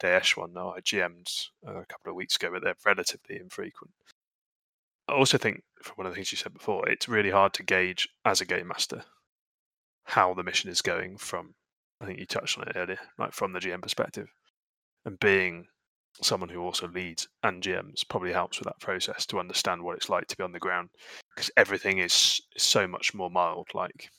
Daesh 0.00 0.36
one 0.36 0.52
now. 0.52 0.74
I 0.76 0.80
GM'd 0.80 1.30
uh, 1.66 1.80
a 1.80 1.86
couple 1.86 2.10
of 2.10 2.14
weeks 2.14 2.36
ago, 2.36 2.50
but 2.52 2.62
they're 2.62 2.76
relatively 2.84 3.36
infrequent. 3.36 3.92
I 5.08 5.12
also 5.12 5.38
think, 5.38 5.62
from 5.82 5.94
one 5.96 6.06
of 6.06 6.12
the 6.12 6.16
things 6.16 6.32
you 6.32 6.38
said 6.38 6.52
before, 6.52 6.88
it's 6.88 7.08
really 7.08 7.30
hard 7.30 7.54
to 7.54 7.62
gauge 7.62 8.08
as 8.24 8.40
a 8.40 8.46
game 8.46 8.68
master 8.68 9.04
how 10.04 10.32
the 10.32 10.42
mission 10.42 10.70
is 10.70 10.80
going 10.80 11.18
from. 11.18 11.54
I 12.00 12.06
think 12.06 12.18
you 12.18 12.26
touched 12.26 12.58
on 12.58 12.68
it 12.68 12.76
earlier, 12.76 12.98
like 13.18 13.32
from 13.32 13.52
the 13.52 13.58
GM 13.58 13.82
perspective, 13.82 14.28
and 15.04 15.18
being 15.18 15.66
someone 16.22 16.48
who 16.48 16.62
also 16.62 16.88
leads 16.88 17.28
and 17.42 17.62
GMs 17.62 18.08
probably 18.08 18.32
helps 18.32 18.58
with 18.58 18.66
that 18.66 18.80
process 18.80 19.26
to 19.26 19.38
understand 19.38 19.82
what 19.82 19.96
it's 19.96 20.08
like 20.08 20.26
to 20.28 20.36
be 20.36 20.42
on 20.42 20.52
the 20.52 20.58
ground 20.58 20.88
because 21.34 21.50
everything 21.56 21.98
is, 21.98 22.40
so 22.56 22.86
much 22.86 23.14
more 23.14 23.30
mild. 23.30 23.68
Like 23.74 24.10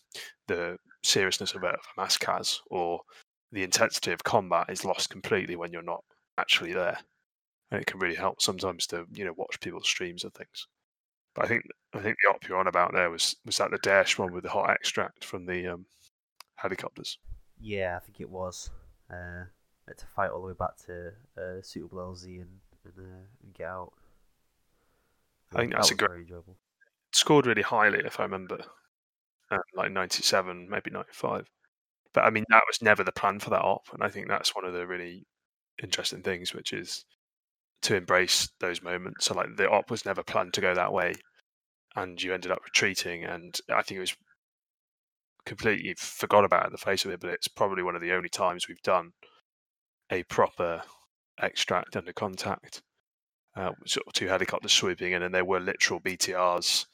the 0.47 0.77
seriousness 1.03 1.55
of 1.55 1.63
a, 1.63 1.67
a 1.67 1.77
mass 1.97 2.61
or 2.69 3.01
the 3.51 3.63
intensity 3.63 4.11
of 4.11 4.23
combat 4.23 4.69
is 4.69 4.85
lost 4.85 5.09
completely 5.09 5.55
when 5.55 5.73
you're 5.73 5.81
not 5.81 6.03
actually 6.37 6.73
there. 6.73 6.97
And 7.71 7.81
it 7.81 7.87
can 7.87 7.99
really 7.99 8.15
help 8.15 8.41
sometimes 8.41 8.87
to 8.87 9.05
you 9.11 9.25
know 9.25 9.33
watch 9.35 9.59
people's 9.59 9.87
streams 9.87 10.23
of 10.23 10.33
things. 10.33 10.67
But 11.39 11.45
I 11.45 11.47
think 11.47 11.63
I 11.93 11.99
think 11.99 12.17
the 12.21 12.29
op 12.29 12.47
you're 12.47 12.57
on 12.57 12.67
about 12.67 12.91
there 12.93 13.09
was 13.09 13.37
was 13.45 13.57
that 13.57 13.71
the 13.71 13.79
Daesh 13.79 14.19
one 14.19 14.33
with 14.33 14.43
the 14.43 14.49
hot 14.49 14.69
extract 14.69 15.23
from 15.23 15.45
the 15.45 15.67
um, 15.67 15.85
helicopters. 16.55 17.17
Yeah, 17.61 17.95
I 17.95 17.99
think 17.99 18.19
it 18.19 18.29
was. 18.29 18.69
Uh, 19.09 19.45
to 19.87 20.05
fight 20.05 20.31
all 20.31 20.41
the 20.41 20.47
way 20.47 20.53
back 20.53 20.75
to 20.85 21.13
uh, 21.37 21.61
suitable 21.61 21.97
LZ 21.97 22.25
and 22.25 22.59
and, 22.83 22.93
uh, 22.97 23.25
and 23.43 23.53
get 23.53 23.67
out. 23.67 23.93
I 25.55 25.61
think 25.61 25.73
that's 25.73 25.91
a 25.91 25.95
great. 25.95 26.09
Very 26.09 26.21
enjoyable. 26.23 26.57
Scored 27.13 27.45
really 27.45 27.61
highly, 27.61 27.99
if 28.05 28.19
I 28.19 28.23
remember, 28.23 28.59
um, 29.49 29.61
like 29.75 29.93
ninety-seven, 29.93 30.67
maybe 30.69 30.91
ninety-five. 30.91 31.47
But 32.13 32.25
I 32.25 32.31
mean, 32.31 32.43
that 32.49 32.63
was 32.67 32.81
never 32.81 33.05
the 33.05 33.13
plan 33.13 33.39
for 33.39 33.49
that 33.51 33.61
op, 33.61 33.85
and 33.93 34.03
I 34.03 34.09
think 34.09 34.27
that's 34.27 34.53
one 34.53 34.65
of 34.65 34.73
the 34.73 34.85
really 34.85 35.25
interesting 35.81 36.21
things, 36.21 36.53
which 36.53 36.73
is 36.73 37.05
to 37.83 37.95
embrace 37.95 38.49
those 38.59 38.83
moments. 38.83 39.25
So, 39.25 39.35
like, 39.35 39.55
the 39.55 39.69
op 39.69 39.89
was 39.89 40.05
never 40.05 40.21
planned 40.21 40.53
to 40.55 40.61
go 40.61 40.75
that 40.75 40.91
way, 40.91 41.13
and 41.95 42.21
you 42.21 42.33
ended 42.33 42.51
up 42.51 42.63
retreating, 42.63 43.23
and 43.23 43.59
I 43.69 43.81
think 43.81 43.97
it 43.97 44.01
was 44.01 44.15
completely 45.45 45.95
forgot 45.97 46.45
about 46.45 46.67
in 46.67 46.71
the 46.71 46.77
face 46.77 47.05
of 47.05 47.11
it. 47.11 47.19
But 47.19 47.31
it's 47.31 47.47
probably 47.47 47.83
one 47.83 47.95
of 47.95 48.01
the 48.01 48.13
only 48.13 48.29
times 48.29 48.67
we've 48.67 48.81
done 48.81 49.13
a 50.11 50.23
proper 50.23 50.83
extract 51.41 51.95
under 51.95 52.13
contact. 52.13 52.81
Uh, 53.55 53.71
sort 53.85 54.05
of 54.07 54.13
two 54.13 54.27
helicopters 54.27 54.71
swooping 54.71 55.13
in, 55.13 55.23
and 55.23 55.33
there 55.33 55.43
were 55.43 55.59
literal 55.59 55.99
BTRs 55.99 56.85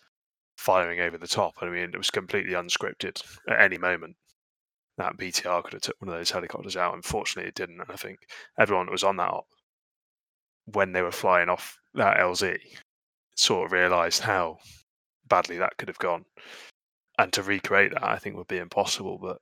firing 0.57 0.99
over 0.99 1.17
the 1.17 1.27
top. 1.27 1.55
I 1.61 1.69
mean, 1.69 1.91
it 1.93 1.97
was 1.97 2.09
completely 2.09 2.53
unscripted 2.53 3.21
at 3.47 3.61
any 3.61 3.77
moment. 3.77 4.15
That 4.97 5.17
BTR 5.17 5.63
could 5.63 5.73
have 5.73 5.81
took 5.81 5.99
one 5.99 6.09
of 6.09 6.15
those 6.15 6.31
helicopters 6.31 6.77
out. 6.77 6.95
Unfortunately, 6.95 7.49
it 7.49 7.55
didn't. 7.55 7.81
And 7.81 7.91
I 7.91 7.97
think 7.97 8.19
everyone 8.57 8.85
that 8.85 8.93
was 8.93 9.03
on 9.03 9.17
that 9.17 9.29
op, 9.29 9.47
when 10.65 10.93
they 10.93 11.01
were 11.01 11.11
flying 11.11 11.49
off 11.49 11.77
that 11.93 12.17
LZ, 12.17 12.57
sort 13.35 13.65
of 13.65 13.71
realised 13.73 14.21
how 14.21 14.57
badly 15.27 15.57
that 15.57 15.77
could 15.77 15.87
have 15.87 15.99
gone. 15.99 16.25
And 17.17 17.31
to 17.33 17.43
recreate 17.43 17.93
that, 17.93 18.03
I 18.03 18.17
think 18.17 18.35
would 18.35 18.47
be 18.47 18.57
impossible. 18.57 19.17
But 19.21 19.37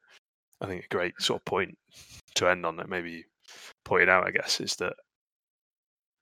I 0.62 0.68
think 0.68 0.86
a 0.86 0.96
great 0.96 1.14
sort 1.20 1.42
of 1.42 1.46
point 1.46 1.78
to 2.36 2.48
end 2.48 2.66
on 2.66 2.78
that 2.78 2.90
maybe 2.90 3.26
pointed 3.84 4.10
out, 4.10 4.28
I 4.28 4.32
guess, 4.32 4.60
is 4.60 4.76
that 4.78 4.94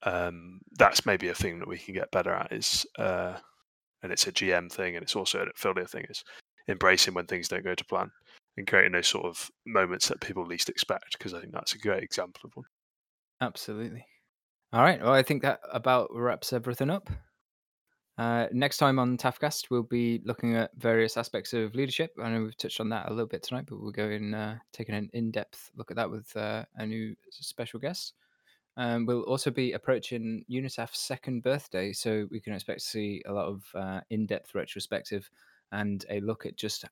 um, 0.04 0.62
that's 0.78 1.06
maybe 1.06 1.28
a 1.28 1.36
thing 1.36 1.60
that 1.60 1.68
we 1.68 1.78
can 1.78 1.94
get 1.94 2.12
better 2.12 2.32
at. 2.32 2.52
Is 2.52 2.86
uh, 2.98 3.38
and 4.02 4.12
it's 4.12 4.28
a 4.28 4.32
GM 4.32 4.72
thing, 4.72 4.96
and 4.96 5.04
it's 5.04 5.16
also 5.16 5.40
a 5.40 5.50
affiliate 5.50 5.90
thing. 5.90 6.06
Is 6.10 6.24
embracing 6.68 7.14
when 7.14 7.26
things 7.26 7.48
don't 7.48 7.64
go 7.64 7.76
to 7.76 7.86
plan 7.86 8.12
and 8.58 8.68
creating 8.68 8.92
those 8.92 9.08
sort 9.08 9.26
of 9.26 9.50
moments 9.66 10.08
that 10.08 10.22
people 10.22 10.46
least 10.46 10.70
expect. 10.70 11.18
Because 11.18 11.34
I 11.34 11.40
think 11.40 11.54
that's 11.54 11.74
a 11.74 11.80
great 11.80 12.04
example 12.04 12.42
of 12.46 12.56
one. 12.56 12.66
Absolutely. 13.42 14.06
All 14.74 14.82
right. 14.82 15.02
Well, 15.02 15.14
I 15.14 15.24
think 15.24 15.42
that 15.42 15.60
about 15.72 16.10
wraps 16.14 16.54
everything 16.54 16.90
up. 16.90 17.10
Uh, 18.22 18.46
next 18.52 18.78
time 18.78 19.00
on 19.00 19.18
Tafcast, 19.18 19.72
we'll 19.72 19.82
be 19.82 20.22
looking 20.26 20.56
at 20.56 20.70
various 20.78 21.18
aspects 21.18 21.54
of 21.54 21.74
leadership. 21.74 22.14
I 22.22 22.30
know 22.30 22.44
we've 22.44 22.56
touched 22.56 22.80
on 22.80 22.90
that 22.90 23.08
a 23.08 23.10
little 23.10 23.26
bit 23.26 23.42
tonight, 23.42 23.66
but 23.68 23.82
we'll 23.82 23.90
go 23.90 24.12
in 24.12 24.36
uh, 24.36 24.60
taking 24.72 24.94
an 24.94 25.10
in-depth 25.14 25.72
look 25.76 25.90
at 25.90 25.98
that 25.98 26.12
with 26.12 26.38
uh, 26.38 26.64
a 26.76 26.86
new 26.86 27.16
special 27.32 27.80
guest. 27.80 28.14
Um, 28.78 29.08
we'll 29.08 29.24
also 29.24 29.50
be 29.50 29.72
approaching 29.72 30.46
Unitaf's 30.48 31.00
second 31.00 31.42
birthday, 31.42 31.94
so 31.94 32.28
we 32.30 32.40
can 32.40 32.54
expect 32.54 32.82
to 32.82 32.86
see 32.86 33.24
a 33.26 33.34
lot 33.34 33.48
of 33.48 33.64
uh, 33.74 34.02
in-depth 34.12 34.54
retrospective 34.54 35.28
and 35.72 36.06
a 36.12 36.20
look 36.20 36.46
at 36.46 36.56
just 36.56 36.86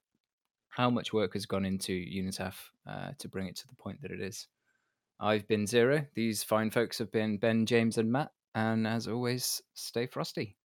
how 0.70 0.90
much 0.90 1.14
work 1.14 1.34
has 1.34 1.46
gone 1.46 1.64
into 1.64 1.94
Unitaf 1.94 2.56
uh, 2.90 3.12
to 3.20 3.28
bring 3.28 3.46
it 3.46 3.56
to 3.58 3.68
the 3.68 3.76
point 3.76 4.02
that 4.02 4.10
it 4.10 4.20
is. 4.20 4.48
I've 5.20 5.48
been 5.48 5.68
Zero. 5.68 6.08
These 6.16 6.42
fine 6.42 6.72
folks 6.72 6.98
have 6.98 7.12
been 7.12 7.38
Ben, 7.38 7.68
James, 7.68 8.00
and 8.00 8.12
Matt. 8.12 8.32
And 8.56 8.88
as 8.88 9.08
always, 9.08 9.62
stay 9.76 10.08
frosty. 10.08 10.56